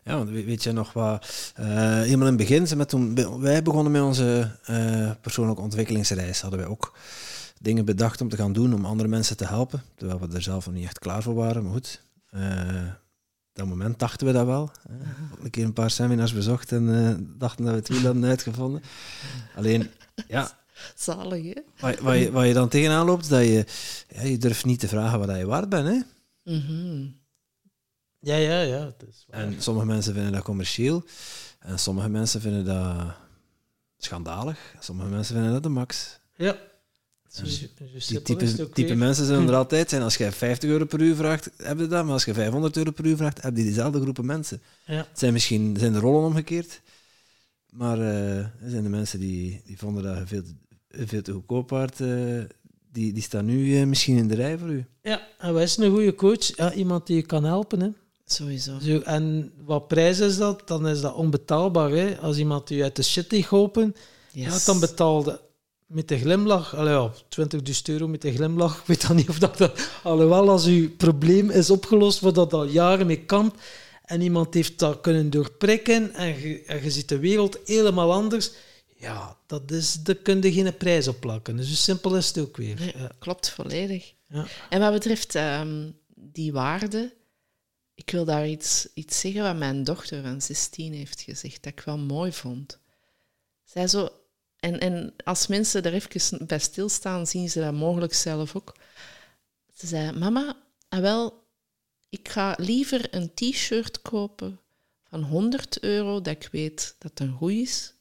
[0.04, 1.52] Ja, want weet, je nog wat?
[1.56, 6.60] eh, helemaal in het begin, met toen wij begonnen met onze eh, persoonlijke ontwikkelingsreis, hadden
[6.60, 6.98] wij ook
[7.60, 10.66] dingen bedacht om te gaan doen om andere mensen te helpen, terwijl we er zelf
[10.66, 11.64] nog niet echt klaar voor waren.
[11.64, 12.82] Maar goed, eh,
[13.54, 14.72] dat moment dachten we dat wel.
[14.90, 14.96] hè.
[15.44, 18.82] Een keer een paar seminars bezocht en eh, dachten dat we het wiel hadden uitgevonden.
[19.56, 19.90] Alleen,
[20.28, 20.60] ja,
[20.96, 21.62] Zalig, hè?
[21.80, 23.66] wat, wat, je, wat je dan tegenaan loopt, dat je,
[24.10, 25.88] ja, je durft niet te vragen wat je waard bent.
[25.88, 26.02] Hè?
[26.54, 27.02] Mhm.
[28.20, 28.86] ja, ja, ja.
[28.86, 29.40] Het is waar.
[29.40, 31.04] En sommige mensen vinden dat commercieel.
[31.60, 33.14] En sommige mensen vinden dat
[33.98, 34.76] schandalig.
[34.80, 36.20] Sommige mensen vinden dat de max.
[36.36, 36.56] ja.
[37.32, 37.66] Zo- zo
[38.08, 40.02] Die type, type mensen zullen er altijd zijn.
[40.02, 42.04] Als jij 50 euro per uur vraagt, heb je dat.
[42.04, 44.62] Maar als je 500 euro per uur vraagt, heb je diezelfde groepen mensen.
[44.86, 44.96] Ja.
[44.96, 46.82] Het zijn misschien zijn de rollen omgekeerd.
[47.70, 51.32] Maar eh, er zijn de mensen die, die vonden dat je veel te, veel te
[51.32, 52.00] goedkoop waard.
[52.02, 52.10] eh,
[52.92, 54.86] die, die staan nu eh, misschien in de rij voor u.
[55.02, 56.56] Ja, en wat is een goede coach?
[56.56, 57.82] Ja, iemand die je kan helpen.
[57.82, 57.90] Hè.
[58.26, 58.80] Sowieso.
[58.80, 60.68] Zo, en wat prijs is dat?
[60.68, 61.90] Dan is dat onbetaalbaar.
[61.92, 62.18] Hè.
[62.18, 63.96] Als iemand je uit de shit heeft geholpen,
[64.34, 64.46] Yes.
[64.46, 65.42] ja, dan betaalde
[65.92, 68.80] met de glimlach, allee, ja, 20.000 euro met de glimlach.
[68.80, 69.90] Ik weet dan niet of dat, dat...
[70.04, 73.62] Alhoewel, als uw probleem is opgelost, waar dat al jaren mee kampt,
[74.06, 78.52] en iemand heeft dat kunnen doorprikken, en je, en je ziet de wereld helemaal anders,
[78.98, 81.56] Ja, dat is, daar kun je geen prijs op plakken.
[81.58, 82.80] Dus zo simpel is het ook weer.
[82.80, 83.12] Nee, Ja.
[83.20, 84.14] klopt volledig.
[84.28, 84.46] Ja.
[84.70, 87.14] En wat betreft ehm, die waarde,
[87.96, 91.80] ik wil daar iets, iets zeggen wat mijn dochter van 16 heeft gezegd, dat ik
[91.80, 92.80] wel mooi vond.
[93.64, 94.10] Zij zo,
[94.62, 98.76] en, en als mensen er even bij stilstaan, zien ze dat mogelijk zelf ook.
[99.74, 100.58] Ze zei, mama,
[100.90, 101.48] ah wel,
[102.10, 104.60] ik ga liever een t-shirt kopen
[105.04, 107.94] van 100 euro, dat ik weet dat het een goed is,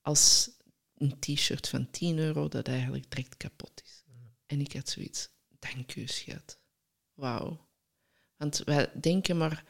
[0.00, 0.50] als
[0.94, 4.04] een t-shirt van 10 euro dat eigenlijk direct kapot is.
[4.46, 5.28] En ik had zoiets,
[5.58, 6.58] dank u schat.
[7.14, 7.66] Wauw.
[8.36, 9.64] Want wij denken maar,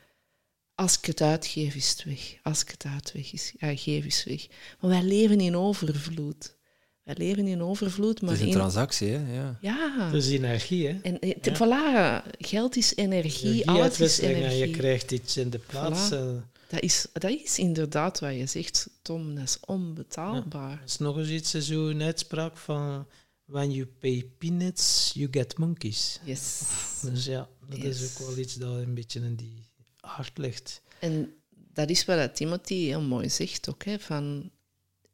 [0.74, 2.34] als ik het uitgeef is het weg.
[2.42, 4.46] Als ik het uitweg is, ja, geef is weg.
[4.80, 6.54] Maar wij leven in overvloed.
[7.02, 8.58] Wij leven in overvloed, maar Het is een in...
[8.58, 9.34] transactie, hè?
[9.34, 9.58] Ja.
[9.60, 10.10] Ja.
[10.12, 10.98] Dat is energie, hè?
[11.02, 14.62] En eh, te- voilà, geld is energie, alles is energie.
[14.62, 16.08] En je krijgt iets in de plaats.
[16.08, 16.12] Voilà.
[16.12, 19.34] en Dat is, dat is inderdaad wat je zegt, Tom.
[19.34, 20.70] Dat is onbetaalbaar.
[20.72, 23.06] Er is nog eens iets, zo'n uitspraak van...
[23.44, 26.20] When you pay peanuts, you get monkeys.
[26.24, 26.60] Yes.
[27.02, 28.00] Dus ja, dat Yes.
[28.02, 29.66] is ook wel iets dat een beetje in die
[30.04, 30.82] aard ligt.
[31.00, 34.50] En dat is wat Timothy heel mooi zegt ook, hè, van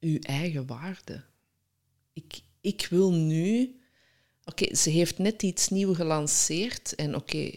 [0.01, 1.25] uw eigen waarde.
[2.13, 3.75] Ik, ik wil nu...
[4.45, 7.51] Oké, ze heeft net iets nieuws gelanceerd en oké,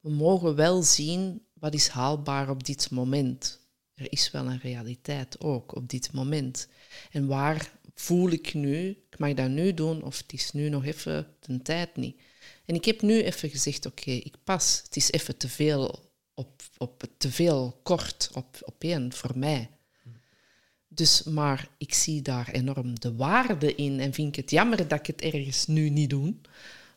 [0.00, 3.60] we mogen wel zien wat is haalbaar op dit moment.
[3.94, 6.68] Er is wel een realiteit ook op dit moment.
[7.10, 10.84] En waar voel ik nu, ik mag dat nu doen of het is nu nog
[10.84, 12.20] even de tijd niet.
[12.64, 14.80] En ik heb nu even gezegd, oké, ik pas.
[14.84, 16.09] Het is even te veel
[16.40, 19.70] op, op te veel kort op, op één voor mij.
[20.88, 24.98] Dus, maar ik zie daar enorm de waarde in en vind ik het jammer dat
[24.98, 26.34] ik het ergens nu niet doe.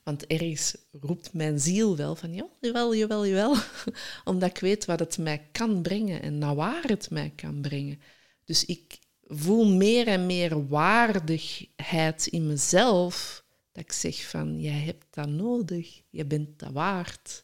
[0.03, 3.55] Want ergens roept mijn ziel wel van, ja, jawel, jawel, jawel.
[4.31, 8.01] Omdat ik weet wat het mij kan brengen en naar waar het mij kan brengen.
[8.45, 13.43] Dus ik voel meer en meer waardigheid in mezelf.
[13.71, 17.42] Dat ik zeg van, jij hebt dat nodig, je bent dat waard.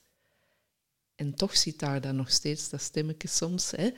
[1.19, 3.89] En toch zit daar dan nog steeds dat stemmetje soms, hè,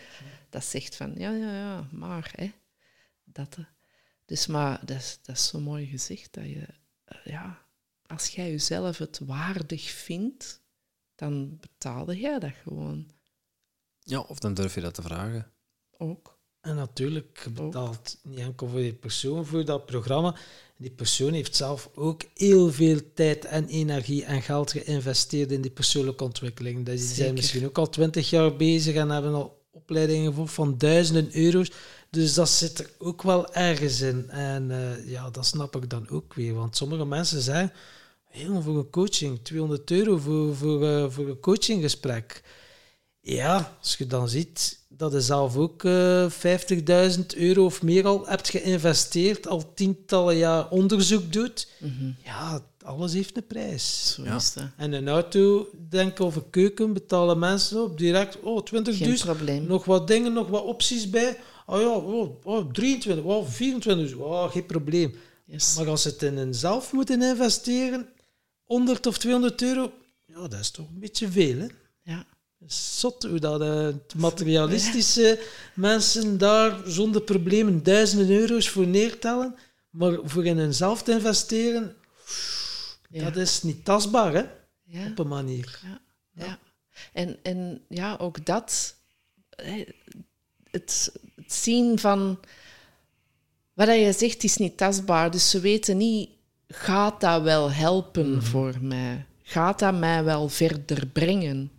[0.50, 2.52] dat zegt van, ja, ja, ja, maar, hè,
[3.24, 3.56] dat.
[3.58, 3.66] eh.
[4.26, 6.68] Dus, maar dat is, dat is zo mooi gezegd, dat je,
[7.04, 7.66] eh, ja,
[8.06, 10.62] als jij jezelf het waardig vindt,
[11.16, 13.12] dan betaalde jij dat gewoon
[14.04, 15.52] ja, of dan durf je dat te vragen.
[15.98, 16.40] ook.
[16.62, 20.36] En natuurlijk, je betaalt niet enkel voor die persoon voor dat programma.
[20.82, 25.72] Die persoon heeft zelf ook heel veel tijd en energie en geld geïnvesteerd in die
[25.72, 26.86] persoonlijke ontwikkeling.
[26.86, 30.78] Dus die zijn misschien ook al twintig jaar bezig en hebben al opleidingen gevolgd van
[30.78, 31.72] duizenden euro's.
[32.10, 34.30] Dus dat zit er ook wel ergens in.
[34.30, 36.54] En eh, ja, dat snap ik dan ook weer.
[36.54, 37.74] Want sommige mensen zeggen,
[38.26, 42.44] helemaal voor een coaching, 200 euro voor, voor, eh, voor een coachinggesprek.
[43.20, 48.28] Ja, als je dan ziet dat je zelf ook eh 50.000 euro of meer al
[48.28, 52.12] hebt geïnvesteerd, al tientallen jaar onderzoek doet, Mhm.
[52.24, 54.14] ja, alles heeft een prijs.
[54.16, 54.36] Zo Ja.
[54.36, 54.64] is dat.
[54.78, 59.66] En een auto, denk of een keuken, betalen mensen op direct, oh, 20.000, Geen probleem.
[59.68, 61.38] nog wat dingen, nog wat opties bij.
[61.66, 65.16] Oh ja, oh, oh, 23, oh, 24, oh, geen probleem.
[65.46, 65.76] Yes.
[65.78, 68.08] Maar als ze het in een zelf moeten investeren,
[68.64, 69.92] 100 of 200 euro,
[70.26, 71.68] ja, dat is toch een beetje veel, hè?
[72.04, 72.26] Ja.
[72.68, 75.40] Zot hoe dat eh, het materialistische
[75.76, 79.56] mensen daar zonder problemen duizenden euro's voor neertellen.
[79.90, 81.96] Maar voor in hunzelf te investeren,
[83.10, 83.24] Ja.
[83.24, 84.44] dat is niet tastbaar, hè?
[84.84, 85.08] Ja.
[85.10, 85.80] Op een manier.
[85.84, 86.02] Ja,
[86.46, 86.60] ja.
[87.14, 88.96] En, en ja, ook dat,
[90.72, 92.40] het, het zien van
[93.74, 95.32] wat je zegt is niet tastbaar.
[95.32, 96.30] Dus ze weten niet,
[96.68, 99.26] gaat dat wel helpen voor mij?
[99.44, 101.72] Gaat dat mij wel verder brengen?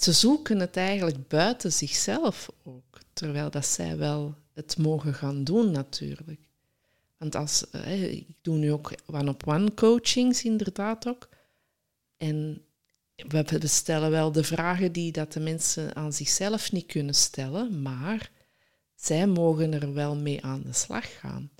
[0.00, 5.70] Ze zoeken het eigenlijk buiten zichzelf ook, terwijl dat zij wel het mogen gaan doen
[5.70, 6.40] natuurlijk.
[7.16, 11.28] Want als, hè, ik doe nu ook one-op-one coachings inderdaad ook.
[12.16, 12.62] En
[13.14, 17.82] we we stellen wel de vragen die dat de mensen aan zichzelf niet kunnen stellen,
[17.82, 18.30] maar
[18.94, 21.50] zij mogen er wel mee aan de slag gaan.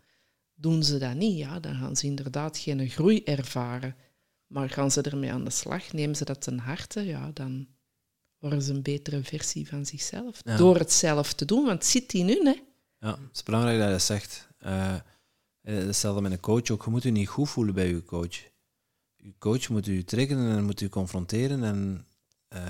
[0.54, 3.96] Doen ze dat niet, ja, dan gaan ze inderdaad geen groei ervaren.
[4.46, 7.66] Maar gaan ze ermee aan de slag, nemen ze dat ten harte, ja, dan
[8.40, 10.40] worden ze een betere versie van zichzelf.
[10.44, 10.56] Ja.
[10.56, 12.62] Door het zelf te doen, want het zit in hun, hè.
[12.98, 14.48] Ja, het is belangrijk dat je dat zegt.
[14.58, 14.94] Eh,
[15.62, 16.84] hetzelfde met een coach ook.
[16.84, 18.36] Je moet je niet goed voelen bij je coach.
[19.16, 22.06] Je coach moet u triggeren en moet u confronteren en
[22.50, 22.62] eh,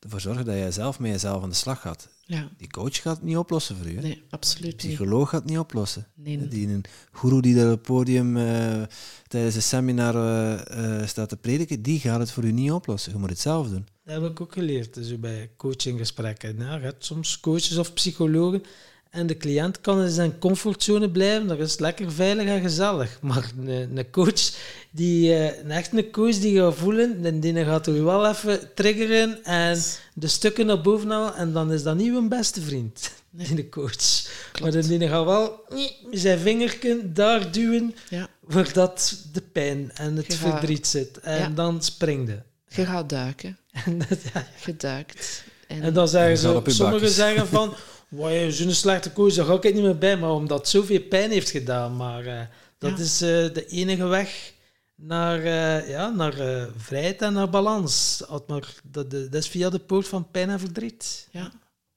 [0.00, 2.08] ervoor zorgen dat jij zelf met jezelf aan de slag gaat.
[2.24, 3.94] Ja, Die coach gaat het niet oplossen voor u.
[3.94, 4.00] Hè?
[4.02, 4.96] nee, absoluut De niet.
[4.96, 6.06] psycholoog gaat het niet oplossen.
[6.14, 6.48] Nee.
[6.48, 8.82] Die een guru die daar op het podium eh,
[9.26, 13.12] tijdens een seminar eh, eh, staat te prediken, die gaat het voor u niet oplossen.
[13.12, 13.86] Je moet het zelf doen.
[14.04, 16.56] Dat heb ik ook geleerd dus bij coachinggesprekken.
[16.58, 18.62] Ja, je hebt soms coaches of psychologen
[19.10, 23.18] En de cliënt kan in zijn comfortzone blijven, dat is lekker veilig en gezellig.
[23.20, 24.50] Maar een, een coach,
[24.90, 28.74] die, eh, een echt een coach die gaat voelen, en die gaat er wel even
[28.74, 29.78] triggeren en
[30.14, 31.34] de stukken naar boven halen.
[31.34, 33.10] En dan is dat niet uw beste vriend,
[33.54, 34.26] die coach.
[34.62, 35.64] Maar dan die gaat wel
[36.10, 38.28] zijn vingerken daar duwen, Ja.
[38.40, 41.18] waar dat de pijn en het verdriet zit.
[41.20, 41.48] En Ja.
[41.48, 42.42] dan springde.
[42.68, 43.58] Je gaat duiken.
[43.84, 44.46] En, dat, ja.
[44.66, 45.44] Je duikt.
[45.68, 47.74] En, en dan zeggen ze, sommigen zeggen van,
[48.10, 51.00] "Wow, je zo'n slechte coach, daar ga ik niet meer bij, maar omdat het zoveel
[51.00, 51.96] pijn heeft gedaan.
[51.96, 52.40] Maar eh,
[52.78, 53.04] dat Ja.
[53.04, 54.52] is eh, de enige weg
[54.94, 58.22] naar, eh, ja, naar eh, vrijheid en naar balans.
[58.46, 61.28] Maar, dat, dat is via de poort van pijn en verdriet.
[61.30, 61.50] ja.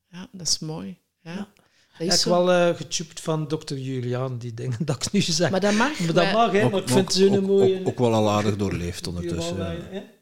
[0.10, 0.98] ja, dat is mooi.
[1.22, 1.32] Ja.
[1.32, 1.48] Ja.
[1.98, 2.30] Dat Ik is heb zo.
[2.46, 5.50] wel eh getupt van dokter Julian, die dingen dat ik nu zeg.
[5.52, 6.00] Maar dat mag.
[6.00, 7.80] Maar dat mag, hè, maar ik vind het zo'n ook, mooie...
[7.80, 9.58] ook, ook wel al aardig doorleefd ondertussen.
[9.58, 9.72] Wel,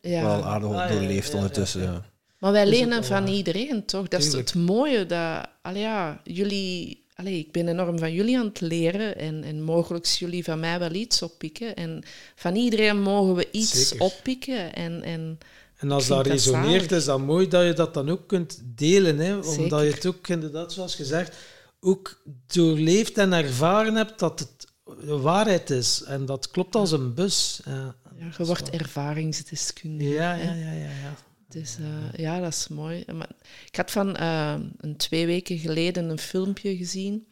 [0.01, 0.22] ja.
[0.23, 2.05] Wel aardig Ah, doorleefd ondertussen, ja.
[2.41, 4.07] Maar wij wel van iedereen, toch?
[4.07, 5.05] Dat is het mooie.
[5.05, 9.18] Dat, allee, ja, jullie, allee, ik ben enorm van jullie aan het leren.
[9.18, 11.76] En, en mogelijk jullie van mij wel iets oppikken.
[11.76, 12.03] En
[12.35, 14.05] van iedereen mogen we iets Zeker.
[14.05, 14.73] oppikken.
[14.73, 15.38] En, en
[15.77, 19.18] En als dat resoneert, is dat mooi dat je dat dan ook kunt delen.
[19.18, 19.35] Hè?
[19.35, 19.84] Omdat Zeker.
[19.84, 21.38] je het ook, inderdaad, zoals gezegd,
[21.80, 24.68] ook doorleefd en ervaren hebt dat het
[25.05, 26.03] de waarheid is.
[26.03, 27.61] En dat klopt als een bus.
[27.65, 30.09] Ja, ja, je wordt ervaringsdeskundige.
[30.13, 30.72] ja, ja, ja.
[30.72, 31.15] ja, ja.
[31.51, 33.05] Dus eh, ja, dat is mooi.
[33.13, 33.29] Maar
[33.65, 37.27] ik had van eh, een twee weken geleden een filmpje gezien.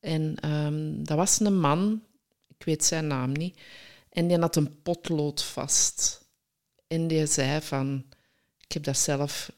[0.00, 2.02] En ehm, dat was een man,
[2.48, 3.60] ik weet zijn naam niet,
[4.08, 6.24] en die had een potlood vast.
[6.86, 8.04] En die zei van,
[8.58, 9.52] ik heb dat zelf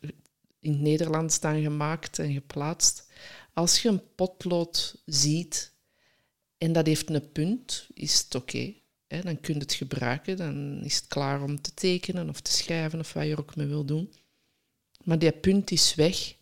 [0.60, 3.06] in het Nederlands dan gemaakt en geplaatst.
[3.52, 5.72] Als je een potlood ziet
[6.58, 8.74] en dat heeft een punt, is het oké.
[9.22, 12.98] Dan kun je het gebruiken, dan is het klaar om te tekenen of te schrijven
[12.98, 14.12] of wat je er ook mee wil doen.
[15.04, 16.36] Maar die punt is weg,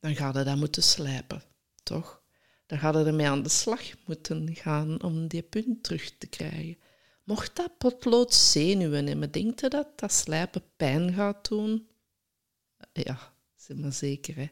[0.00, 1.42] dan ga je dat moeten slijpen,
[1.82, 2.22] toch?
[2.66, 6.78] Dan ga je ermee aan de slag moeten gaan om die punt terug te krijgen.
[7.24, 11.88] Mocht dat potlood zenuwen hebben, denkt je dat dat slijpen pijn gaat doen?
[12.92, 14.48] Ja, zeg maar zeker, hè.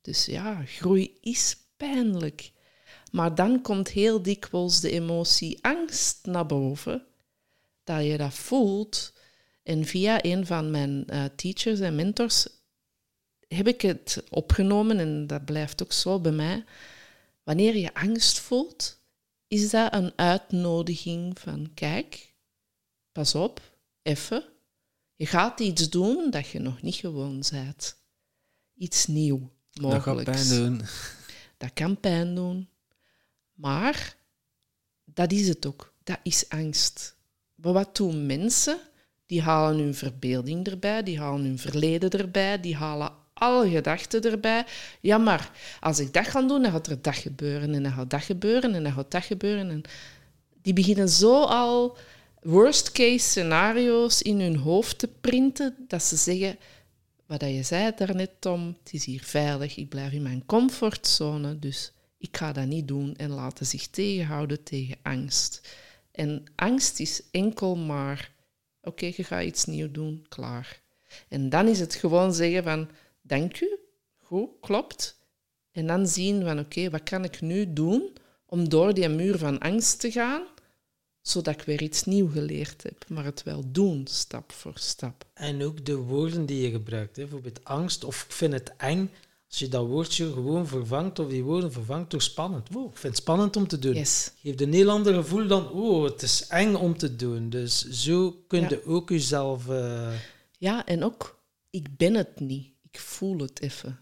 [0.00, 2.52] Dus ja, groei is pijnlijk.
[3.10, 7.06] Maar dan komt heel dikwijls de emotie angst naar boven,
[7.84, 9.12] dat je dat voelt.
[9.62, 12.48] En via een van mijn eh, teachers en mentors
[13.48, 16.64] heb ik het opgenomen, en dat blijft ook zo bij mij.
[17.42, 18.98] Wanneer je angst voelt,
[19.48, 22.34] is dat een uitnodiging van kijk,
[23.12, 23.60] pas op,
[24.02, 24.44] even.
[25.16, 27.96] Je gaat iets doen dat je nog niet gewoon bent.
[28.74, 30.30] Iets nieuw, Dat gaat mogelijk.
[30.30, 30.80] pijn doen.
[31.56, 32.68] Dat kan pijn doen.
[33.60, 34.16] Maar
[35.04, 35.92] dat is het ook.
[36.04, 37.16] Dat is angst.
[37.54, 38.78] Maar wat doen mensen?
[39.26, 44.64] Die halen hun verbeelding erbij, die halen hun verleden erbij, die halen alle gedachten erbij.
[45.00, 45.50] Ja, maar
[45.80, 48.74] als ik dat ga doen, dan gaat er dat gebeuren en dan gaat dat gebeuren
[48.74, 49.70] en dan gaat dat gebeuren.
[49.70, 49.82] En
[50.62, 51.96] die beginnen zo al
[52.42, 56.58] worst case scenario's in hun hoofd te printen, dat ze zeggen,
[57.26, 61.92] wat je zei daarnet, Tom, het is hier veilig, ik blijf in mijn comfortzone, dus
[62.20, 65.76] ik ga dat niet doen en laten zich tegenhouden tegen angst.
[66.10, 68.32] En angst is enkel maar,
[68.82, 70.80] oké, je gaat iets nieuws doen, klaar.
[71.28, 72.88] En dan is het gewoon zeggen van,
[73.22, 73.78] dank u,
[74.18, 75.18] goed, klopt.
[75.70, 78.12] En dan zien van, oké, wat kan ik nu doen
[78.46, 80.42] om door die muur van angst te gaan,
[81.22, 85.24] zodat ik weer iets nieuws geleerd heb, maar het wel doen, stap voor stap.
[85.34, 87.16] En ook de woorden die je gebruikt.
[87.16, 87.22] Hè.
[87.22, 89.10] Bijvoorbeeld angst of ik vind het eng.
[89.50, 92.68] Als je dat woordje gewoon vervangt of die woorden vervangt door spannend.
[92.72, 93.94] Wow, ik vind het spannend om te doen.
[93.94, 94.30] Yes.
[94.36, 97.50] Geeft een heel ander gevoel dan, oh, het is eng om te doen.
[97.50, 99.68] Dus zo kun je ook jezelf...
[99.68, 100.12] eh,
[100.58, 102.72] Ja, en ook, ik ben het niet.
[102.90, 103.98] Ik voel het even.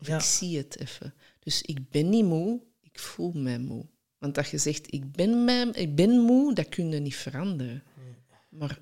[0.00, 0.16] Of Ja.
[0.16, 1.14] ik zie het even.
[1.38, 3.86] Dus ik ben niet moe, ik voel mij moe.
[4.18, 7.82] Want dat je zegt, ik ben, mij, ik ben moe, dat kun je niet veranderen.
[8.48, 8.78] Maar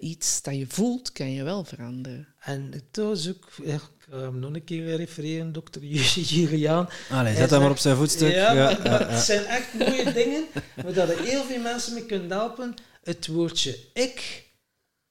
[0.00, 2.28] iets dat je voelt, kan je wel veranderen.
[2.40, 3.48] En dat is ook...
[3.62, 5.82] ik ga hem nog een keer weer refereren, dokter
[6.34, 6.88] Juliaan.
[7.10, 8.32] Allee, Hij zet hem maar op zijn voetstuk.
[8.32, 9.08] Ja, Ja, maar, ja, maar ja.
[9.08, 10.44] het zijn echt mooie dingen
[10.74, 12.74] waar dat je heel veel mensen mee kunt helpen.
[13.02, 14.48] Het woordje ik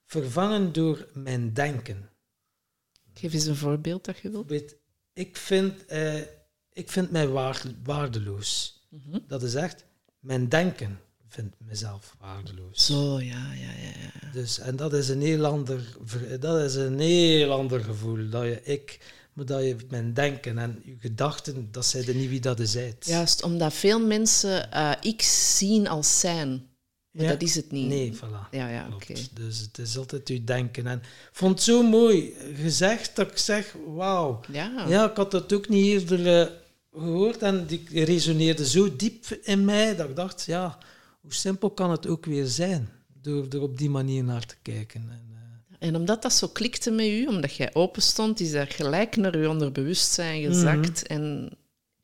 [0.05, 2.09] vervangen door mijn denken.
[3.13, 4.75] Geef eens een voorbeeld dat je wilt.
[5.13, 6.15] Ik vind, eh,
[6.73, 8.81] ik vind mij waar- waardeloos.
[8.89, 9.19] Mhm.
[9.27, 9.85] Dat is echt,
[10.19, 10.99] mijn denken
[11.33, 12.85] vindt mezelf waardeloos.
[12.85, 13.91] Zo, ja, ja, ja.
[14.21, 14.31] ja.
[14.33, 15.81] Dus, en dat is een heel ander,
[16.39, 18.29] dat is een heel ander gevoel.
[18.29, 18.99] Dat je ik,
[19.33, 22.75] maar dat je mijn denken en je gedachten, dat zij niet wie dat is.
[22.99, 26.49] Juist, omdat veel mensen eh, ik zien als zijn.
[27.11, 27.29] Maar Ja.
[27.31, 27.87] dat is het niet.
[27.87, 28.49] Nee, voilà.
[28.51, 29.13] Ja, ja, oké.
[29.33, 30.87] Dus het is altijd uw denken.
[30.87, 34.39] En ik vond het zo mooi gezegd dat ik zeg, wauw.
[34.51, 34.85] Ja.
[34.87, 36.47] Ja, ik had dat ook niet eerder eh,
[36.93, 40.77] gehoord en die resoneerde zo diep in mij dat ik dacht, ja,
[41.23, 42.89] hoe simpel kan het ook weer zijn
[43.21, 45.01] door er op die manier naar te kijken.
[45.09, 45.21] En,
[45.79, 49.15] eh, En omdat dat zo klikte met u, omdat jij open stond, is dat gelijk
[49.15, 51.51] naar uw onderbewustzijn gezakt en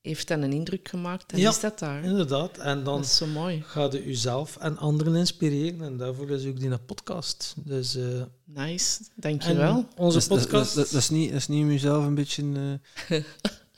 [0.01, 1.31] heeft dat een indruk gemaakt.
[1.31, 1.49] En Ja.
[1.49, 2.03] is dat daar.
[2.03, 3.61] inderdaad, en dan Dat is zo mooi.
[3.65, 7.53] ga je jezelf en anderen inspireren en daarvoor is ook die podcast.
[7.57, 8.03] Dus, eh,
[8.45, 9.01] Nice.
[9.15, 9.87] Dankjewel.
[9.95, 10.75] onze Dus dat, dat, podcast...
[10.75, 12.43] dat, dat is niet, dat is niet om jezelf een beetje
[13.09, 13.21] eh,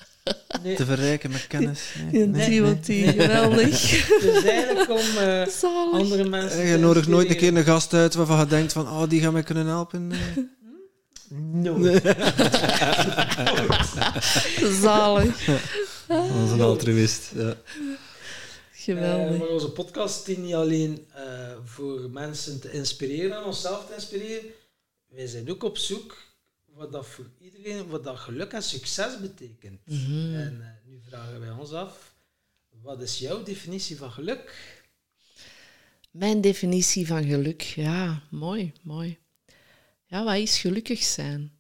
[0.64, 1.82] nee, te verrijken met kennis.
[2.12, 3.14] Nee, nee, nee.
[3.14, 3.92] geweldig.
[4.10, 5.48] het is eigenlijk om eh,
[5.94, 8.88] andere mensen Eh, Je nodigt nooit een keer een gast uit waarvan je denkt van,
[8.88, 10.12] oh, die gaat mij kunnen helpen.
[10.12, 10.44] eh.
[11.64, 12.04] Nooit.
[14.82, 15.46] Zalig.
[16.08, 17.32] Dat is een altruïst.
[17.36, 17.50] Ja.
[17.50, 17.56] Eh,
[18.74, 19.38] Geweldig.
[19.40, 21.24] maar onze podcast dient niet alleen eh,
[21.66, 24.44] voor mensen te inspireren en onszelf te inspireren.
[25.08, 26.18] Wij zijn ook op zoek
[26.74, 29.80] wat dat voor iedereen, wat dat geluk en succes betekent.
[29.86, 30.36] Mhm.
[30.36, 32.16] En eh, nu vragen wij ons af,
[32.82, 34.80] wat is jouw definitie van geluk?
[36.12, 39.18] Mijn definitie van geluk, ja, mooi, mooi.
[40.06, 41.60] Ja, wat is gelukkig zijn?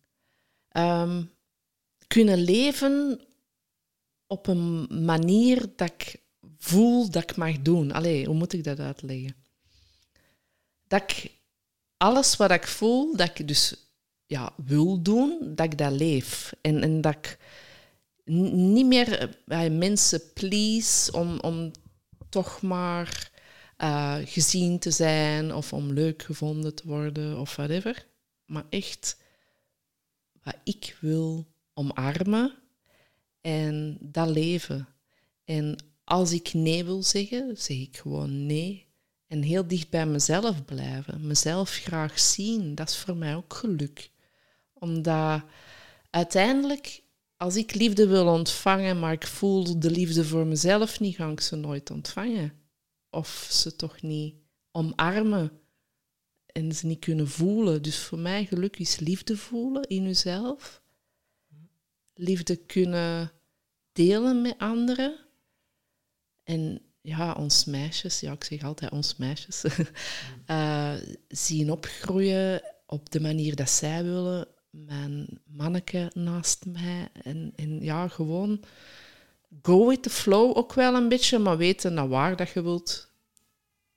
[0.67, 1.23] Ehm,
[2.07, 3.21] kunnen leven
[4.27, 6.21] op een manier dat ik
[6.57, 7.91] voel dat ik mag doen.
[7.91, 9.35] Allee, hoe moet ik dat uitleggen?
[10.87, 11.31] Dat ik
[11.97, 13.90] alles wat ik voel, dat ik dus
[14.31, 16.53] ja, wil doen, dat ik dat leef.
[16.61, 17.37] En, en dat ik
[18.73, 21.71] niet meer eh, mensen please om, om
[22.29, 23.31] toch maar
[23.77, 28.05] eh, gezien te zijn of om leuk gevonden te worden of whatever.
[28.45, 29.17] Maar echt
[30.43, 32.53] wat ik wil omarmen
[33.41, 34.87] en dat leven.
[35.43, 38.87] En als ik nee wil zeggen, zeg ik gewoon nee.
[39.27, 41.27] En heel dicht bij mezelf blijven.
[41.27, 42.75] Mezelf graag zien.
[42.75, 44.11] Dat is voor mij ook geluk.
[44.81, 45.43] Omdat
[46.09, 47.03] uiteindelijk,
[47.37, 51.41] als ik liefde wil ontvangen, maar ik voel de liefde voor mezelf niet, ga ik
[51.41, 52.53] ze nooit ontvangen.
[53.09, 54.35] Of ze toch niet
[54.71, 55.51] omarmen
[56.45, 57.81] en ze niet kunnen voelen.
[57.81, 60.81] Dus voor mij geluk is liefde voelen in jezelf.
[62.13, 63.31] Liefde kunnen
[63.91, 65.19] delen met anderen.
[66.43, 69.63] En ja, ons meisjes, ja, ik zeg altijd ons meisjes,
[70.45, 70.93] eh,
[71.27, 74.47] zien opgroeien op de manier dat zij willen.
[74.71, 77.09] Mijn manneke naast mij.
[77.13, 78.63] En, en ja, gewoon
[79.61, 83.11] go with the flow ook wel een beetje, maar weten naar waar dat je wilt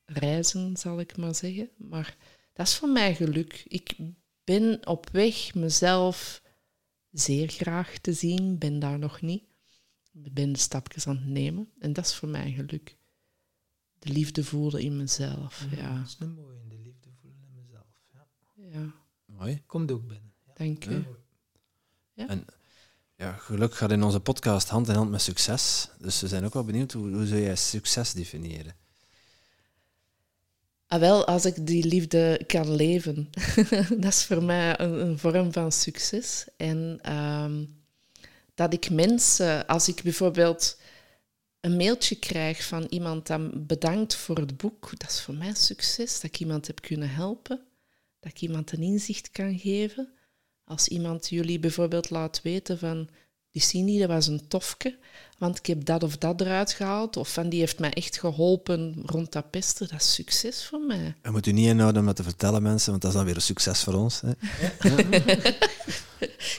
[0.04, 1.70] reizen, zal ik maar zeggen.
[1.76, 2.16] Maar
[2.52, 3.64] dat is voor mij geluk.
[3.68, 3.96] Ik
[4.44, 6.42] ben op weg mezelf
[7.10, 9.44] zeer graag te zien, ben daar nog niet.
[10.22, 12.96] Ik ben de stapjes aan het nemen en dat is voor mij geluk.
[13.98, 15.98] De liefde voelen in mezelf, ja.
[15.98, 17.86] Dat is een mooie, de liefde voelen in mezelf.
[18.12, 18.26] Ja.
[18.70, 18.94] ja.
[19.24, 19.62] Mooi.
[19.66, 20.33] Komt ook binnen.
[20.54, 21.04] Dank u.
[22.12, 22.28] Ja.
[22.28, 22.46] En
[23.16, 25.88] ja, geluk gaat in onze podcast hand in hand met succes.
[25.98, 28.74] Dus we zijn ook wel benieuwd, hoe, hoe zou jij succes definiëren?
[30.86, 33.30] Ah, wel, als ik die liefde kan leven,
[34.00, 36.46] dat is voor mij een, een vorm van succes.
[36.56, 37.64] En ehm,
[38.54, 40.78] dat ik mensen, als ik bijvoorbeeld
[41.60, 46.14] een mailtje krijg van iemand dat bedankt voor het boek, dat is voor mij succes.
[46.14, 47.60] Dat ik iemand heb kunnen helpen,
[48.20, 50.12] dat ik iemand een inzicht kan geven.
[50.64, 53.08] Als iemand jullie bijvoorbeeld laat weten van,
[53.54, 54.98] die Cindy, dat was een tofke,
[55.38, 59.02] want ik heb dat of dat eruit gehaald, of van die heeft mij echt geholpen
[59.06, 61.14] rond dat pesten, dat is succes voor mij.
[61.22, 63.34] Je moet u niet inhouden om dat te vertellen, mensen, want dat is dan weer
[63.34, 64.20] een succes voor ons.
[64.20, 64.30] Hè?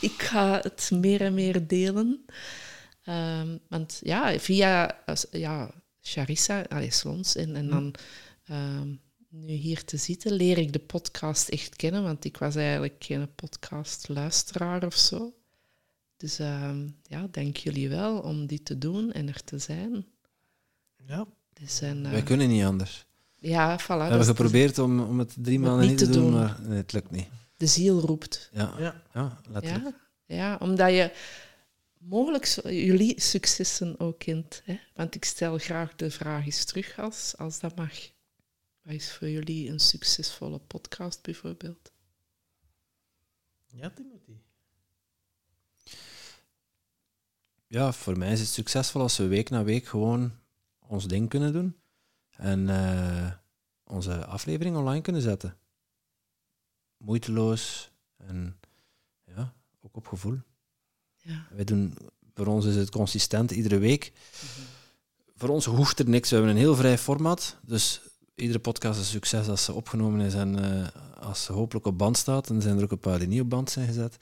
[0.09, 2.25] ik ga het meer en meer delen.
[3.03, 5.71] Ehm, want ja, via ja,
[6.01, 7.93] Charissa, allee, Slons, en, en dan
[8.45, 8.87] ehm,
[9.39, 13.35] nu hier te zitten, leer ik de podcast echt kennen, want ik was eigenlijk geen
[13.35, 15.33] podcastluisteraar of zo.
[16.17, 20.05] Dus ehm, ja, dank jullie wel om dit te doen en er te zijn.
[21.07, 21.27] Ja.
[21.53, 23.05] Dus, en, eh, Wij kunnen niet anders.
[23.35, 23.85] ja, voilà.
[23.85, 26.33] we hebben geprobeerd om, om het drie maanden niet niet te te doen, doen.
[26.33, 27.27] maar nee, het lukt niet.
[27.57, 28.49] De ziel roept.
[28.53, 29.01] Ja, ja.
[29.13, 29.41] Ja.
[29.49, 29.95] letterlijk.
[30.25, 31.11] Ja, ja, omdat je
[31.97, 34.61] mogelijk jullie successen ook kent.
[34.65, 34.79] Hè?
[34.93, 37.93] Want ik stel graag de vraag eens terug als, als dat mag.
[38.85, 41.91] Wat is voor jullie een succesvolle podcast bijvoorbeeld?
[43.65, 44.37] Ja, Timothy.
[47.67, 50.31] Ja, voor mij is het succesvol als we week na week gewoon
[50.79, 51.75] ons ding kunnen doen
[52.29, 53.31] en eh,
[53.83, 55.57] onze aflevering online kunnen zetten.
[56.97, 58.59] Moeiteloos en
[59.23, 60.39] ja, ook op gevoel.
[61.15, 61.47] Ja.
[61.51, 61.97] Wij doen,
[62.33, 64.11] voor ons is het consistent iedere week.
[65.35, 66.29] Voor ons hoeft er niks.
[66.29, 67.57] We hebben een heel vrij format.
[67.61, 68.04] Dus
[68.35, 70.87] iedere podcast een succes als ze opgenomen is en eh,
[71.19, 72.49] als ze hopelijk op band staat.
[72.49, 74.17] En er zijn er ook een paar die niet op band zijn gezet,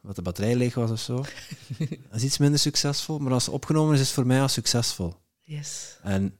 [0.00, 1.16] wat de batterij leeg was of zo.
[2.08, 4.48] dat is iets minder succesvol, maar als ze opgenomen is, is het voor mij al
[4.48, 5.14] succesvol.
[5.40, 5.98] Yes.
[6.02, 6.38] En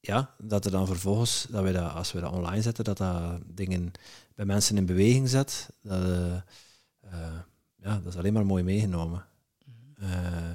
[0.00, 3.40] ja, dat er dan vervolgens, dat we dat, als we dat online zetten, dat dat
[3.46, 3.92] dingen
[4.34, 6.34] bij mensen in beweging zet, dat, eh,
[7.00, 7.38] eh,
[7.76, 9.26] ja, dat is alleen maar mooi meegenomen.
[10.00, 10.50] Uh,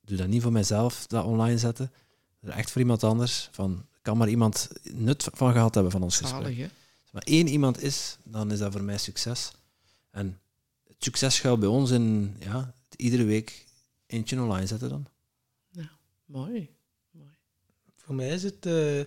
[0.00, 1.92] doe dat niet voor mijzelf, dat online zetten.
[2.40, 3.48] Echt voor iemand anders.
[3.52, 6.56] Van, kan maar iemand nut van gehad hebben van ons Zalig, gesprek.
[6.56, 6.62] hè?
[7.02, 9.52] Als maar één iemand is, dan is dat voor mij succes.
[10.10, 10.40] En
[10.86, 13.66] het succes schuilt bij ons in ja, iedere week
[14.06, 15.06] eentje online zetten dan.
[16.24, 16.70] Mooi.
[17.96, 19.00] Voor mij is het, eh,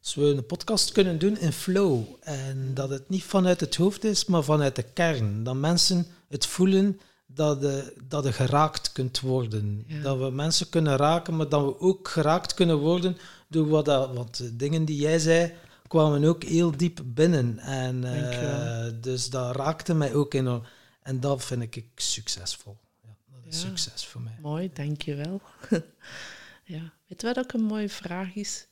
[0.00, 2.04] als we een podcast kunnen doen in flow.
[2.20, 5.44] En dat het niet vanuit het hoofd is, maar vanuit de kern.
[5.44, 9.84] Dat mensen het voelen dat je, dat je geraakt kunt worden.
[9.86, 10.02] Ja.
[10.02, 13.16] Dat we mensen kunnen raken, maar dat we ook geraakt kunnen worden
[13.54, 14.14] door wat dat...
[14.14, 15.52] Want de dingen die jij zei,
[15.88, 17.58] kwamen ook heel diep binnen.
[17.58, 20.62] En eh, dus dat raakte mij ook enorm.
[21.02, 22.76] En dat vind ik succesvol.
[23.02, 23.68] Ja, dat is Ja.
[23.68, 24.38] succes voor mij.
[24.40, 25.40] Mooi, dankjewel.
[26.64, 26.92] ja.
[27.06, 28.66] Weet je wat ook een mooie vraag is?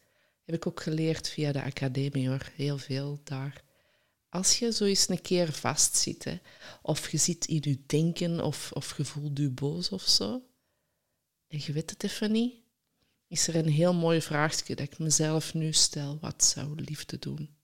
[0.44, 3.62] Heb ik ook geleerd via de academie hoor, heel veel daar.
[4.28, 6.38] Als je zo eens een keer vastzit, hè,
[6.82, 10.42] of je zit in je denken, of, of je voelt je boos of zo,
[11.48, 12.54] en je weet het even niet,
[13.32, 16.18] is er een heel mooi vraagje dat ik mezelf nu stel.
[16.20, 17.56] Wat zou liefde doen?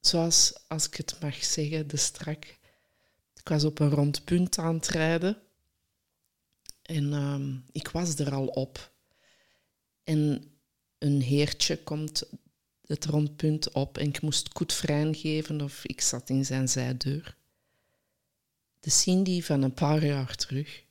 [0.00, 2.44] Zoals, als ik het mag zeggen, de strak.
[3.34, 5.42] Ik was op een rond punt aan het rijden.
[6.82, 8.92] En ehm, ik was er al op.
[10.04, 10.52] En
[10.98, 12.22] een heertje komt
[12.86, 17.36] het rondpunt op en ik moest koetvrijn geven of ik zat in zijn zijdeur.
[18.80, 20.88] De Cindy van een paar jaar terug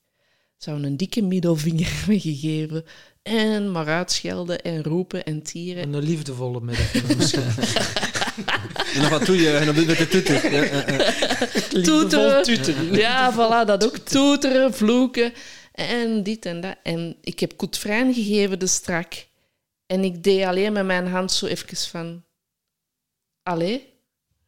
[0.59, 2.85] zou een dikke middelvinger hebben gegeven
[3.21, 5.83] en maar uitschelden en roepen en tieren.
[5.83, 7.43] En een liefdevolle middag misschien.
[8.93, 9.51] En nog wat doe je?
[9.51, 10.51] En dan doe je met de toeter.
[10.51, 11.11] Ja, ja, ja.
[11.83, 12.43] toeteren.
[12.43, 12.93] toeteren.
[12.95, 13.97] Ja, voilà, dat ook.
[13.97, 15.33] Toeteren, vloeken
[15.71, 16.75] en dit en dat.
[16.83, 19.27] En ik heb koetvrijn gegeven de strak.
[19.85, 22.23] En ik deed alleen met mijn hand zo even van...
[23.43, 23.93] Allee,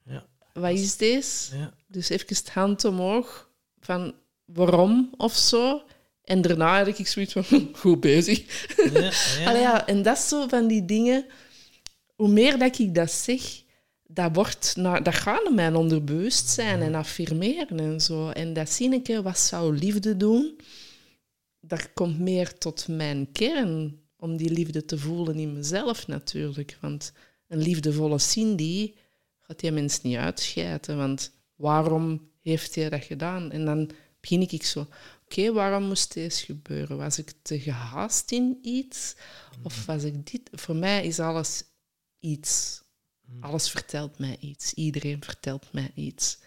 [0.05, 0.25] Ja.
[0.53, 1.57] wat is deze?
[1.57, 1.73] Ja.
[1.87, 4.13] Dus even het hand omhoog van
[4.45, 5.81] waarom of zo.
[6.23, 8.67] En daarna had ik zoiets van, goed bezig.
[8.93, 9.11] Ja, ja.
[9.49, 11.25] Allee, ja, en dat is zo van die dingen.
[12.15, 13.63] Hoe meer dat ik dat zeg,
[14.03, 18.29] dat, wordt naar, dat gaat naar mijn onderbewustzijn en affirmeren en zo.
[18.29, 20.59] En dat zinnetje, wat zou liefde doen?
[21.59, 26.77] Dat komt meer tot mijn kern, om die liefde te voelen in mezelf natuurlijk.
[26.81, 27.13] Want
[27.47, 28.93] een liefdevolle Cindy
[29.39, 33.51] gaat die mens niet uitschijten, want waarom heeft hij dat gedaan?
[33.51, 33.89] En dan
[34.19, 34.87] begin ik zo,
[35.31, 36.97] oké, waarom moest deze gebeuren?
[36.97, 39.15] Was ik te gehaast in iets?
[39.63, 40.49] Of was ik dit?
[40.51, 41.63] Voor mij is alles
[42.19, 42.81] iets.
[43.39, 44.73] Alles vertelt mij iets.
[44.73, 46.37] Iedereen vertelt mij iets.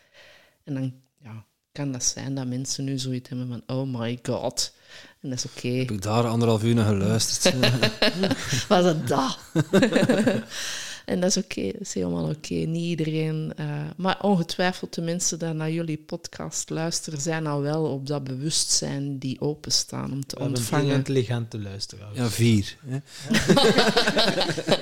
[0.65, 4.74] En dan ja, kan dat zijn dat mensen nu zoiets hebben van, oh my god.
[5.20, 5.69] En dat is oké.
[5.69, 7.55] Heb ik daar anderhalf uur naar geluisterd.
[8.69, 9.39] Was het dat?
[11.05, 12.55] en dat is oké, dat is helemaal oké.
[12.55, 13.53] Niet iedereen.
[13.57, 13.67] eh,
[13.97, 19.19] maar ongetwijfeld de mensen die naar jullie podcast luisteren, zijn al wel op dat bewustzijn
[19.19, 20.95] die openstaan om te We ontvangen.
[20.95, 22.17] intelligente luisteraars.
[22.17, 22.77] Ja, vier.
[22.87, 22.99] Hè.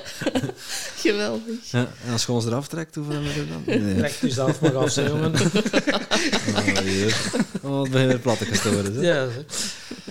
[0.95, 1.71] Geweldig.
[1.71, 3.83] Ja, en als je ons eraf trekt, hoeveel hebben we er dan?
[3.85, 3.95] Nee.
[3.97, 5.33] Trek u zelf maar af, hè, jongen.
[5.33, 7.31] Oh, hier.
[7.61, 8.95] Oh, het begint weer platte te worden.
[8.95, 9.01] hè.
[9.01, 9.41] ja, zo.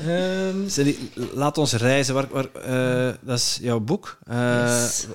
[0.06, 0.96] Ehm, Cindy,
[1.34, 2.14] laat ons reizen.
[2.14, 4.18] Waar, waar, eh, dat is jouw boek.
[4.26, 5.06] Eh, Yes.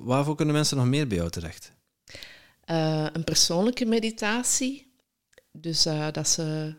[0.00, 1.72] Waarvoor kunnen mensen nog meer bij jou terecht?
[2.60, 4.94] Eh, een persoonlijke meditatie.
[5.52, 6.74] Dus eh, dat ze,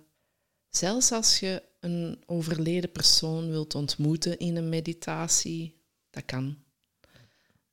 [0.69, 6.57] zelfs als je een overleden persoon wilt ontmoeten in een meditatie, dat kan.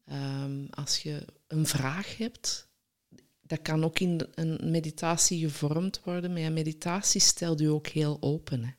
[0.05, 2.69] Ehm, als je een vraag hebt,
[3.43, 6.33] dat kan ook in een meditatie gevormd worden.
[6.33, 8.65] Maar ja, meditatie stelt je ook heel open.
[8.65, 8.73] Hè.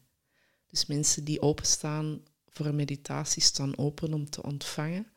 [0.68, 5.11] Dus mensen die openstaan voor een meditatie staan open om te ontvangen.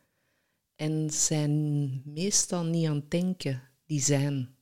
[0.84, 4.56] En zijn meestal niet aan het denken, die zijn.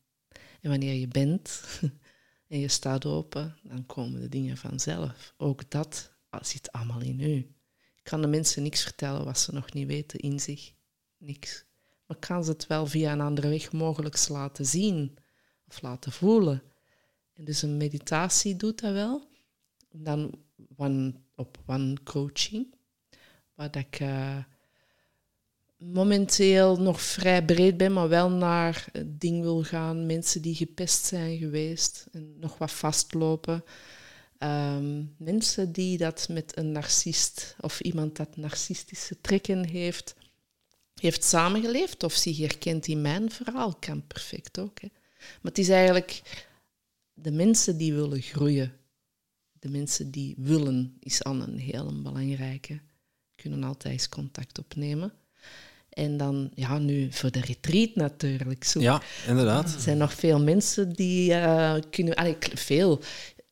[0.61, 1.63] En wanneer je bent
[2.49, 5.35] en je staat open, dan komen de dingen vanzelf.
[5.37, 7.37] Ook dat zit allemaal in u.
[7.97, 10.73] Ik kan de mensen niks vertellen wat ze nog niet weten in zich.
[11.17, 11.65] Niks.
[12.07, 15.19] Maar ik kan ze het wel via een andere weg mogelijk laten zien
[15.69, 16.63] of laten voelen.
[17.33, 19.29] En dus een meditatie doet dat wel.
[19.91, 20.35] Dan
[20.77, 22.75] one, op one coaching,
[23.55, 24.39] waar dat ik eh,
[25.85, 30.07] momenteel nog vrij breed ben, maar wel naar het ding wil gaan.
[30.07, 33.65] Mensen die gepest zijn geweest en nog wat vastlopen.
[34.39, 40.15] Ehm, mensen die dat met een narcist of iemand dat narcistische trekken heeft,
[41.01, 44.81] heeft samengeleefd of zich herkent in mijn verhaal, kan perfect ook.
[44.81, 44.89] Hè.
[45.19, 46.23] Maar het is eigenlijk
[47.13, 48.73] de mensen die willen groeien.
[49.53, 52.81] De mensen die willen, is al een heel belangrijke.
[53.35, 55.13] Kunnen altijd contact opnemen.
[55.93, 58.65] En dan, ja, nu voor de retreat natuurlijk.
[58.65, 58.81] Zo.
[58.81, 59.75] Ja, inderdaad.
[59.75, 62.15] Er zijn nog veel mensen die uh, kunnen...
[62.15, 63.01] Allee, veel.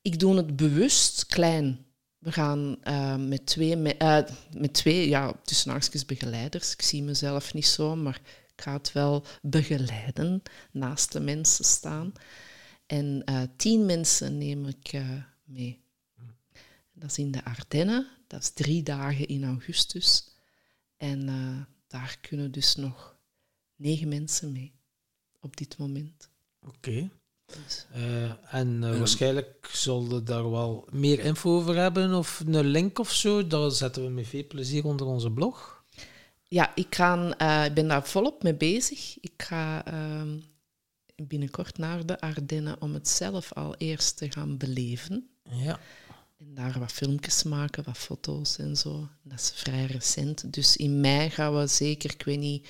[0.03, 1.85] Ik doe het bewust klein.
[2.19, 4.19] We gaan uh, met twee, uh,
[4.57, 6.73] met twee ja, tussen begeleiders.
[6.73, 8.21] Ik zie mezelf niet zo, maar
[8.57, 10.43] ik ga het wel begeleiden,
[10.73, 12.13] naast de mensen staan.
[12.87, 13.25] En
[13.57, 15.03] tien mensen neem ik
[15.45, 15.83] mee.
[16.93, 20.29] Dat is in de Ardennen, dat is drie dagen in augustus.
[20.97, 21.29] En
[21.91, 23.17] daar kunnen dus nog
[23.77, 24.73] negen mensen mee
[25.41, 26.31] op dit moment.
[26.67, 27.11] Oké.
[27.47, 27.87] Dus.
[27.97, 33.13] Uh, en uh, waarschijnlijk zullen daar wel meer info over hebben of een link of
[33.13, 33.47] zo.
[33.47, 35.85] Dat zetten we met veel plezier onder onze blog.
[36.49, 39.21] Ja, ik, ga, uh, ik ben daar volop mee bezig.
[39.21, 40.39] Ik ga ehm,
[41.17, 45.31] binnenkort naar de Ardennen om het zelf al eerst te gaan beleven.
[45.43, 45.81] Ja.
[46.41, 49.09] En daar wat filmpjes maken, wat foto's en zo.
[49.23, 50.53] Dat is vrij recent.
[50.53, 52.69] Dus in mei gaan we zeker, ik weet niet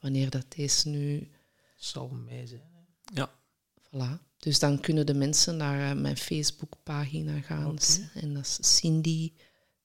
[0.00, 1.30] wanneer dat is nu.
[1.76, 2.86] Zal mei zijn.
[3.14, 3.30] Ja.
[3.86, 4.22] Voilà.
[4.38, 7.70] Dus dan kunnen de mensen naar uh, mijn Facebookpagina gaan.
[7.70, 8.10] Okay.
[8.14, 9.32] En dat is Cindy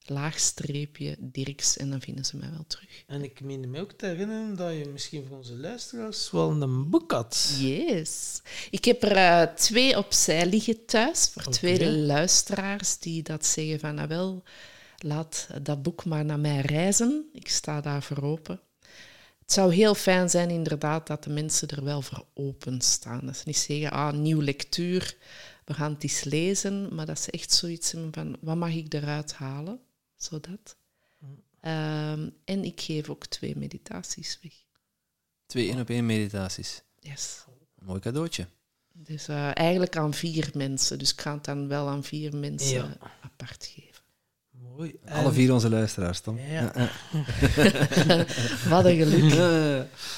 [0.10, 3.04] laagstreepje Dirks en dan vinden ze mij wel terug.
[3.08, 6.90] En ik meen me ook te herinneren dat je misschien voor onze luisteraars wel een
[6.90, 7.56] boek had.
[7.60, 8.42] Yes.
[8.70, 11.54] Ik heb er uh, twee opzij liggen thuis voor okay.
[11.54, 14.44] twee luisteraars die dat zeggen van, nou wel,
[14.98, 17.30] laat dat boek maar naar mij reizen.
[17.34, 18.60] Ik sta daar voor open.
[19.40, 23.26] Het zou heel fijn zijn inderdaad dat de mensen er wel voor open staan.
[23.26, 25.18] Dat ze niet zeggen, ah, nieuw lectuur,
[25.66, 28.94] we gaan het eens lezen, maar dat ze echt zoiets hebben van, wat mag ik
[28.94, 29.80] eruit halen?
[30.24, 30.78] Zodat.
[31.62, 34.54] Um, en ik geef ook twee meditaties weg.
[35.46, 36.84] Twee één op één meditaties?
[37.00, 37.44] Yes.
[37.80, 38.48] Een mooi cadeautje.
[38.92, 41.00] Dus uh, eigenlijk aan vier mensen.
[41.00, 42.98] Dus ik ga het dan wel aan vier mensen ja.
[43.22, 44.04] apart geven.
[44.52, 45.00] Mooi.
[45.06, 46.40] Alle vier onze luisteraars, dan.
[46.50, 46.72] Ja.
[48.70, 49.34] Wat een geluk.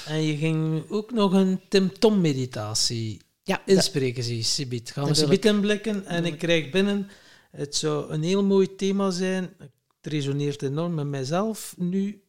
[0.06, 4.90] en je ging ook nog een Tim Tom meditatie ja, inspreken, zie je, Sibit.
[4.90, 7.10] Gaan we Sibit inblikken en ik krijg binnen...
[7.50, 9.50] Het zou een heel mooi thema zijn.
[10.02, 11.74] Het resoneert enorm met mijzelf.
[11.78, 12.22] Nu,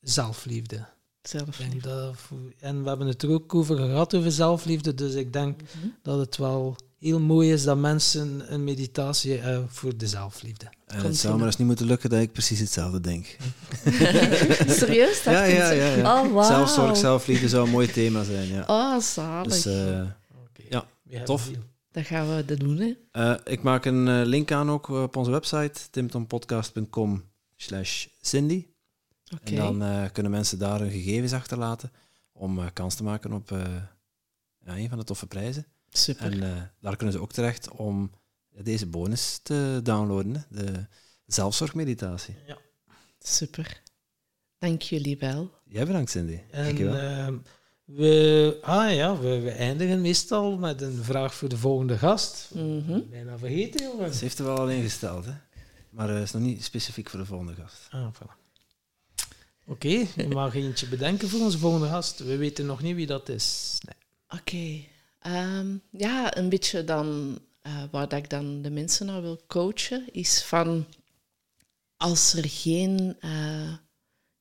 [0.00, 0.86] zelfliefde.
[1.22, 2.12] Zelfliefde.
[2.58, 4.94] En, we hebben het er ook over gehad, over zelfliefde.
[4.94, 5.60] Dus ik denk
[6.02, 10.66] dat het wel heel mooi is dat mensen een meditatie hebben voor de zelfliefde.
[10.86, 13.26] En het zou maar eens niet moeten lukken dat ik precies hetzelfde denk.
[14.78, 15.22] Serieus?
[15.22, 16.22] ja, ja, ja, ja.
[16.22, 16.44] Oh, wow.
[16.44, 18.48] Zelfzorg, zelfliefde zou een mooi thema zijn.
[18.48, 18.64] Ja.
[18.66, 19.52] Oh, zalig.
[19.52, 20.84] Dus, uh, okay.
[21.02, 21.50] ja, tof.
[21.90, 22.94] Dat gaan we dat doen, hè?
[23.12, 27.24] Uh, ik maak een uh, link aan ook op onze website, timtompodcast.com
[27.56, 28.66] slash Cindy.
[29.34, 29.54] Okay.
[29.54, 31.92] En dan uh, kunnen mensen daar hun gegevens achterlaten
[32.32, 33.50] om kans te maken op
[34.58, 35.66] ja, een van de toffe prijzen.
[35.88, 36.42] Super.
[36.42, 38.10] En daar kunnen ze ook terecht om
[38.62, 40.86] deze bonus te downloaden, de
[41.26, 42.36] zelfzorgmeditatie.
[42.46, 42.58] Ja.
[43.18, 43.82] Super.
[44.58, 45.54] Dank jullie wel.
[45.64, 46.40] Jij bedankt, Cindy.
[46.50, 47.44] En,
[47.94, 52.50] we, ah ja, we, we, eindigen meestal met een vraag voor de volgende gast.
[52.54, 53.06] Mm -hmm.
[53.10, 54.14] Bijna vergeten, jongen.
[54.14, 55.32] Ze heeft er wel al ingesteld, hè?
[55.90, 57.86] maar het uh, is nog niet specifiek voor de volgende gast.
[57.90, 58.38] Ah, voilà.
[59.66, 62.18] Oké, okay, je mag eentje bedenken voor onze volgende gast.
[62.18, 63.78] We weten nog niet wie dat is.
[63.84, 64.40] Nee.
[64.40, 64.86] Oké.
[65.20, 65.58] Okay.
[65.58, 70.12] Um, ja, een beetje dan uh, waar dat ik dan de mensen naar wil coachen,
[70.12, 70.86] is van
[71.96, 73.72] als er geen uh,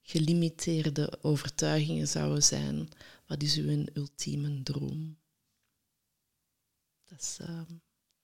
[0.02, 2.90] gelimiteerde overtuigingen zouden zijn
[3.30, 5.18] wat is uw ultieme droom?
[7.04, 7.62] Dat is, uh,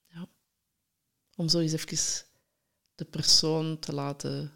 [0.08, 0.28] ja,
[1.36, 2.26] om zo eens even
[2.96, 4.52] de persoon te laten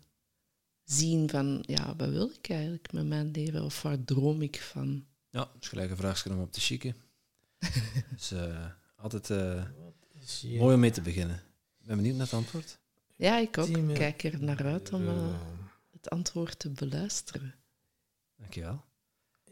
[0.83, 3.63] zien van, ja, wat wil ik eigenlijk met mijn leven?
[3.63, 5.05] Of waar droom ik van?
[5.29, 6.95] Ja, dat is gelijk een vraagje om op te chicken.
[8.15, 9.65] dus uh, altijd uh,
[10.43, 11.35] mooi om mee te beginnen.
[11.79, 12.79] Ik ben benieuwd naar het antwoord.
[13.15, 13.67] Ja, ik ook.
[13.67, 15.39] Ik kijk er naar uit om uh,
[15.91, 17.55] het antwoord te beluisteren.
[18.35, 18.87] Dankjewel.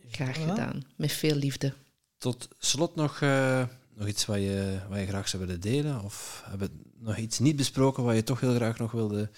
[0.09, 1.73] Graag gedaan, met veel liefde.
[2.17, 6.03] Tot slot nog, uh, nog iets wat je, wat je graag zou willen delen?
[6.03, 9.29] Of hebben we nog iets niet besproken wat je toch heel graag nog wilde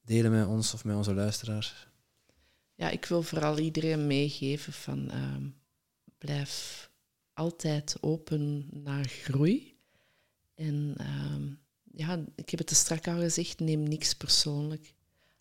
[0.00, 1.86] delen met ons of met onze luisteraars?
[2.74, 5.36] Ja, ik wil vooral iedereen meegeven van uh,
[6.18, 6.90] blijf
[7.32, 9.78] altijd open naar groei.
[10.54, 11.56] En uh,
[11.92, 14.94] ja, ik heb het er strak al gezegd, neem niks persoonlijk.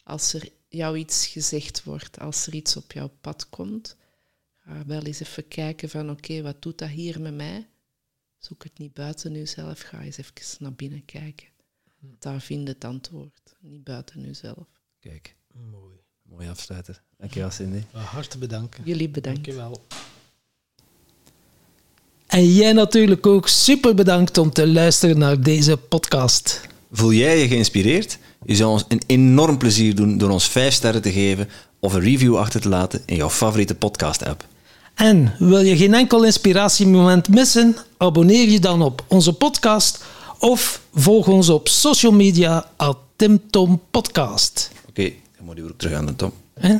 [0.03, 3.95] Als er jou iets gezegd wordt, als er iets op jouw pad komt,
[4.55, 7.67] ga wel eens even kijken van oké, wat doet dat hier met mij?
[8.37, 11.47] Zoek het niet buiten jezelf, ga eens even naar binnen kijken.
[12.19, 14.67] Daar vind het antwoord, niet buiten jezelf.
[14.99, 15.35] Kijk,
[15.71, 15.95] Mooi.
[16.21, 17.01] mooie afsluiter.
[17.17, 17.81] Dankjewel, Cindy.
[17.91, 18.83] Van harte bedanken.
[18.85, 19.43] Jullie bedankt.
[19.43, 19.85] Dankjewel.
[22.27, 26.61] En jij natuurlijk ook super bedankt om te luisteren naar deze podcast.
[26.91, 28.17] Voel jij je geïnspireerd?
[28.45, 31.49] Je zou ons een enorm plezier doen door ons 5 sterren te geven
[31.79, 34.45] of een review achter te laten in jouw favoriete podcast-app.
[34.95, 37.75] En wil je geen enkel inspiratiemoment missen?
[37.97, 40.03] Abonneer je dan op onze podcast
[40.39, 43.41] of volg ons op social media at Tim
[43.91, 44.71] Podcast.
[44.89, 46.31] Oké, dan moet je weer terug aan de.
[46.59, 46.75] Hè?